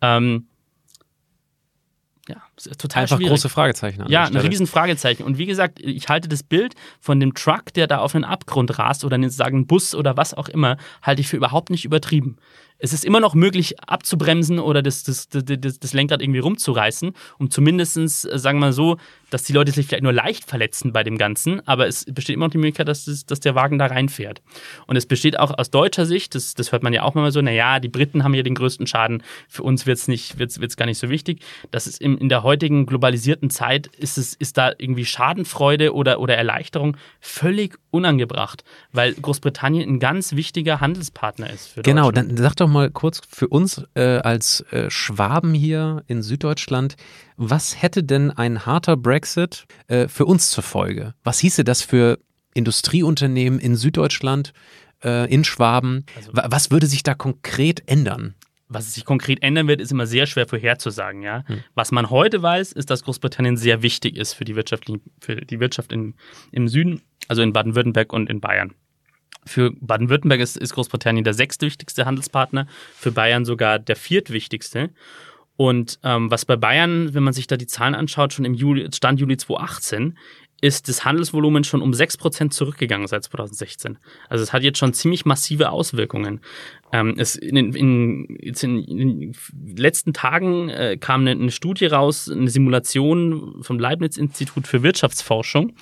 Ähm, 0.00 0.48
ja, 2.28 2.36
total 2.78 3.02
Einfach 3.02 3.16
schwierig. 3.16 3.30
große 3.30 3.48
Fragezeichen. 3.48 4.04
ja, 4.08 4.24
ein 4.24 4.36
riesen 4.36 4.66
Fragezeichen. 4.66 5.24
Und 5.24 5.38
wie 5.38 5.46
gesagt, 5.46 5.80
ich 5.80 6.08
halte 6.08 6.28
das 6.28 6.42
Bild 6.42 6.74
von 7.00 7.20
dem 7.20 7.34
Truck, 7.34 7.72
der 7.74 7.86
da 7.86 7.98
auf 7.98 8.14
einen 8.14 8.24
Abgrund 8.24 8.78
rast 8.78 9.04
oder 9.04 9.18
sagen 9.30 9.66
Bus 9.66 9.94
oder 9.94 10.16
was 10.16 10.34
auch 10.34 10.48
immer, 10.48 10.76
halte 11.02 11.20
ich 11.20 11.28
für 11.28 11.36
überhaupt 11.36 11.70
nicht 11.70 11.84
übertrieben 11.84 12.36
es 12.78 12.92
ist 12.92 13.04
immer 13.04 13.20
noch 13.20 13.34
möglich 13.34 13.80
abzubremsen 13.80 14.58
oder 14.58 14.82
das, 14.82 15.04
das, 15.04 15.28
das, 15.28 15.78
das 15.78 15.92
Lenkrad 15.92 16.20
irgendwie 16.20 16.40
rumzureißen, 16.40 17.12
um 17.38 17.50
zumindestens, 17.50 18.24
äh, 18.24 18.38
sagen 18.38 18.58
wir 18.58 18.66
mal 18.66 18.72
so, 18.72 18.98
dass 19.30 19.42
die 19.42 19.52
Leute 19.52 19.72
sich 19.72 19.86
vielleicht 19.86 20.02
nur 20.02 20.12
leicht 20.12 20.44
verletzen 20.44 20.92
bei 20.92 21.02
dem 21.02 21.18
Ganzen, 21.18 21.66
aber 21.66 21.88
es 21.88 22.04
besteht 22.04 22.34
immer 22.34 22.46
noch 22.46 22.52
die 22.52 22.58
Möglichkeit, 22.58 22.86
dass, 22.86 23.06
das, 23.06 23.26
dass 23.26 23.40
der 23.40 23.54
Wagen 23.54 23.78
da 23.78 23.86
reinfährt. 23.86 24.42
Und 24.86 24.96
es 24.96 25.06
besteht 25.06 25.38
auch 25.38 25.56
aus 25.56 25.70
deutscher 25.70 26.06
Sicht, 26.06 26.34
das, 26.34 26.54
das 26.54 26.72
hört 26.72 26.82
man 26.82 26.92
ja 26.92 27.02
auch 27.02 27.14
mal 27.14 27.32
so, 27.32 27.40
naja, 27.40 27.80
die 27.80 27.88
Briten 27.88 28.22
haben 28.22 28.34
ja 28.34 28.42
den 28.42 28.54
größten 28.54 28.86
Schaden, 28.86 29.22
für 29.48 29.62
uns 29.62 29.86
wird 29.86 29.98
es 29.98 30.06
nicht, 30.06 30.38
wird's, 30.38 30.60
wird's 30.60 30.76
gar 30.76 30.86
nicht 30.86 30.98
so 30.98 31.08
wichtig. 31.08 31.40
Das 31.70 31.86
ist 31.86 32.00
in, 32.00 32.18
in 32.18 32.28
der 32.28 32.42
heutigen 32.42 32.86
globalisierten 32.86 33.50
Zeit, 33.50 33.86
ist, 33.86 34.18
es, 34.18 34.34
ist 34.34 34.56
da 34.56 34.72
irgendwie 34.76 35.04
Schadenfreude 35.04 35.94
oder, 35.94 36.20
oder 36.20 36.36
Erleichterung 36.36 36.96
völlig 37.18 37.76
unangebracht, 37.90 38.62
weil 38.92 39.14
Großbritannien 39.14 39.88
ein 39.88 39.98
ganz 40.00 40.34
wichtiger 40.36 40.80
Handelspartner 40.80 41.50
ist 41.50 41.68
für 41.68 41.82
Genau, 41.82 42.10
dann 42.10 42.36
sag 42.36 42.54
doch 42.56 42.63
mal 42.68 42.90
kurz 42.90 43.20
für 43.28 43.48
uns 43.48 43.82
äh, 43.94 44.18
als 44.18 44.60
äh, 44.70 44.90
Schwaben 44.90 45.54
hier 45.54 46.04
in 46.06 46.22
Süddeutschland, 46.22 46.96
was 47.36 47.80
hätte 47.82 48.04
denn 48.04 48.30
ein 48.30 48.66
harter 48.66 48.96
Brexit 48.96 49.66
äh, 49.88 50.08
für 50.08 50.26
uns 50.26 50.50
zur 50.50 50.64
Folge? 50.64 51.14
Was 51.24 51.38
hieße 51.38 51.64
das 51.64 51.82
für 51.82 52.18
Industrieunternehmen 52.54 53.58
in 53.58 53.76
Süddeutschland, 53.76 54.52
äh, 55.04 55.32
in 55.32 55.44
Schwaben. 55.44 56.06
Also 56.16 56.30
was 56.32 56.70
würde 56.70 56.86
sich 56.86 57.02
da 57.02 57.14
konkret 57.14 57.82
ändern? 57.86 58.34
Was 58.68 58.94
sich 58.94 59.04
konkret 59.04 59.42
ändern 59.42 59.68
wird, 59.68 59.80
ist 59.80 59.92
immer 59.92 60.06
sehr 60.06 60.26
schwer 60.26 60.48
vorherzusagen. 60.48 61.22
Ja? 61.22 61.44
Hm. 61.46 61.60
Was 61.74 61.92
man 61.92 62.10
heute 62.10 62.42
weiß, 62.42 62.72
ist, 62.72 62.90
dass 62.90 63.04
Großbritannien 63.04 63.56
sehr 63.56 63.82
wichtig 63.82 64.16
ist 64.16 64.32
für 64.32 64.44
die 64.44 64.56
Wirtschaft, 64.56 64.90
für 65.20 65.36
die 65.36 65.60
Wirtschaft 65.60 65.92
in, 65.92 66.14
im 66.50 66.68
Süden, 66.68 67.02
also 67.28 67.42
in 67.42 67.52
Baden-Württemberg 67.52 68.12
und 68.12 68.30
in 68.30 68.40
Bayern. 68.40 68.72
Für 69.46 69.72
Baden-Württemberg 69.80 70.40
ist, 70.40 70.56
ist 70.56 70.74
Großbritannien 70.74 71.24
der 71.24 71.34
sechstwichtigste 71.34 72.06
Handelspartner, 72.06 72.66
für 72.94 73.12
Bayern 73.12 73.44
sogar 73.44 73.78
der 73.78 73.96
viertwichtigste. 73.96 74.90
Und 75.56 76.00
ähm, 76.02 76.30
was 76.30 76.44
bei 76.44 76.56
Bayern, 76.56 77.14
wenn 77.14 77.22
man 77.22 77.32
sich 77.32 77.46
da 77.46 77.56
die 77.56 77.66
Zahlen 77.66 77.94
anschaut, 77.94 78.32
schon 78.32 78.44
im 78.44 78.54
Juli, 78.54 78.88
Stand 78.92 79.20
Juli 79.20 79.36
2018, 79.36 80.18
ist 80.60 80.88
das 80.88 81.04
Handelsvolumen 81.04 81.62
schon 81.62 81.82
um 81.82 81.90
6% 81.90 82.50
zurückgegangen 82.50 83.06
seit 83.06 83.24
2016. 83.24 83.98
Also 84.28 84.42
es 84.42 84.52
hat 84.52 84.62
jetzt 84.62 84.78
schon 84.78 84.94
ziemlich 84.94 85.26
massive 85.26 85.70
Auswirkungen. 85.70 86.40
Ähm, 86.90 87.16
es 87.18 87.36
in, 87.36 87.56
in, 87.56 87.74
in, 87.74 88.54
in 88.62 89.20
den 89.20 89.76
letzten 89.76 90.14
Tagen 90.14 90.70
äh, 90.70 90.96
kam 90.96 91.20
eine, 91.20 91.32
eine 91.32 91.50
Studie 91.50 91.86
raus, 91.86 92.30
eine 92.30 92.48
Simulation 92.48 93.62
vom 93.62 93.78
Leibniz-Institut 93.78 94.66
für 94.66 94.82
Wirtschaftsforschung 94.82 95.74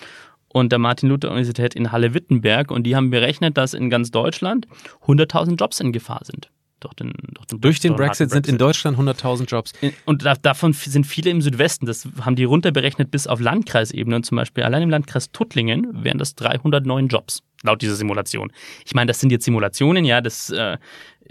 und 0.53 0.73
der 0.73 0.79
Martin-Luther-Universität 0.79 1.75
in 1.75 1.93
Halle-Wittenberg 1.93 2.71
und 2.71 2.85
die 2.85 2.95
haben 2.97 3.11
berechnet, 3.11 3.57
dass 3.57 3.75
in 3.75 3.91
ganz 3.91 4.11
Deutschland 4.11 4.67
100.000 5.07 5.57
Jobs 5.57 5.81
in 5.81 5.93
Gefahr 5.93 6.21
sind. 6.25 6.51
Durch 6.81 6.95
den, 6.95 7.13
durch 7.35 7.47
den, 7.47 7.61
durch 7.61 7.79
den 7.79 7.95
Brexit, 7.95 8.31
sind 8.31 8.49
in 8.49 8.59
Deutschland 8.59 8.99
100.000 8.99 9.45
Jobs. 9.45 9.73
Und 10.05 10.25
davon 10.43 10.73
sind 10.73 11.07
viele 11.07 11.31
im 11.31 11.41
Südwesten. 11.41 11.87
Das 11.87 12.09
haben 12.23 12.35
die 12.35 12.43
runterberechnet 12.43 13.09
bis 13.13 13.29
auf 13.29 13.39
Landkreisebene. 13.39 14.17
Und 14.17 14.27
zum 14.27 14.35
Beispiel 14.35 14.65
allein 14.65 14.83
im 14.83 14.91
Landkreis 14.91 15.31
Tuttlingen 15.31 16.03
wären 16.03 16.19
das 16.19 16.35
309 16.35 17.07
Jobs, 17.07 17.45
laut 17.63 17.83
dieser 17.83 17.95
Simulation. 17.95 18.51
Ich 18.85 18.95
meine, 18.95 19.07
das 19.07 19.21
sind 19.21 19.31
jetzt 19.31 19.45
Simulationen, 19.45 20.05
ja, 20.05 20.21
das 20.21 20.51
äh, 20.51 20.77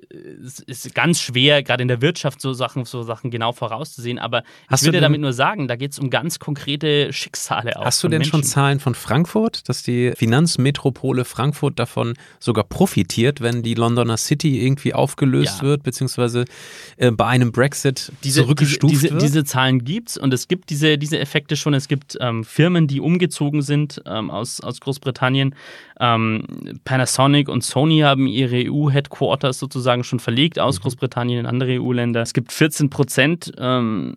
es 0.09 0.59
ist 0.59 0.95
ganz 0.95 1.19
schwer, 1.19 1.63
gerade 1.63 1.81
in 1.81 1.87
der 1.87 2.01
Wirtschaft 2.01 2.41
so 2.41 2.53
Sachen, 2.53 2.85
so 2.85 3.03
Sachen 3.03 3.31
genau 3.31 3.51
vorauszusehen, 3.51 4.19
aber 4.19 4.43
Hast 4.67 4.81
ich 4.81 4.87
würde 4.87 4.99
damit 4.99 5.21
nur 5.21 5.33
sagen, 5.33 5.67
da 5.67 5.75
geht 5.75 5.91
es 5.91 5.99
um 5.99 6.09
ganz 6.09 6.39
konkrete 6.39 7.13
Schicksale 7.13 7.77
auch. 7.77 7.85
Hast 7.85 8.03
du 8.03 8.07
denn 8.07 8.19
Menschen. 8.19 8.31
schon 8.31 8.43
Zahlen 8.43 8.79
von 8.79 8.95
Frankfurt, 8.95 9.67
dass 9.69 9.83
die 9.83 10.11
Finanzmetropole 10.15 11.25
Frankfurt 11.25 11.79
davon 11.79 12.15
sogar 12.39 12.63
profitiert, 12.63 13.41
wenn 13.41 13.63
die 13.63 13.73
Londoner 13.73 14.17
City 14.17 14.63
irgendwie 14.65 14.93
aufgelöst 14.93 15.59
ja. 15.59 15.67
wird, 15.67 15.83
beziehungsweise 15.83 16.45
äh, 16.97 17.11
bei 17.11 17.27
einem 17.27 17.51
Brexit 17.51 18.11
diese, 18.23 18.41
zurückgestuft 18.41 18.91
diese, 18.91 19.01
diese, 19.01 19.13
wird? 19.13 19.23
Diese 19.23 19.43
Zahlen 19.45 19.83
gibt 19.83 20.09
es 20.09 20.17
und 20.17 20.33
es 20.33 20.47
gibt 20.47 20.69
diese, 20.69 20.97
diese 20.97 21.19
Effekte 21.19 21.55
schon. 21.55 21.73
Es 21.73 21.87
gibt 21.87 22.17
ähm, 22.19 22.43
Firmen, 22.43 22.87
die 22.87 22.99
umgezogen 22.99 23.61
sind 23.61 24.01
ähm, 24.05 24.29
aus, 24.29 24.61
aus 24.61 24.79
Großbritannien. 24.79 25.55
Ähm, 25.99 26.43
Panasonic 26.83 27.47
und 27.47 27.63
Sony 27.63 27.99
haben 27.99 28.27
ihre 28.27 28.71
EU-Headquarters 28.71 29.59
sozusagen 29.59 29.90
sozusagen 29.91 30.03
schon 30.03 30.19
verlegt 30.19 30.59
aus 30.59 30.79
mhm. 30.79 30.83
Großbritannien 30.83 31.39
in 31.41 31.45
andere 31.45 31.81
EU-Länder. 31.81 32.21
Es 32.21 32.33
gibt 32.33 32.51
14 32.51 32.89
Prozent, 32.89 33.51
ähm, 33.57 34.15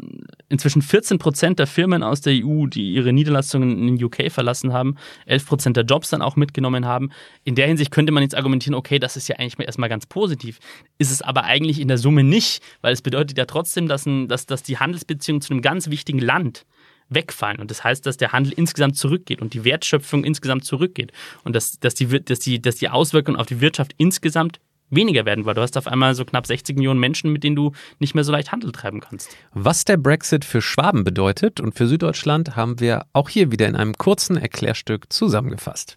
inzwischen 0.49 0.83
14 0.83 1.19
Prozent 1.19 1.59
der 1.59 1.67
Firmen 1.67 2.03
aus 2.03 2.21
der 2.21 2.35
EU, 2.35 2.67
die 2.67 2.93
ihre 2.93 3.13
Niederlassungen 3.13 3.89
in 3.89 4.03
UK 4.03 4.31
verlassen 4.31 4.73
haben, 4.73 4.97
11 5.27 5.47
Prozent 5.47 5.77
der 5.77 5.85
Jobs 5.85 6.11
dann 6.11 6.23
auch 6.23 6.37
mitgenommen 6.37 6.87
haben. 6.87 7.11
In 7.45 7.55
der 7.55 7.67
Hinsicht 7.67 7.91
könnte 7.91 8.13
man 8.13 8.23
jetzt 8.23 8.37
argumentieren, 8.37 8.75
okay, 8.75 8.99
das 8.99 9.17
ist 9.17 9.29
ja 9.29 9.37
eigentlich 9.37 9.59
erstmal 9.59 9.89
ganz 9.89 10.07
positiv. 10.07 10.59
Ist 10.99 11.11
es 11.11 11.23
aber 11.23 11.45
eigentlich 11.45 11.81
in 11.81 11.89
der 11.89 11.99
Summe 11.99 12.23
nicht, 12.23 12.63
weil 12.81 12.93
es 12.93 13.03
bedeutet 13.03 13.37
ja 13.37 13.47
trotzdem, 13.47 13.89
dass, 13.89 14.07
ein, 14.07 14.29
dass, 14.29 14.47
dass 14.47 14.63
die 14.63 14.79
Handelsbeziehungen 14.79 15.41
zu 15.41 15.53
einem 15.53 15.63
ganz 15.63 15.91
wichtigen 15.91 16.21
Land 16.21 16.67
wegfallen. 17.09 17.59
Und 17.61 17.71
das 17.71 17.85
heißt, 17.85 18.07
dass 18.07 18.17
der 18.17 18.33
Handel 18.33 18.53
insgesamt 18.53 18.97
zurückgeht 18.97 19.43
und 19.43 19.53
die 19.53 19.65
Wertschöpfung 19.65 20.25
insgesamt 20.25 20.65
zurückgeht. 20.65 21.13
Und 21.43 21.55
dass, 21.55 21.79
dass, 21.79 21.95
die, 21.95 22.07
dass, 22.07 22.39
die, 22.39 22.63
dass 22.63 22.77
die 22.77 22.89
Auswirkungen 22.89 23.39
auf 23.39 23.47
die 23.47 23.61
Wirtschaft 23.61 23.93
insgesamt 23.99 24.59
weniger 24.91 25.25
werden, 25.25 25.45
weil 25.45 25.55
du 25.55 25.63
hast 25.63 25.77
auf 25.77 25.87
einmal 25.87 26.15
so 26.15 26.25
knapp 26.25 26.47
60 26.47 26.77
Millionen 26.77 27.01
Menschen, 27.01 27.33
mit 27.33 27.45
denen 27.45 27.57
du 27.57 27.73
nicht 27.99 28.15
mehr 28.15 28.25
so 28.25 28.33
leicht 28.33 28.53
Handel 28.53 28.73
treiben 28.73 29.01
kannst. 29.01 29.37
Was 29.53 29.85
der 29.85 29.97
Brexit 29.97 30.45
für 30.45 30.63
Schwaben 30.63 31.05
bedeutet 31.05 31.61
und 31.61 31.75
für 31.75 31.87
Süddeutschland 31.87 32.57
haben 32.57 32.81
wir 32.81 33.07
auch 33.13 33.29
hier 33.29 33.51
wieder 33.51 33.67
in 33.67 33.77
einem 33.77 33.95
kurzen 33.95 34.37
Erklärstück 34.37 35.13
zusammengefasst. 35.13 35.97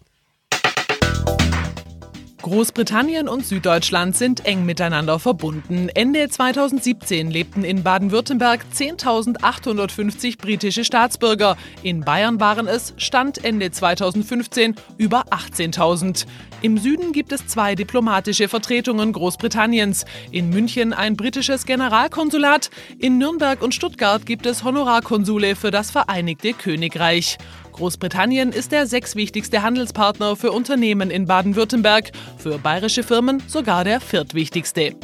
Großbritannien 2.42 3.28
und 3.28 3.44
Süddeutschland 3.44 4.16
sind 4.16 4.46
eng 4.46 4.64
miteinander 4.64 5.18
verbunden. 5.18 5.88
Ende 5.94 6.28
2017 6.28 7.30
lebten 7.30 7.64
in 7.64 7.82
Baden-Württemberg 7.82 8.64
10.850 8.72 10.38
britische 10.38 10.84
Staatsbürger. 10.84 11.56
In 11.82 12.02
Bayern 12.02 12.38
waren 12.38 12.68
es, 12.68 12.94
Stand 12.96 13.44
Ende 13.44 13.70
2015, 13.72 14.76
über 14.98 15.24
18.000. 15.30 16.26
Im 16.62 16.78
Süden 16.78 17.12
gibt 17.12 17.32
es 17.32 17.46
zwei 17.46 17.74
diplomatische 17.74 18.48
Vertretungen 18.48 19.12
Großbritanniens. 19.12 20.04
In 20.30 20.50
München 20.50 20.92
ein 20.92 21.16
britisches 21.16 21.66
Generalkonsulat. 21.66 22.70
In 22.98 23.18
Nürnberg 23.18 23.62
und 23.62 23.74
Stuttgart 23.74 24.24
gibt 24.26 24.46
es 24.46 24.62
Honorarkonsule 24.62 25.56
für 25.56 25.70
das 25.70 25.90
Vereinigte 25.90 26.52
Königreich. 26.52 27.38
Großbritannien 27.78 28.50
ist 28.50 28.72
der 28.72 28.88
sechswichtigste 28.88 29.62
Handelspartner 29.62 30.34
für 30.34 30.50
Unternehmen 30.50 31.12
in 31.12 31.26
Baden-Württemberg, 31.26 32.10
für 32.36 32.58
bayerische 32.58 33.04
Firmen 33.04 33.40
sogar 33.46 33.84
der 33.84 34.00
viertwichtigste. 34.00 34.96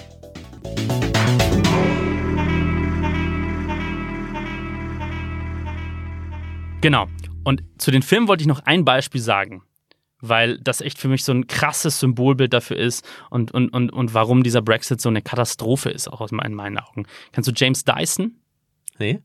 Genau. 6.80 7.06
Und 7.44 7.62
zu 7.78 7.92
den 7.92 8.02
Filmen 8.02 8.26
wollte 8.26 8.42
ich 8.42 8.48
noch 8.48 8.64
ein 8.64 8.84
Beispiel 8.84 9.20
sagen, 9.20 9.62
weil 10.20 10.58
das 10.58 10.80
echt 10.80 10.98
für 10.98 11.06
mich 11.06 11.22
so 11.22 11.30
ein 11.30 11.46
krasses 11.46 12.00
Symbolbild 12.00 12.52
dafür 12.52 12.76
ist 12.76 13.06
und, 13.30 13.52
und, 13.52 13.68
und, 13.68 13.90
und 13.90 14.14
warum 14.14 14.42
dieser 14.42 14.62
Brexit 14.62 15.00
so 15.00 15.10
eine 15.10 15.22
Katastrophe 15.22 15.90
ist, 15.90 16.08
auch 16.08 16.28
in 16.28 16.54
meinen 16.54 16.78
Augen. 16.78 17.06
Kennst 17.30 17.48
du 17.48 17.52
James 17.54 17.84
Dyson? 17.84 18.40
Nee. 18.98 19.20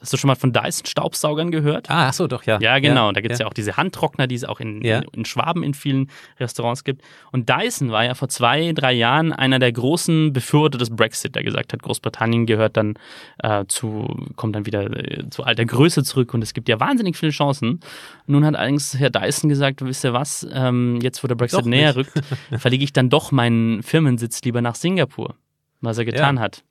Hast 0.00 0.12
du 0.12 0.16
schon 0.16 0.28
mal 0.28 0.34
von 0.34 0.52
Dyson-Staubsaugern 0.52 1.50
gehört? 1.50 1.90
Ah, 1.90 2.08
ach 2.08 2.12
so, 2.12 2.26
doch, 2.26 2.44
ja. 2.44 2.58
Ja, 2.60 2.78
genau. 2.78 3.08
Ja, 3.08 3.12
da 3.12 3.20
gibt 3.20 3.32
es 3.32 3.38
ja. 3.38 3.44
ja. 3.44 3.50
auch 3.50 3.54
diese 3.54 3.76
Handtrockner, 3.76 4.26
die 4.26 4.34
es 4.34 4.44
auch 4.44 4.60
in, 4.60 4.82
ja. 4.82 4.98
in, 4.98 5.04
in, 5.12 5.24
Schwaben 5.24 5.62
in 5.62 5.74
vielen 5.74 6.10
Restaurants 6.38 6.84
gibt. 6.84 7.02
Und 7.32 7.48
Dyson 7.48 7.90
war 7.90 8.04
ja 8.04 8.14
vor 8.14 8.28
zwei, 8.28 8.72
drei 8.72 8.92
Jahren 8.92 9.32
einer 9.32 9.58
der 9.58 9.72
großen 9.72 10.32
Befürworter 10.32 10.78
des 10.78 10.90
Brexit, 10.90 11.34
der 11.34 11.42
gesagt 11.42 11.72
hat, 11.72 11.82
Großbritannien 11.82 12.46
gehört 12.46 12.76
dann 12.76 12.94
äh, 13.38 13.64
zu, 13.68 14.06
kommt 14.36 14.54
dann 14.56 14.66
wieder 14.66 14.84
äh, 14.84 15.28
zu 15.30 15.44
alter 15.44 15.64
Größe 15.64 16.02
zurück 16.02 16.34
und 16.34 16.42
es 16.42 16.54
gibt 16.54 16.68
ja 16.68 16.80
wahnsinnig 16.80 17.16
viele 17.16 17.32
Chancen. 17.32 17.80
Nun 18.26 18.44
hat 18.44 18.56
allerdings 18.56 18.98
Herr 18.98 19.10
Dyson 19.10 19.48
gesagt, 19.48 19.84
wisst 19.84 20.04
ihr 20.04 20.12
was, 20.12 20.46
ähm, 20.52 20.98
jetzt 21.02 21.22
wo 21.22 21.28
der 21.28 21.34
Brexit 21.34 21.60
doch 21.60 21.66
näher 21.66 21.96
nicht. 21.96 22.14
rückt, 22.14 22.26
verlege 22.58 22.84
ich 22.84 22.92
dann 22.92 23.10
doch 23.10 23.32
meinen 23.32 23.82
Firmensitz 23.82 24.42
lieber 24.42 24.60
nach 24.60 24.74
Singapur, 24.74 25.34
was 25.80 25.98
er 25.98 26.04
getan 26.04 26.40
hat. 26.40 26.64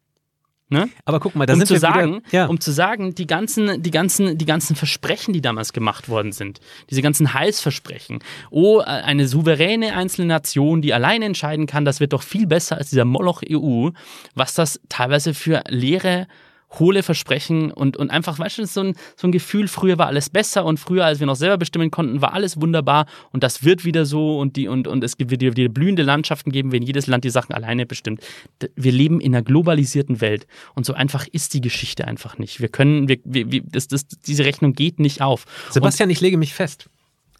Ne? 0.69 0.89
Aber 1.05 1.19
guck 1.19 1.35
mal, 1.35 1.45
da 1.45 1.53
um 1.53 1.59
sind 1.59 1.67
zu 1.67 1.73
wir 1.75 1.79
sagen, 1.79 2.15
wieder, 2.15 2.21
ja. 2.31 2.45
um 2.47 2.59
zu 2.59 2.71
sagen, 2.71 3.13
die 3.13 3.27
ganzen, 3.27 3.83
die 3.83 3.91
ganzen, 3.91 4.37
die 4.37 4.45
ganzen 4.45 4.75
Versprechen, 4.75 5.33
die 5.33 5.41
damals 5.41 5.73
gemacht 5.73 6.09
worden 6.09 6.31
sind, 6.31 6.61
diese 6.89 7.01
ganzen 7.01 7.33
Heilsversprechen, 7.33 8.19
oh, 8.49 8.79
eine 8.79 9.27
souveräne 9.27 9.95
einzelne 9.95 10.27
Nation, 10.27 10.81
die 10.81 10.93
alleine 10.93 11.25
entscheiden 11.25 11.67
kann, 11.67 11.85
das 11.85 11.99
wird 11.99 12.13
doch 12.13 12.23
viel 12.23 12.47
besser 12.47 12.77
als 12.77 12.89
dieser 12.89 13.05
Moloch 13.05 13.43
EU, 13.47 13.89
was 14.35 14.55
das 14.55 14.79
teilweise 14.89 15.33
für 15.33 15.63
leere 15.67 16.27
hohle 16.79 17.03
Versprechen 17.03 17.71
und, 17.71 17.97
und 17.97 18.09
einfach, 18.09 18.39
weißt 18.39 18.59
du, 18.59 18.65
so 18.65 18.81
ein, 18.81 18.95
so 19.15 19.27
ein 19.27 19.31
Gefühl, 19.31 19.67
früher 19.67 19.97
war 19.97 20.07
alles 20.07 20.29
besser 20.29 20.65
und 20.65 20.79
früher, 20.79 21.05
als 21.05 21.19
wir 21.19 21.27
noch 21.27 21.35
selber 21.35 21.57
bestimmen 21.57 21.91
konnten, 21.91 22.21
war 22.21 22.33
alles 22.33 22.59
wunderbar 22.59 23.05
und 23.31 23.43
das 23.43 23.63
wird 23.63 23.85
wieder 23.85 24.05
so 24.05 24.39
und, 24.39 24.55
die, 24.55 24.67
und, 24.67 24.87
und 24.87 25.03
es 25.03 25.17
wird 25.19 25.31
wieder, 25.31 25.55
wieder 25.55 25.69
blühende 25.69 26.03
Landschaften 26.03 26.51
geben, 26.51 26.71
wenn 26.71 26.83
jedes 26.83 27.07
Land 27.07 27.23
die 27.23 27.29
Sachen 27.29 27.53
alleine 27.53 27.85
bestimmt. 27.85 28.21
Wir 28.75 28.91
leben 28.91 29.21
in 29.21 29.35
einer 29.35 29.43
globalisierten 29.43 30.21
Welt 30.21 30.47
und 30.75 30.85
so 30.85 30.93
einfach 30.93 31.27
ist 31.31 31.53
die 31.53 31.61
Geschichte 31.61 32.07
einfach 32.07 32.37
nicht. 32.37 32.59
Wir 32.59 32.69
können, 32.69 33.07
wir, 33.07 33.19
wir, 33.23 33.61
das, 33.63 33.87
das, 33.87 34.07
diese 34.07 34.45
Rechnung 34.45 34.73
geht 34.73 34.99
nicht 34.99 35.21
auf. 35.21 35.45
Sebastian, 35.69 36.07
und, 36.07 36.11
ich 36.11 36.21
lege 36.21 36.37
mich 36.37 36.53
fest. 36.53 36.89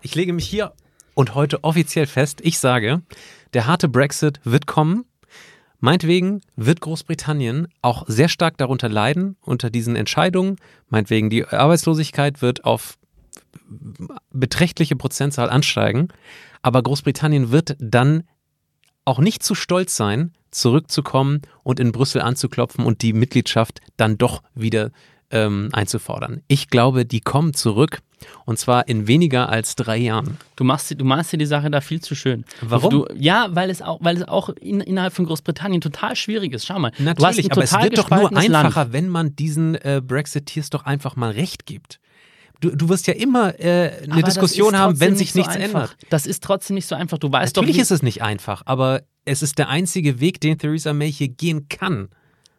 Ich 0.01 0.15
lege 0.15 0.33
mich 0.33 0.45
hier 0.45 0.73
und 1.13 1.35
heute 1.35 1.63
offiziell 1.63 2.07
fest. 2.07 2.41
Ich 2.43 2.59
sage, 2.59 3.01
der 3.53 3.67
harte 3.67 3.87
Brexit 3.87 4.39
wird 4.43 4.67
kommen 4.67 5.05
Meinetwegen 5.83 6.39
wird 6.55 6.79
Großbritannien 6.79 7.67
auch 7.81 8.05
sehr 8.07 8.29
stark 8.29 8.57
darunter 8.57 8.87
leiden, 8.87 9.35
unter 9.41 9.69
diesen 9.69 9.97
Entscheidungen. 9.97 10.55
Meinetwegen, 10.87 11.29
die 11.29 11.45
Arbeitslosigkeit 11.45 12.41
wird 12.41 12.63
auf 12.63 12.97
beträchtliche 14.31 14.95
Prozentzahl 14.95 15.49
ansteigen. 15.49 16.07
Aber 16.61 16.81
Großbritannien 16.81 17.51
wird 17.51 17.75
dann 17.79 18.23
auch 19.03 19.19
nicht 19.19 19.43
zu 19.43 19.55
stolz 19.55 19.97
sein, 19.97 20.31
zurückzukommen 20.51 21.41
und 21.63 21.81
in 21.81 21.91
Brüssel 21.91 22.21
anzuklopfen 22.21 22.85
und 22.85 23.01
die 23.01 23.11
Mitgliedschaft 23.11 23.81
dann 23.97 24.17
doch 24.17 24.41
wieder 24.55 24.91
ähm, 25.31 25.67
einzufordern. 25.73 26.43
Ich 26.47 26.69
glaube, 26.69 27.05
die 27.05 27.19
kommen 27.19 27.53
zurück 27.53 27.99
und 28.45 28.59
zwar 28.59 28.87
in 28.87 29.07
weniger 29.07 29.49
als 29.49 29.75
drei 29.75 29.97
Jahren. 29.97 30.37
Du 30.55 30.63
machst, 30.63 30.93
du 30.99 31.05
machst 31.05 31.33
dir 31.33 31.37
die 31.37 31.45
Sache 31.45 31.69
da 31.71 31.81
viel 31.81 32.01
zu 32.01 32.15
schön. 32.15 32.45
Warum? 32.61 32.89
Du, 32.89 33.05
ja, 33.15 33.47
weil 33.51 33.69
es 33.69 33.81
auch, 33.81 33.99
weil 34.01 34.17
es 34.17 34.27
auch 34.27 34.49
in, 34.49 34.81
innerhalb 34.81 35.13
von 35.13 35.25
Großbritannien 35.25 35.81
total 35.81 36.15
schwierig 36.15 36.53
ist. 36.53 36.65
Schau 36.65 36.79
mal. 36.79 36.91
Natürlich, 36.97 37.51
aber 37.51 37.63
es 37.63 37.73
wird 37.73 37.97
doch 37.97 38.09
nur 38.09 38.35
einfacher, 38.35 38.81
Land. 38.81 38.93
wenn 38.93 39.09
man 39.09 39.35
diesen 39.35 39.75
äh, 39.75 40.01
Brexiteers 40.05 40.69
doch 40.69 40.85
einfach 40.85 41.15
mal 41.15 41.31
Recht 41.31 41.65
gibt. 41.65 41.99
Du, 42.63 42.73
du 42.73 42.87
wirst 42.87 43.07
ja 43.07 43.13
immer 43.13 43.59
äh, 43.59 43.91
eine 44.03 44.13
Aber 44.13 44.21
Diskussion 44.21 44.77
haben, 44.77 44.97
wenn 45.01 45.17
sich 45.17 45.35
nicht 45.35 45.51
so 45.51 45.51
nichts 45.51 45.55
einfach. 45.65 45.91
ändert. 45.91 45.97
Das 46.09 46.25
ist 46.25 46.43
trotzdem 46.43 46.75
nicht 46.75 46.87
so 46.87 46.95
einfach. 46.95 47.17
Du 47.17 47.29
weißt 47.29 47.55
Natürlich 47.57 47.75
doch, 47.75 47.81
ist 47.81 47.91
es 47.91 48.03
nicht 48.03 48.21
einfach, 48.21 48.61
aber 48.65 49.01
es 49.25 49.41
ist 49.41 49.57
der 49.57 49.67
einzige 49.67 50.21
Weg, 50.21 50.39
den 50.39 50.57
Theresa 50.57 50.93
May 50.93 51.11
hier 51.11 51.27
gehen 51.27 51.67
kann. 51.67 52.07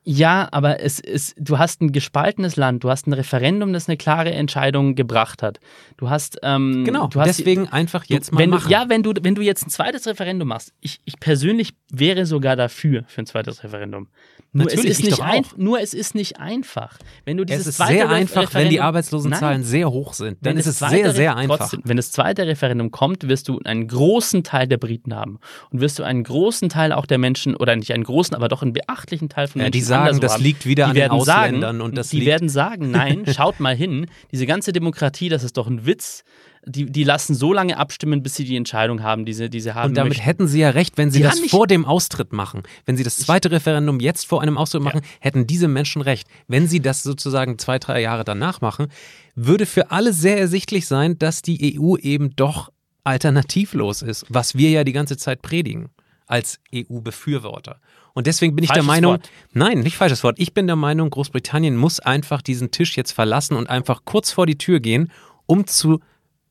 Ja, 0.07 0.48
aber 0.52 0.80
es 0.80 1.00
ist, 1.00 1.34
du 1.38 1.59
hast 1.59 1.80
ein 1.80 1.90
gespaltenes 1.90 2.57
Land, 2.57 2.84
du 2.84 2.90
hast 2.90 3.07
ein 3.07 3.14
Referendum, 3.14 3.72
das 3.72 3.88
eine 3.88 3.96
klare 3.96 4.30
Entscheidung 4.32 4.94
gebracht 4.96 5.42
hat. 5.42 5.61
Du 5.96 6.11
hast, 6.11 6.38
ähm, 6.42 6.84
Genau, 6.84 7.07
du 7.07 7.20
hast 7.20 7.38
deswegen 7.38 7.68
einfach 7.68 8.05
jetzt 8.05 8.30
mal 8.30 8.40
wenn 8.40 8.50
machen. 8.50 8.64
Du, 8.66 8.70
ja, 8.70 8.88
wenn 8.90 9.02
du, 9.02 9.14
wenn 9.22 9.34
du 9.34 9.40
jetzt 9.40 9.66
ein 9.66 9.70
zweites 9.70 10.07
Referendum 10.07 10.48
machst, 10.48 10.72
ich, 10.80 11.00
ich 11.07 11.18
persönlich 11.20 11.74
wäre 11.90 12.26
sogar 12.26 12.55
dafür, 12.55 13.05
für 13.07 13.22
ein 13.22 13.26
zweites 13.26 13.64
Referendum. 13.64 14.09
Nur 14.57 14.66
Natürlich, 14.66 14.84
es 14.84 14.90
ist 14.92 14.98
ich 15.00 15.05
nicht 15.07 15.18
doch 15.18 15.24
ein, 15.24 15.44
auch. 15.44 15.57
nur 15.57 15.80
es 15.80 15.94
ist 15.94 16.14
nicht 16.14 16.38
einfach. 16.38 16.98
Wenn 17.24 17.36
du 17.38 17.44
dieses 17.44 17.62
es 17.62 17.66
ist 17.70 17.76
zweite 17.78 17.92
sehr 17.94 18.09
einfach, 18.09 18.55
wenn 18.55 18.68
die 18.68 18.76
Referendum- 18.76 18.84
Arbeitslosenzahlen 18.84 19.61
Nein. 19.62 19.66
sehr 19.68 19.90
hoch 19.90 20.12
sind. 20.12 20.38
Dann 20.42 20.57
ist 20.57 20.66
es 20.66 20.78
sehr, 20.78 21.12
sehr 21.12 21.34
einfach. 21.36 21.59
Trotzdem, 21.59 21.80
wenn 21.84 21.96
das 21.96 22.12
zweite 22.12 22.46
Referendum 22.46 22.92
kommt, 22.92 23.26
wirst 23.26 23.48
du 23.48 23.59
einen 23.64 23.88
großen 23.88 24.44
Teil 24.44 24.68
der 24.68 24.76
Briten 24.76 25.12
haben. 25.14 25.40
Und 25.70 25.80
wirst 25.80 25.98
du 25.98 26.05
einen 26.05 26.22
großen 26.22 26.68
Teil 26.68 26.92
auch 26.92 27.07
der 27.07 27.18
Menschen, 27.18 27.57
oder 27.57 27.74
nicht 27.74 27.92
einen 27.92 28.05
großen, 28.05 28.36
aber 28.36 28.46
doch 28.46 28.62
einen 28.62 28.74
beachtlichen 28.74 29.28
Teil 29.28 29.48
von 29.48 29.61
Ja, 29.61 29.64
Menschen 29.64 29.72
sagen, 29.95 30.20
das 30.20 30.34
haben. 30.34 30.42
liegt 30.42 30.66
wieder 30.66 30.84
die 30.84 31.03
an 31.03 31.09
den 31.09 31.11
Ausländern 31.11 31.61
sagen, 31.61 31.80
und 31.80 31.97
das 31.97 32.09
Die 32.11 32.26
werden 32.26 32.49
sagen, 32.49 32.90
nein, 32.90 33.24
schaut 33.34 33.61
mal 33.61 33.74
hin, 33.74 34.07
diese 34.32 34.47
ganze 34.47 34.72
Demokratie, 34.72 35.28
das 35.28 35.45
ist 35.45 35.57
doch 35.57 35.66
ein 35.66 35.86
Witz. 35.86 36.24
Die, 36.66 36.86
die 36.86 37.05
lassen 37.05 37.34
so 37.34 37.53
lange 37.53 37.76
abstimmen, 37.76 38.22
bis 38.22 38.36
sie 38.36 38.45
die 38.45 38.57
Entscheidung 38.57 39.03
haben, 39.03 39.26
die 39.26 39.34
sie, 39.34 39.51
die 39.51 39.61
sie 39.61 39.74
haben 39.74 39.90
Und 39.90 39.99
damit 39.99 40.12
möchten. 40.12 40.24
hätten 40.24 40.49
sie 40.49 40.61
ja 40.61 40.70
recht, 40.70 40.97
wenn 40.97 41.11
sie 41.11 41.18
Die 41.18 41.24
das 41.24 41.38
vor 41.51 41.66
dem 41.66 41.84
Austritt 41.84 42.32
machen. 42.32 42.62
Wenn 42.86 42.97
sie 42.97 43.05
das 43.05 43.18
zweite 43.18 43.51
Referendum 43.51 44.01
jetzt 44.01 44.24
vor 44.24 44.40
einem 44.40 44.57
Austritt 44.57 44.82
machen, 44.82 45.03
hätten 45.20 45.47
diese 45.47 45.68
Menschen 45.68 46.01
recht. 46.01 46.26
Wenn 46.49 46.66
sie 46.66 46.80
das 46.80 47.03
sozusagen 47.03 47.59
zwei, 47.59 47.78
drei 47.78 48.01
Jahre 48.01 48.24
danach 48.24 48.62
machen, 48.62 48.86
würde 49.34 49.66
für 49.66 49.90
alle 49.90 50.14
sehr 50.14 50.38
ersichtlich 50.38 50.86
sein, 50.86 51.18
dass 51.18 51.42
die 51.42 51.78
EU 51.78 51.97
eben 51.99 52.34
doch 52.34 52.70
alternativlos 53.05 54.01
ist, 54.01 54.24
was 54.30 54.55
wir 54.57 54.70
ja 54.70 54.84
die 54.84 54.92
ganze 54.92 55.18
Zeit 55.18 55.42
predigen 55.42 55.90
als 56.26 56.59
EU-Befürworter. 56.74 57.78
Und 58.14 58.28
deswegen 58.28 58.54
bin 58.54 58.64
ich 58.64 58.70
der 58.70 58.84
Meinung, 58.84 59.14
Wort. 59.14 59.30
nein, 59.52 59.80
nicht 59.80 59.96
falsches 59.96 60.22
Wort. 60.22 60.36
Ich 60.38 60.54
bin 60.54 60.68
der 60.68 60.76
Meinung, 60.76 61.10
Großbritannien 61.10 61.76
muss 61.76 61.98
einfach 61.98 62.42
diesen 62.42 62.70
Tisch 62.70 62.96
jetzt 62.96 63.12
verlassen 63.12 63.56
und 63.56 63.68
einfach 63.68 64.02
kurz 64.04 64.30
vor 64.30 64.46
die 64.46 64.56
Tür 64.56 64.78
gehen, 64.78 65.10
um 65.46 65.66
zu 65.66 66.00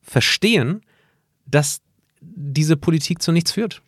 verstehen, 0.02 0.82
dass 1.46 1.82
diese 2.22 2.76
Politik 2.76 3.22
zu 3.22 3.32
nichts 3.32 3.54
führt. 3.54 3.82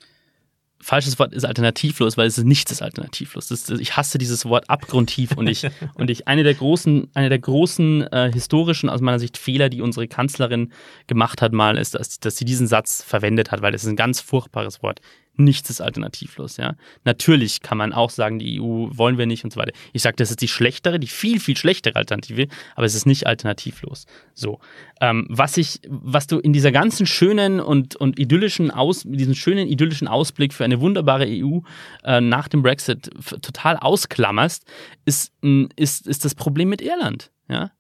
falsches 0.80 1.20
Wort 1.20 1.34
ist 1.34 1.44
alternativlos, 1.44 2.16
weil 2.16 2.28
es 2.28 2.38
ist 2.38 2.46
nichts 2.46 2.72
ist 2.72 2.82
alternativlos. 2.82 3.52
Ist, 3.52 3.70
ich 3.72 3.98
hasse 3.98 4.18
dieses 4.18 4.46
Wort 4.46 4.70
abgrundtief 4.70 5.36
und 5.36 5.48
ich 5.48 5.68
und 5.96 6.10
ich 6.10 6.30
eine 6.30 6.44
der 6.44 6.54
großen 6.54 7.10
eine 7.14 7.28
der 7.28 7.40
großen 7.40 8.04
äh, 8.04 8.32
historischen 8.32 8.90
aus 8.90 9.02
meiner 9.02 9.20
Sicht 9.20 9.38
Fehler, 9.38 9.68
die 9.68 9.82
unsere 9.82 10.08
Kanzlerin 10.08 10.72
gemacht 11.08 11.42
hat 11.42 11.52
mal, 11.52 11.78
ist, 11.78 11.96
dass, 11.96 12.20
dass 12.20 12.38
sie 12.38 12.46
diesen 12.46 12.68
Satz 12.68 13.04
verwendet 13.04 13.52
hat, 13.52 13.62
weil 13.62 13.74
das 13.74 13.84
ist 13.84 13.90
ein 13.90 13.98
ganz 13.98 14.22
furchtbares 14.22 14.82
Wort. 14.82 15.02
Nichts 15.38 15.70
ist 15.70 15.82
alternativlos, 15.82 16.58
ja. 16.58 16.76
Natürlich 17.04 17.62
kann 17.62 17.78
man 17.78 17.94
auch 17.94 18.10
sagen, 18.10 18.40
die 18.40 18.60
EU 18.62 18.88
wollen 18.92 19.18
wir 19.18 19.26
nicht 19.26 19.44
und 19.44 19.52
so 19.52 19.60
weiter. 19.60 19.74
Ich 19.94 20.02
sage, 20.02 20.16
das 20.16 20.30
ist 20.30 20.42
die 20.42 20.48
schlechtere, 20.48 21.00
die 21.00 21.08
viel, 21.08 21.40
viel 21.40 21.58
schlechtere 21.58 21.96
Alternative, 21.96 22.48
aber 22.76 22.86
es 22.86 22.96
ist 22.96 23.06
nicht 23.06 23.28
alternativlos. 23.28 24.06
So. 24.34 24.60
Ähm, 25.02 25.28
was 25.30 25.58
ich, 25.58 25.82
was 25.88 26.28
du 26.28 26.40
in 26.40 26.54
dieser 26.54 26.72
ganzen 26.72 27.06
schönen 27.06 27.60
und, 27.60 27.96
und 27.96 28.18
idyllischen 28.18 28.72
Aus, 28.72 29.04
diesen 29.06 29.36
schönen 29.36 29.68
idyllischen 29.68 30.08
Ausblick 30.08 30.54
für 30.54 30.64
eine 30.64 30.80
wunderbare 30.80 31.26
EU 31.28 31.60
äh, 32.04 32.22
nach 32.22 32.48
dem 32.48 32.62
Brexit 32.62 33.10
total 33.42 33.78
ausklammerst, 33.78 34.66
ist, 35.06 35.34
ist, 35.76 36.08
ist 36.08 36.26
das 36.26 36.36
Problem 36.36 36.70
mit 36.70 36.82
Irland, 36.82 37.32
ja 37.50 37.72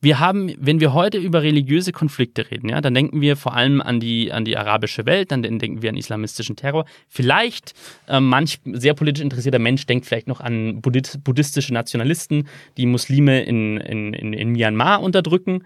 wir 0.00 0.18
haben, 0.18 0.54
wenn 0.58 0.80
wir 0.80 0.94
heute 0.94 1.18
über 1.18 1.42
religiöse 1.42 1.92
Konflikte 1.92 2.50
reden, 2.50 2.70
ja, 2.70 2.80
dann 2.80 2.94
denken 2.94 3.20
wir 3.20 3.36
vor 3.36 3.54
allem 3.54 3.80
an 3.80 4.00
die, 4.00 4.32
an 4.32 4.44
die 4.44 4.56
arabische 4.56 5.04
Welt, 5.04 5.30
dann 5.30 5.42
denken 5.42 5.82
wir 5.82 5.90
an 5.90 5.96
islamistischen 5.96 6.56
Terror. 6.56 6.86
Vielleicht 7.08 7.74
äh, 8.08 8.18
manch 8.18 8.60
sehr 8.64 8.94
politisch 8.94 9.22
interessierter 9.22 9.58
Mensch 9.58 9.84
denkt 9.86 10.06
vielleicht 10.06 10.26
noch 10.26 10.40
an 10.40 10.80
buddhist, 10.80 11.22
buddhistische 11.22 11.74
Nationalisten, 11.74 12.48
die 12.78 12.86
Muslime 12.86 13.42
in, 13.42 13.76
in, 13.76 14.14
in, 14.14 14.32
in 14.32 14.52
Myanmar 14.52 15.02
unterdrücken. 15.02 15.64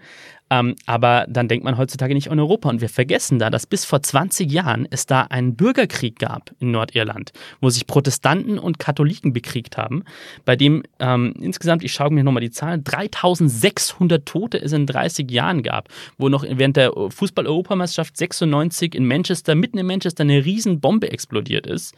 Ähm, 0.49 0.75
aber 0.85 1.25
dann 1.27 1.47
denkt 1.47 1.65
man 1.65 1.77
heutzutage 1.77 2.13
nicht 2.13 2.29
an 2.29 2.39
Europa. 2.39 2.69
Und 2.69 2.81
wir 2.81 2.89
vergessen 2.89 3.39
da, 3.39 3.49
dass 3.49 3.65
bis 3.65 3.85
vor 3.85 4.01
20 4.01 4.51
Jahren 4.51 4.87
es 4.89 5.05
da 5.05 5.21
einen 5.21 5.55
Bürgerkrieg 5.55 6.19
gab 6.19 6.51
in 6.59 6.71
Nordirland, 6.71 7.31
wo 7.61 7.69
sich 7.69 7.87
Protestanten 7.87 8.59
und 8.59 8.77
Katholiken 8.77 9.33
bekriegt 9.33 9.77
haben, 9.77 10.03
bei 10.45 10.55
dem 10.55 10.83
ähm, 10.99 11.33
insgesamt, 11.39 11.83
ich 11.83 11.93
schaue 11.93 12.11
mir 12.11 12.23
nochmal 12.23 12.41
die 12.41 12.51
Zahlen, 12.51 12.83
3600 12.83 14.25
Tote 14.25 14.61
es 14.61 14.71
in 14.71 14.85
30 14.85 15.29
Jahren 15.31 15.63
gab, 15.63 15.89
wo 16.17 16.29
noch 16.29 16.43
während 16.47 16.77
der 16.77 16.91
Fußball-Europameisterschaft 16.91 18.15
96 18.15 18.93
in 18.93 19.07
Manchester, 19.07 19.55
mitten 19.55 19.77
in 19.77 19.87
Manchester, 19.87 20.23
eine 20.23 20.45
Riesenbombe 20.45 21.11
explodiert 21.11 21.65
ist 21.65 21.95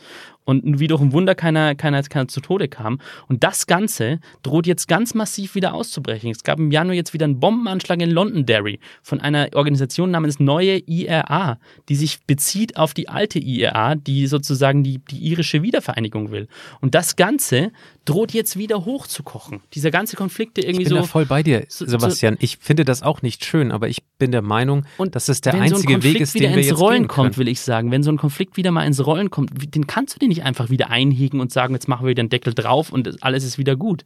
und 0.48 0.80
wie 0.80 0.88
durch 0.88 1.02
ein 1.02 1.12
Wunder 1.12 1.36
keiner, 1.36 1.76
keiner, 1.76 2.02
keiner 2.04 2.28
zu 2.30 2.40
Tode 2.40 2.70
kam. 2.70 3.00
Und 3.28 3.44
das 3.44 3.68
Ganze 3.68 4.20
droht 4.44 4.66
jetzt 4.66 4.88
ganz 4.88 5.14
massiv 5.14 5.56
wieder 5.56 5.74
auszubrechen. 5.74 6.32
Es 6.32 6.44
gab 6.44 6.58
im 6.58 6.72
Januar 6.72 6.96
jetzt 6.96 7.14
wieder 7.14 7.26
einen 7.26 7.40
Bombenanschlag 7.42 8.02
in 8.02 8.10
Londonderry 8.10 8.80
von 9.04 9.20
einer 9.20 9.50
Organisation 9.56 10.10
namens 10.10 10.40
Neue 10.40 10.78
IRA, 10.88 11.60
die 11.90 11.96
sich 11.96 12.20
bezieht 12.26 12.78
auf 12.78 12.94
die 12.94 13.10
alte 13.10 13.40
IRA, 13.40 13.96
die 13.96 14.26
sozusagen 14.28 14.84
die, 14.84 15.00
die 15.12 15.18
irische 15.20 15.62
Wiedervereinigung 15.64 16.32
will. 16.32 16.48
Und 16.80 16.96
das 16.96 17.18
Ganze 17.18 17.72
droht 18.06 18.32
jetzt 18.34 18.58
wieder 18.58 18.86
hochzukochen. 18.86 19.60
Dieser 19.74 19.92
ganze 19.92 20.16
Konflikt, 20.16 20.56
der 20.56 20.64
irgendwie 20.64 20.84
Ich 20.84 20.88
bin 20.90 20.96
so. 20.98 21.02
da 21.02 21.08
voll 21.08 21.26
bei 21.26 21.44
dir, 21.44 21.66
so- 21.68 21.86
Sebastian. 21.86 22.38
Ich 22.40 22.56
finde 22.58 22.86
das 22.86 23.04
auch 23.04 23.22
nicht 23.22 23.44
schön, 23.44 23.70
aber 23.74 23.90
ich 23.90 24.02
bin 24.18 24.32
der 24.32 24.42
Meinung, 24.42 24.86
Und 24.98 25.14
dass 25.16 25.28
es 25.28 25.42
der 25.42 25.52
wenn 25.54 25.62
einzige 25.64 25.80
so 25.82 25.88
ein 25.90 25.94
Konflikt 25.96 26.16
Weg 26.16 26.22
ist, 26.22 26.34
wieder 26.36 26.48
den 26.48 26.52
wir 26.54 26.58
ins 26.60 26.68
jetzt 26.68 26.80
Rollen 26.80 27.02
gehen 27.04 27.08
kommt, 27.10 27.34
können. 27.36 27.38
will 27.38 27.48
ich 27.50 27.60
sagen. 27.60 27.92
Wenn 27.92 28.04
so 28.04 28.12
ein 28.12 28.18
Konflikt 28.18 28.56
wieder 28.56 28.72
mal 28.72 28.84
ins 28.88 29.06
Rollen 29.06 29.30
kommt, 29.30 29.52
den 29.76 29.88
kannst 29.88 30.16
du 30.16 30.20
den 30.20 30.30
nicht 30.30 30.37
einfach 30.44 30.70
wieder 30.70 30.90
einhegen 30.90 31.40
und 31.40 31.52
sagen, 31.52 31.74
jetzt 31.74 31.88
machen 31.88 32.06
wir 32.06 32.12
wieder 32.12 32.22
einen 32.22 32.30
Deckel 32.30 32.54
drauf 32.54 32.92
und 32.92 33.08
das- 33.08 33.22
alles 33.22 33.44
ist 33.44 33.58
wieder 33.58 33.76
gut. 33.76 34.04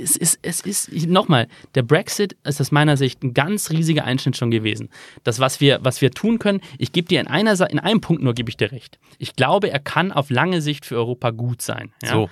Es 0.00 0.16
ist, 0.16 0.38
es 0.42 0.60
ist, 0.62 0.90
nochmal, 1.08 1.46
der 1.74 1.82
Brexit 1.82 2.36
ist 2.44 2.60
aus 2.60 2.72
meiner 2.72 2.96
Sicht 2.96 3.22
ein 3.22 3.34
ganz 3.34 3.70
riesiger 3.70 4.04
Einschnitt 4.04 4.36
schon 4.36 4.50
gewesen. 4.50 4.88
Das, 5.24 5.40
was 5.40 5.60
wir, 5.60 5.80
was 5.82 6.00
wir 6.00 6.10
tun 6.10 6.38
können, 6.38 6.60
ich 6.78 6.92
gebe 6.92 7.06
dir 7.08 7.20
in 7.20 7.26
einer, 7.26 7.70
in 7.70 7.78
einem 7.78 8.00
Punkt 8.00 8.22
nur 8.22 8.32
gebe 8.34 8.48
ich 8.48 8.56
dir 8.56 8.72
recht. 8.72 8.98
Ich 9.18 9.36
glaube, 9.36 9.70
er 9.70 9.78
kann 9.78 10.10
auf 10.10 10.30
lange 10.30 10.62
Sicht 10.62 10.86
für 10.86 10.96
Europa 10.96 11.30
gut 11.30 11.60
sein. 11.60 11.92
Ja? 12.02 12.12
So. 12.12 12.30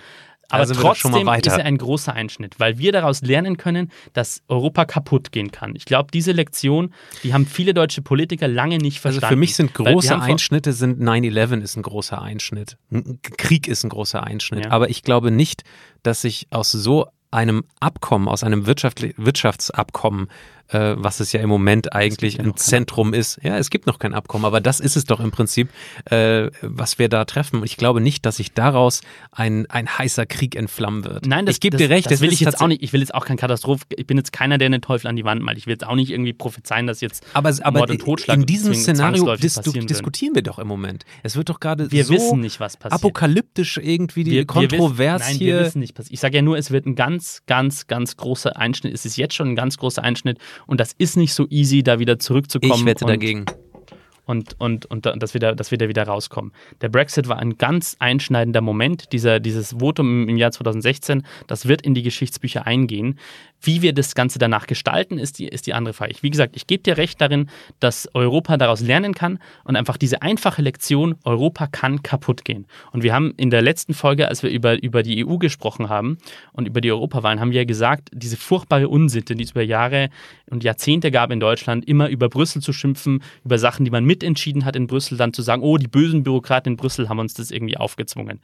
Aber 0.49 0.61
Also 0.61 0.75
trotzdem 0.75 1.29
ist 1.29 1.47
er 1.47 1.65
ein 1.65 1.79
großer 1.79 2.13
Einschnitt, 2.13 2.59
weil 2.59 2.79
wir 2.79 2.93
daraus 2.93 3.23
lernen 3.23 3.57
können, 3.57 3.91
dass 4.13 4.43
Europa 4.49 4.85
kaputt 4.85 5.33
gehen 5.33 5.51
kann. 5.51 5.75
Ich 5.75 5.85
glaube, 5.85 6.11
diese 6.13 6.33
Lektion, 6.33 6.95
die 7.25 7.35
haben 7.35 7.47
viele 7.47 7.75
deutsche 7.75 8.03
Politiker 8.03 8.47
lange 8.49 8.79
nicht 8.79 8.97
Also 9.05 9.19
verstanden. 9.19 9.35
für 9.35 9.37
mich 9.37 9.57
sind 9.57 9.75
große 9.75 10.21
Einschnitte 10.21 10.73
sind 10.73 11.01
9-11 11.01 11.63
ist 11.63 11.77
ein 11.77 11.83
großer 11.83 12.21
Einschnitt. 12.23 12.77
Ein 12.91 13.19
Krieg 13.23 13.67
ist 13.67 13.85
ein 13.85 13.89
großer 13.91 14.23
Einschnitt. 14.23 14.67
Ja. 14.67 14.71
Aber 14.71 14.89
ich 14.91 15.03
glaube 15.03 15.31
nicht, 15.31 15.63
dass 16.03 16.23
sich 16.23 16.47
aus 16.51 16.71
so 16.73 17.07
einem 17.31 17.65
Abkommen, 17.81 18.29
aus 18.29 18.45
einem 18.45 18.67
Wirtschaftli 18.67 19.15
Wirtschaftsabkommen, 19.17 20.29
äh, 20.69 20.95
was 20.97 21.21
es 21.21 21.33
ja 21.33 21.41
im 21.41 21.49
Moment 21.49 21.93
eigentlich 21.93 22.39
im 22.39 22.57
Zentrum 22.57 23.15
ist. 23.15 23.39
Ja, 23.43 23.59
es 23.59 23.71
gibt 23.71 23.87
noch 23.87 23.99
kein 23.99 24.15
Abkommen, 24.15 24.45
aber 24.45 24.61
das 24.61 24.81
ist 24.81 24.97
es 24.97 25.05
doch 25.05 25.21
im 25.21 25.31
Prinzip, 25.31 25.69
äh, 26.11 26.51
was 26.63 26.99
wir 26.99 27.09
da 27.09 27.25
treffen. 27.25 27.61
Und 27.61 27.65
ich 27.65 27.77
glaube 27.77 28.01
nicht, 28.01 28.27
dass 28.27 28.37
sich 28.37 28.53
daraus 28.53 29.01
ein, 29.33 29.67
ein 29.71 29.89
heißer 29.99 30.27
Krieg 30.27 30.57
entflammen 30.57 31.05
wird. 31.05 31.27
Nein, 31.27 31.47
das, 31.47 31.57
ich 31.57 31.61
gebe 31.61 31.77
das, 31.77 31.87
dir 31.87 31.91
recht, 31.95 32.07
das 32.07 32.15
es 32.15 32.21
will 32.21 32.33
ich 32.33 32.41
jetzt 32.41 32.61
auch 32.61 32.67
nicht. 32.69 32.83
Ich 32.83 32.93
will 32.93 33.01
jetzt 33.01 33.15
auch 33.15 33.25
kein 33.25 33.37
Katastroph. 33.37 33.83
Ich 33.97 34.07
bin 34.07 34.17
jetzt 34.17 34.33
keiner, 34.33 34.59
der 34.59 34.69
den 34.69 34.81
Teufel 34.81 35.07
an 35.09 35.17
die 35.17 35.25
Wand 35.25 35.43
malt. 35.43 35.59
Ich 35.59 35.67
will 35.67 35.73
jetzt 35.73 35.87
auch 35.87 35.95
nicht 35.95 36.11
irgendwie 36.11 36.33
prophezeien, 36.33 36.87
dass 36.87 37.01
jetzt 37.01 37.25
Aber, 37.35 37.53
aber 37.63 37.79
Mord 37.81 37.91
und 37.91 38.01
Totschlag 38.01 38.37
in 38.39 38.47
diesem 38.47 38.75
Szenario 38.75 39.37
dis 39.37 39.55
diskutieren 39.55 40.35
wir 40.35 40.43
doch 40.43 40.59
im 40.59 40.69
Moment. 40.69 41.05
Es 41.23 41.37
wird 41.37 41.49
doch 41.49 41.61
gerade 41.61 41.91
Wir 41.91 42.05
so 42.05 42.15
wissen 42.15 42.41
nicht, 42.41 42.61
was 42.61 42.77
passiert. 42.77 42.93
apokalyptisch 43.01 43.79
irgendwie 43.79 44.25
die 44.25 44.31
Wir- 44.33 44.37
wir 44.39 44.47
Kontrovers 44.47 45.21
wissen, 45.23 45.31
nein, 45.33 45.39
hier. 45.39 45.55
Wir 45.59 45.65
wissen 45.67 45.81
nicht. 45.81 45.97
Ich 46.11 46.21
sage 46.21 46.37
ja 46.37 46.43
nur, 46.43 46.57
es 46.59 46.71
wird 46.71 46.87
ein 46.87 46.95
ganz, 46.95 47.43
ganz, 47.47 47.87
ganz 47.87 48.17
großer 48.17 48.57
Einschnitt. 48.57 48.93
Es 48.95 49.05
ist 49.05 49.17
jetzt 49.17 49.35
schon 49.35 49.49
ein 49.49 49.57
ganz 49.57 49.77
großer 49.79 50.03
Einschnitt 50.03 50.39
und 50.67 50.81
das 50.81 50.93
ist 50.99 51.17
nicht 51.17 51.35
so 51.35 51.47
easy, 51.51 51.83
da 51.83 51.99
wieder 51.99 52.19
zurückzukommen. 52.19 52.73
ich 52.75 52.85
wette 52.85 53.05
und, 53.05 53.11
dagegen. 53.11 53.45
Und, 54.25 54.57
und, 54.59 54.87
und, 54.87 55.07
da- 55.07 55.15
dass, 55.15 55.35
wir 55.35 55.41
da, 55.41 55.53
dass 55.55 55.71
wir 55.71 55.79
da 55.79 55.89
wieder 55.89 56.03
rauskommen. 56.03 56.51
Der 56.81 56.89
Brexit 56.89 57.29
war 57.29 57.39
ein 57.39 57.59
ganz 57.59 57.95
einschneidender 58.01 58.61
Moment. 58.61 59.13
Dieser, 59.13 59.39
dieses 59.39 59.77
Votum 59.79 60.25
im, 60.25 60.29
im 60.31 60.37
Jahr 60.37 60.51
2016, 60.51 61.23
das 61.47 61.69
wird 61.69 61.83
in 61.83 61.95
die 61.95 62.03
Geschichtsbücher 62.03 62.67
eingehen. 62.67 63.21
Wie 63.61 63.83
wir 63.83 63.93
das 63.93 64.15
Ganze 64.15 64.39
danach 64.39 64.67
gestalten, 64.67 65.19
ist 65.19 65.39
die, 65.39 65.49
ist 65.49 65.67
die 65.67 65.75
andere 65.75 65.95
Frage. 65.95 66.15
Wie 66.21 66.31
gesagt, 66.31 66.57
ich 66.57 66.67
gebe 66.67 66.83
dir 66.83 66.97
recht 66.97 67.21
darin, 67.21 67.49
dass 67.81 68.09
Europa 68.15 68.57
daraus 68.57 68.81
lernen 68.81 69.15
kann 69.15 69.39
und 69.65 69.77
einfach 69.77 69.97
diese 69.97 70.23
einfache 70.23 70.63
Lektion, 70.63 71.17
Europa 71.25 71.67
kann 71.67 72.03
kaputt 72.03 72.45
gehen. 72.45 72.67
Und 72.93 73.03
wir 73.03 73.15
haben 73.15 73.33
in 73.37 73.51
der 73.51 73.63
letzten 73.63 73.95
Folge, 73.95 74.29
als 74.29 74.43
wir 74.43 74.51
über, 74.51 74.83
über 74.83 75.03
die 75.03 75.27
EU 75.27 75.37
gesprochen 75.39 75.89
haben 75.89 76.19
und 76.53 76.69
über 76.69 76.81
die 76.81 76.93
Europawahlen, 76.93 77.41
haben 77.41 77.51
wir 77.51 77.61
ja 77.61 77.65
gesagt, 77.65 78.11
diese 78.13 78.37
furchtbare 78.37 78.89
Unsitte, 78.89 79.35
die 79.35 79.45
es 79.45 79.53
über 79.53 79.63
Jahre 79.63 80.11
und 80.51 80.65
Jahrzehnte 80.65 81.11
gab 81.11 81.31
in 81.31 81.41
Deutschland, 81.41 81.87
immer 81.89 82.09
über 82.09 82.29
Brüssel 82.29 82.63
zu 82.63 82.73
schimpfen, 82.73 83.23
über 83.45 83.59
Sachen, 83.59 83.85
die 83.85 83.91
man 83.91 84.05
mitentschieden 84.05 84.65
hat 84.65 84.77
in 84.77 84.87
Brüssel, 84.87 85.19
dann 85.19 85.33
zu 85.33 85.43
sagen, 85.43 85.63
oh, 85.63 85.77
die 85.77 85.89
bösen 85.89 86.23
Bürokraten 86.23 86.75
in 86.75 86.77
Brüssel 86.77 87.09
haben 87.09 87.19
uns 87.19 87.35
das 87.35 87.51
irgendwie 87.51 87.77
aufgezwungen 87.77 88.41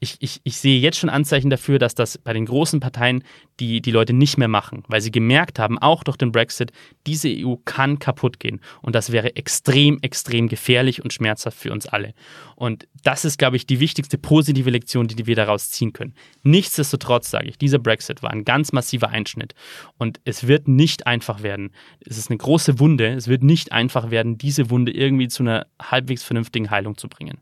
ich, 0.00 0.16
ich, 0.20 0.40
ich 0.44 0.56
sehe 0.56 0.80
jetzt 0.80 0.98
schon 0.98 1.10
Anzeichen 1.10 1.50
dafür, 1.50 1.78
dass 1.78 1.94
das 1.94 2.16
bei 2.16 2.32
den 2.32 2.46
großen 2.46 2.80
Parteien 2.80 3.22
die, 3.60 3.82
die 3.82 3.90
Leute 3.90 4.14
nicht 4.14 4.38
mehr 4.38 4.48
machen, 4.48 4.82
weil 4.88 5.02
sie 5.02 5.10
gemerkt 5.10 5.58
haben, 5.58 5.78
auch 5.78 6.02
durch 6.02 6.16
den 6.16 6.32
Brexit, 6.32 6.72
diese 7.06 7.28
EU 7.28 7.56
kann 7.66 7.98
kaputt 7.98 8.40
gehen. 8.40 8.60
Und 8.80 8.94
das 8.94 9.12
wäre 9.12 9.36
extrem, 9.36 9.98
extrem 10.00 10.48
gefährlich 10.48 11.04
und 11.04 11.12
schmerzhaft 11.12 11.58
für 11.58 11.70
uns 11.70 11.86
alle. 11.86 12.14
Und 12.56 12.88
das 13.02 13.26
ist, 13.26 13.38
glaube 13.38 13.56
ich, 13.56 13.66
die 13.66 13.78
wichtigste 13.78 14.16
positive 14.16 14.70
Lektion, 14.70 15.06
die 15.06 15.26
wir 15.26 15.36
daraus 15.36 15.70
ziehen 15.70 15.92
können. 15.92 16.14
Nichtsdestotrotz 16.42 17.30
sage 17.30 17.48
ich, 17.48 17.58
dieser 17.58 17.78
Brexit 17.78 18.22
war 18.22 18.30
ein 18.30 18.46
ganz 18.46 18.72
massiver 18.72 19.10
Einschnitt. 19.10 19.54
Und 19.98 20.18
es 20.24 20.48
wird 20.48 20.66
nicht 20.66 21.06
einfach 21.06 21.42
werden. 21.42 21.72
Es 22.00 22.16
ist 22.16 22.30
eine 22.30 22.38
große 22.38 22.78
Wunde. 22.78 23.08
Es 23.12 23.28
wird 23.28 23.42
nicht 23.42 23.72
einfach 23.72 24.10
werden, 24.10 24.38
diese 24.38 24.70
Wunde 24.70 24.92
irgendwie 24.92 25.28
zu 25.28 25.42
einer 25.42 25.66
halbwegs 25.80 26.22
vernünftigen 26.22 26.70
Heilung 26.70 26.96
zu 26.96 27.08
bringen. 27.08 27.38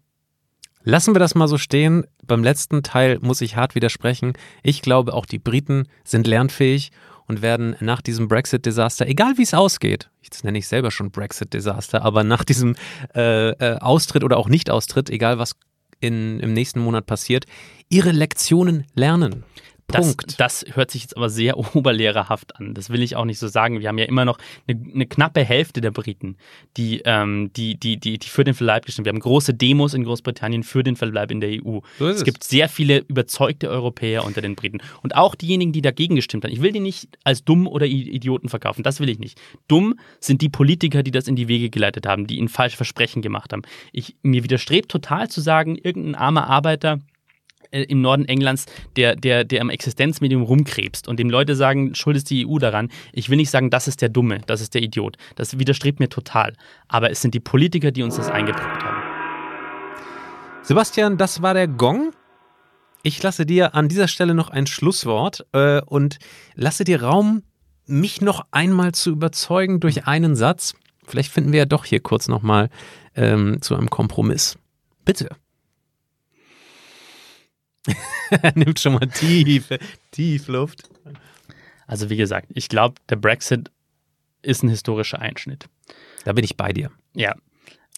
Lassen 0.88 1.14
wir 1.14 1.18
das 1.18 1.34
mal 1.34 1.48
so 1.48 1.58
stehen. 1.58 2.06
Beim 2.26 2.42
letzten 2.42 2.82
Teil 2.82 3.18
muss 3.20 3.42
ich 3.42 3.56
hart 3.56 3.74
widersprechen. 3.74 4.32
Ich 4.62 4.80
glaube, 4.80 5.12
auch 5.12 5.26
die 5.26 5.38
Briten 5.38 5.86
sind 6.02 6.26
lernfähig 6.26 6.92
und 7.26 7.42
werden 7.42 7.76
nach 7.80 8.00
diesem 8.00 8.26
Brexit-Desaster, 8.26 9.06
egal 9.06 9.36
wie 9.36 9.42
es 9.42 9.52
ausgeht, 9.52 10.08
das 10.30 10.44
nenne 10.44 10.56
ich 10.56 10.66
selber 10.66 10.90
schon 10.90 11.10
Brexit-Desaster, 11.10 12.00
aber 12.00 12.24
nach 12.24 12.42
diesem 12.42 12.74
äh, 13.14 13.50
äh, 13.50 13.78
Austritt 13.80 14.24
oder 14.24 14.38
auch 14.38 14.48
Nicht-Austritt, 14.48 15.10
egal 15.10 15.38
was 15.38 15.56
in, 16.00 16.40
im 16.40 16.54
nächsten 16.54 16.80
Monat 16.80 17.04
passiert, 17.04 17.44
ihre 17.90 18.12
Lektionen 18.12 18.86
lernen. 18.94 19.44
Das, 19.90 20.16
das, 20.36 20.66
hört 20.74 20.90
sich 20.90 21.02
jetzt 21.02 21.16
aber 21.16 21.30
sehr 21.30 21.56
oberlehrerhaft 21.74 22.56
an. 22.56 22.74
Das 22.74 22.90
will 22.90 23.02
ich 23.02 23.16
auch 23.16 23.24
nicht 23.24 23.38
so 23.38 23.48
sagen. 23.48 23.80
Wir 23.80 23.88
haben 23.88 23.96
ja 23.96 24.04
immer 24.04 24.26
noch 24.26 24.38
eine, 24.66 24.78
eine 24.92 25.06
knappe 25.06 25.42
Hälfte 25.42 25.80
der 25.80 25.92
Briten, 25.92 26.36
die, 26.76 27.00
ähm, 27.06 27.50
die, 27.56 27.80
die, 27.80 27.96
die, 27.96 28.18
die 28.18 28.28
für 28.28 28.44
den 28.44 28.52
Verbleib 28.52 28.84
gestimmt 28.84 29.06
Wir 29.06 29.12
haben 29.12 29.20
große 29.20 29.54
Demos 29.54 29.94
in 29.94 30.04
Großbritannien 30.04 30.62
für 30.62 30.82
den 30.82 30.96
Verbleib 30.96 31.30
in 31.30 31.40
der 31.40 31.50
EU. 31.50 31.78
So 31.98 32.06
es, 32.06 32.22
gibt 32.24 32.44
sehr 32.44 32.68
viele 32.68 32.98
überzeugte 32.98 33.70
Europäer 33.70 34.26
unter 34.26 34.42
den 34.42 34.56
Briten. 34.56 34.80
Und 35.02 35.16
auch 35.16 35.34
diejenigen, 35.34 35.72
die 35.72 35.80
dagegen 35.80 36.16
gestimmt 36.16 36.44
haben. 36.44 36.52
Ich 36.52 36.60
will 36.60 36.72
die 36.72 36.80
nicht 36.80 37.08
als 37.24 37.44
dumm 37.44 37.66
oder 37.66 37.86
Idioten 37.86 38.50
verkaufen. 38.50 38.82
Das 38.82 39.00
will 39.00 39.08
ich 39.08 39.18
nicht. 39.18 39.40
Dumm 39.68 39.98
sind 40.20 40.42
die 40.42 40.50
Politiker, 40.50 41.02
die 41.02 41.12
das 41.12 41.28
in 41.28 41.36
die 41.36 41.48
Wege 41.48 41.70
geleitet 41.70 42.06
haben, 42.06 42.26
die 42.26 42.36
ihnen 42.36 42.48
falsche 42.48 42.76
Versprechen 42.76 43.22
gemacht 43.22 43.54
haben. 43.54 43.62
Ich, 43.92 44.16
mir 44.22 44.44
widerstrebt 44.44 44.90
total 44.90 45.28
zu 45.28 45.40
sagen, 45.40 45.76
irgendein 45.76 46.14
armer 46.14 46.46
Arbeiter, 46.46 46.98
im 47.70 48.00
Norden 48.00 48.24
Englands, 48.24 48.66
der, 48.96 49.16
der, 49.16 49.44
der 49.44 49.60
am 49.60 49.70
Existenzmedium 49.70 50.42
rumkrebst 50.42 51.08
und 51.08 51.18
dem 51.18 51.30
Leute 51.30 51.54
sagen, 51.54 51.94
schuld 51.94 52.16
ist 52.16 52.30
die 52.30 52.46
EU 52.46 52.58
daran. 52.58 52.88
Ich 53.12 53.30
will 53.30 53.36
nicht 53.36 53.50
sagen, 53.50 53.70
das 53.70 53.88
ist 53.88 54.02
der 54.02 54.08
Dumme, 54.08 54.40
das 54.46 54.60
ist 54.60 54.74
der 54.74 54.82
Idiot. 54.82 55.16
Das 55.36 55.58
widerstrebt 55.58 56.00
mir 56.00 56.08
total. 56.08 56.54
Aber 56.88 57.10
es 57.10 57.20
sind 57.20 57.34
die 57.34 57.40
Politiker, 57.40 57.90
die 57.90 58.02
uns 58.02 58.16
das 58.16 58.30
eingebrockt 58.30 58.84
haben. 58.84 59.02
Sebastian, 60.62 61.16
das 61.16 61.42
war 61.42 61.54
der 61.54 61.68
Gong. 61.68 62.12
Ich 63.02 63.22
lasse 63.22 63.46
dir 63.46 63.74
an 63.74 63.88
dieser 63.88 64.08
Stelle 64.08 64.34
noch 64.34 64.50
ein 64.50 64.66
Schlusswort 64.66 65.46
äh, 65.52 65.80
und 65.82 66.18
lasse 66.54 66.84
dir 66.84 67.02
Raum, 67.02 67.42
mich 67.86 68.20
noch 68.20 68.46
einmal 68.50 68.92
zu 68.92 69.10
überzeugen 69.10 69.80
durch 69.80 70.06
einen 70.06 70.36
Satz. 70.36 70.74
Vielleicht 71.06 71.32
finden 71.32 71.52
wir 71.52 71.60
ja 71.60 71.64
doch 71.64 71.84
hier 71.86 72.00
kurz 72.00 72.28
nochmal 72.28 72.68
ähm, 73.14 73.62
zu 73.62 73.74
einem 73.74 73.88
Kompromiss. 73.88 74.58
Bitte. 75.04 75.30
er 78.30 78.52
nimmt 78.54 78.80
schon 78.80 78.94
mal 78.94 79.06
tief, 79.06 79.68
tief 80.10 80.48
Luft. 80.48 80.88
Also 81.86 82.10
wie 82.10 82.16
gesagt, 82.16 82.48
ich 82.54 82.68
glaube, 82.68 82.96
der 83.08 83.16
Brexit 83.16 83.70
ist 84.42 84.62
ein 84.62 84.68
historischer 84.68 85.20
Einschnitt. 85.20 85.68
Da 86.24 86.32
bin 86.32 86.44
ich 86.44 86.56
bei 86.56 86.72
dir. 86.72 86.90
Ja. 87.14 87.34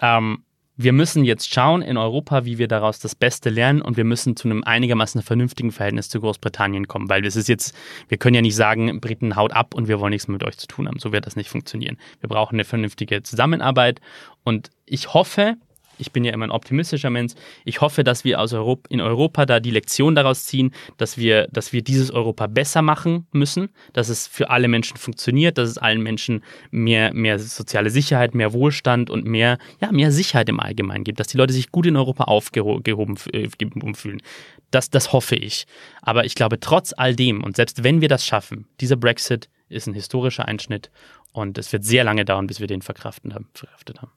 Ähm, 0.01 0.45
wir 0.83 0.95
müssen 0.95 1.25
jetzt 1.25 1.53
schauen 1.53 1.83
in 1.83 1.99
Europa, 1.99 2.47
wie 2.47 2.57
wir 2.57 2.67
daraus 2.67 3.01
das 3.01 3.15
Beste 3.15 3.51
lernen 3.51 3.83
und 3.83 3.99
wir 3.99 4.05
müssen 4.05 4.35
zu 4.35 4.49
einem 4.49 4.65
einigermaßen 4.65 5.21
vernünftigen 5.21 5.73
Verhältnis 5.73 6.09
zu 6.09 6.21
Großbritannien 6.21 6.89
kommen, 6.89 7.11
weil 7.11 7.27
es 7.27 7.37
ist 7.37 7.49
jetzt, 7.49 7.75
wir 8.09 8.17
können 8.17 8.35
ja 8.35 8.41
nicht 8.41 8.57
sagen, 8.57 8.99
Briten 8.99 9.37
haut 9.37 9.53
ab 9.53 9.75
und 9.75 9.89
wir 9.89 10.01
wollen 10.01 10.13
nichts 10.13 10.29
mit 10.29 10.43
euch 10.43 10.57
zu 10.57 10.67
tun 10.67 10.89
haben. 10.89 10.99
So 10.99 11.13
wird 11.13 11.27
das 11.27 11.37
nicht 11.37 11.51
funktionieren. 11.51 11.99
Wir 12.21 12.31
brauchen 12.31 12.57
eine 12.57 12.65
vernünftige 12.65 13.23
Zusammenarbeit 13.23 14.01
und 14.43 14.71
ich 14.87 15.13
hoffe, 15.13 15.57
ich 16.01 16.13
bin 16.13 16.25
ja 16.25 16.33
immer 16.33 16.47
ein 16.47 16.51
optimistischer 16.51 17.11
Mensch. 17.11 17.35
Ich 17.65 17.81
hoffe, 17.81 18.05
dass 18.05 18.25
wir 18.25 18.41
aus 18.41 18.53
Europa, 18.53 18.89
in 18.89 19.01
Europa 19.01 19.47
da 19.47 19.61
die 19.61 19.71
Lektion 19.71 20.15
daraus 20.15 20.45
ziehen, 20.45 20.73
dass 20.97 21.19
wir, 21.19 21.47
dass 21.53 21.73
wir 21.73 21.83
dieses 21.83 22.11
Europa 22.11 22.47
besser 22.47 22.83
machen 22.83 23.27
müssen, 23.33 23.69
dass 23.93 24.09
es 24.09 24.27
für 24.27 24.51
alle 24.51 24.69
Menschen 24.69 24.97
funktioniert, 24.97 25.59
dass 25.59 25.69
es 25.69 25.79
allen 25.79 26.03
Menschen 26.03 26.43
mehr, 26.71 27.13
mehr 27.13 27.39
soziale 27.39 27.91
Sicherheit, 27.91 28.35
mehr 28.35 28.53
Wohlstand 28.53 29.11
und 29.11 29.25
mehr, 29.25 29.59
ja, 29.81 29.93
mehr 29.93 30.13
Sicherheit 30.13 30.49
im 30.49 30.61
Allgemeinen 30.61 31.05
gibt, 31.05 31.21
dass 31.21 31.29
die 31.29 31.37
Leute 31.37 31.53
sich 31.53 31.71
gut 31.71 31.87
in 31.87 31.97
Europa 31.97 32.25
aufgehoben 32.25 33.17
äh, 33.33 33.95
fühlen. 33.95 34.23
Das, 34.71 34.91
das 34.91 35.13
hoffe 35.13 35.37
ich. 35.37 35.67
Aber 36.03 36.25
ich 36.25 36.35
glaube, 36.35 36.61
trotz 36.61 36.95
all 36.97 37.15
dem 37.15 37.43
und 37.43 37.57
selbst 37.57 37.85
wenn 37.85 38.01
wir 38.01 38.09
das 38.09 38.25
schaffen, 38.25 38.67
dieser 38.81 38.97
Brexit 38.97 39.49
ist 39.69 39.87
ein 39.87 39.95
historischer 39.95 40.47
Einschnitt 40.47 40.91
und 41.33 41.59
es 41.59 41.73
wird 41.73 41.85
sehr 41.85 42.05
lange 42.05 42.25
dauern, 42.25 42.47
bis 42.47 42.61
wir 42.61 42.67
den 42.67 42.83
verkraftet 42.83 43.35
haben. 43.35 43.49
Verkraftet 43.55 44.03
haben. 44.03 44.11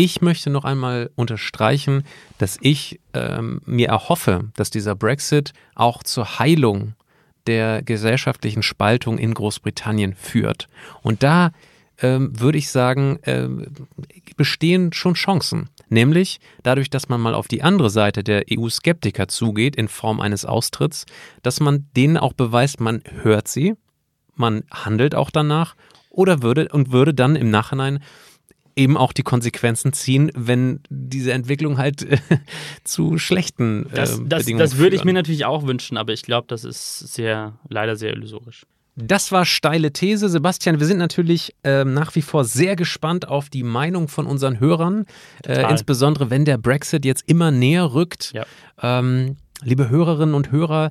Ich 0.00 0.20
möchte 0.20 0.48
noch 0.48 0.64
einmal 0.64 1.10
unterstreichen, 1.16 2.04
dass 2.38 2.56
ich 2.60 3.00
ähm, 3.14 3.60
mir 3.66 3.88
erhoffe, 3.88 4.44
dass 4.54 4.70
dieser 4.70 4.94
Brexit 4.94 5.52
auch 5.74 6.04
zur 6.04 6.38
Heilung 6.38 6.94
der 7.48 7.82
gesellschaftlichen 7.82 8.62
Spaltung 8.62 9.18
in 9.18 9.34
Großbritannien 9.34 10.14
führt. 10.14 10.68
Und 11.02 11.24
da 11.24 11.50
ähm, 12.00 12.30
würde 12.38 12.58
ich 12.58 12.70
sagen, 12.70 13.18
äh, 13.22 13.48
bestehen 14.36 14.92
schon 14.92 15.14
Chancen. 15.14 15.68
Nämlich 15.88 16.38
dadurch, 16.62 16.90
dass 16.90 17.08
man 17.08 17.20
mal 17.20 17.34
auf 17.34 17.48
die 17.48 17.64
andere 17.64 17.90
Seite 17.90 18.22
der 18.22 18.44
EU-Skeptiker 18.52 19.26
zugeht 19.26 19.74
in 19.74 19.88
Form 19.88 20.20
eines 20.20 20.44
Austritts, 20.44 21.06
dass 21.42 21.58
man 21.58 21.88
denen 21.96 22.18
auch 22.18 22.34
beweist, 22.34 22.78
man 22.78 23.02
hört 23.22 23.48
sie, 23.48 23.74
man 24.36 24.62
handelt 24.70 25.16
auch 25.16 25.32
danach 25.32 25.74
oder 26.08 26.40
würde 26.40 26.68
und 26.68 26.92
würde 26.92 27.14
dann 27.14 27.34
im 27.34 27.50
Nachhinein 27.50 27.98
eben 28.78 28.96
auch 28.96 29.12
die 29.12 29.22
Konsequenzen 29.22 29.92
ziehen, 29.92 30.30
wenn 30.34 30.80
diese 30.88 31.32
Entwicklung 31.32 31.76
halt 31.76 32.02
äh, 32.02 32.18
zu 32.84 33.18
schlechten 33.18 33.86
äh, 33.86 33.96
das, 33.96 34.20
das, 34.24 34.44
Bedingungen 34.44 34.58
Das 34.58 34.78
würde 34.78 34.96
ich 34.96 35.04
mir 35.04 35.12
natürlich 35.12 35.44
auch 35.44 35.66
wünschen, 35.66 35.96
aber 35.96 36.12
ich 36.12 36.22
glaube, 36.22 36.46
das 36.48 36.64
ist 36.64 36.98
sehr, 36.98 37.58
leider 37.68 37.96
sehr 37.96 38.12
illusorisch. 38.12 38.64
Das 39.00 39.30
war 39.30 39.44
steile 39.44 39.92
These. 39.92 40.28
Sebastian, 40.28 40.80
wir 40.80 40.86
sind 40.86 40.98
natürlich 40.98 41.54
äh, 41.62 41.84
nach 41.84 42.16
wie 42.16 42.22
vor 42.22 42.44
sehr 42.44 42.74
gespannt 42.74 43.28
auf 43.28 43.48
die 43.48 43.62
Meinung 43.62 44.08
von 44.08 44.26
unseren 44.26 44.58
Hörern, 44.58 45.06
äh, 45.46 45.70
insbesondere 45.70 46.30
wenn 46.30 46.44
der 46.44 46.58
Brexit 46.58 47.04
jetzt 47.04 47.22
immer 47.28 47.52
näher 47.52 47.94
rückt. 47.94 48.32
Ja. 48.32 48.44
Ähm, 48.82 49.36
liebe 49.62 49.88
Hörerinnen 49.88 50.34
und 50.34 50.50
Hörer, 50.50 50.90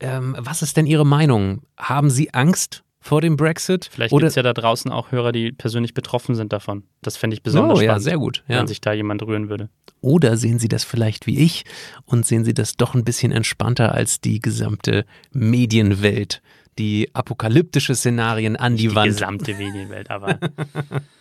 ähm, 0.00 0.36
was 0.38 0.60
ist 0.60 0.76
denn 0.76 0.86
Ihre 0.86 1.06
Meinung? 1.06 1.62
Haben 1.78 2.10
Sie 2.10 2.34
Angst 2.34 2.84
vor 3.00 3.20
dem 3.20 3.36
Brexit. 3.36 3.88
Vielleicht 3.90 4.12
gibt 4.12 4.22
es 4.24 4.34
ja 4.34 4.42
da 4.42 4.52
draußen 4.52 4.90
auch 4.90 5.12
Hörer, 5.12 5.32
die 5.32 5.52
persönlich 5.52 5.94
betroffen 5.94 6.34
sind 6.34 6.52
davon. 6.52 6.84
Das 7.02 7.16
fände 7.16 7.34
ich 7.34 7.42
besonders 7.42 7.78
oh, 7.78 7.82
spannend, 7.82 7.96
ja, 7.96 8.00
sehr 8.00 8.18
gut, 8.18 8.44
ja. 8.48 8.58
wenn 8.58 8.66
sich 8.66 8.80
da 8.80 8.92
jemand 8.92 9.22
rühren 9.22 9.48
würde. 9.48 9.68
Oder 10.00 10.36
sehen 10.36 10.58
Sie 10.58 10.68
das 10.68 10.84
vielleicht 10.84 11.26
wie 11.26 11.38
ich 11.38 11.64
und 12.04 12.26
sehen 12.26 12.44
Sie 12.44 12.54
das 12.54 12.76
doch 12.76 12.94
ein 12.94 13.04
bisschen 13.04 13.32
entspannter 13.32 13.94
als 13.94 14.20
die 14.20 14.40
gesamte 14.40 15.04
Medienwelt, 15.32 16.42
die 16.78 17.10
apokalyptische 17.14 17.94
Szenarien 17.94 18.56
an 18.56 18.76
die, 18.76 18.88
die 18.88 18.94
Wand. 18.94 19.06
Die 19.06 19.10
gesamte 19.10 19.54
Medienwelt, 19.54 20.10
aber. 20.10 20.38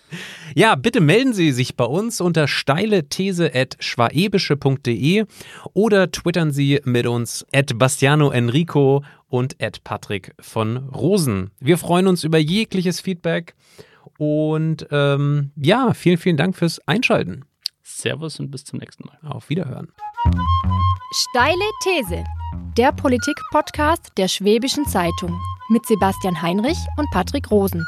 Ja, 0.56 0.76
bitte 0.76 1.02
melden 1.02 1.34
Sie 1.34 1.52
sich 1.52 1.76
bei 1.76 1.86
uns 1.86 2.20
unter 2.22 2.48
steile 2.48 3.10
These 3.10 3.52
at 3.54 3.78
schwaebische.de 3.80 5.26
oder 5.74 6.12
twittern 6.12 6.52
Sie 6.52 6.82
mit 6.84 7.06
uns 7.06 7.46
at 7.54 7.78
Bastiano 7.78 8.32
Enrico 8.32 9.04
und 9.28 9.62
at 9.62 9.84
Patrick 9.84 10.34
von 10.40 10.78
Rosen. 10.78 11.52
Wir 11.60 11.78
freuen 11.78 12.08
uns 12.08 12.24
über 12.24 12.38
jegliches 12.38 13.02
Feedback 13.02 13.56
und 14.18 14.88
ähm, 14.92 15.52
ja, 15.56 15.94
vielen, 15.94 16.18
vielen 16.18 16.38
Dank 16.38 16.56
fürs 16.56 16.80
Einschalten. 16.88 17.46
Servus 17.84 18.40
und 18.40 18.52
bis 18.52 18.66
zum 18.66 18.80
nächsten 18.80 19.06
Mal. 19.08 19.18
Auf 19.30 19.50
Wiederhören. 19.50 19.92
Steile 21.12 21.64
These, 21.84 22.24
der 22.78 22.92
Politik-Podcast 22.92 24.12
der 24.18 24.28
Schwäbischen 24.28 24.86
Zeitung 24.86 25.40
mit 25.70 25.86
Sebastian 25.86 26.42
Heinrich 26.42 26.78
und 26.98 27.10
Patrick 27.12 27.50
Rosen. 27.52 27.86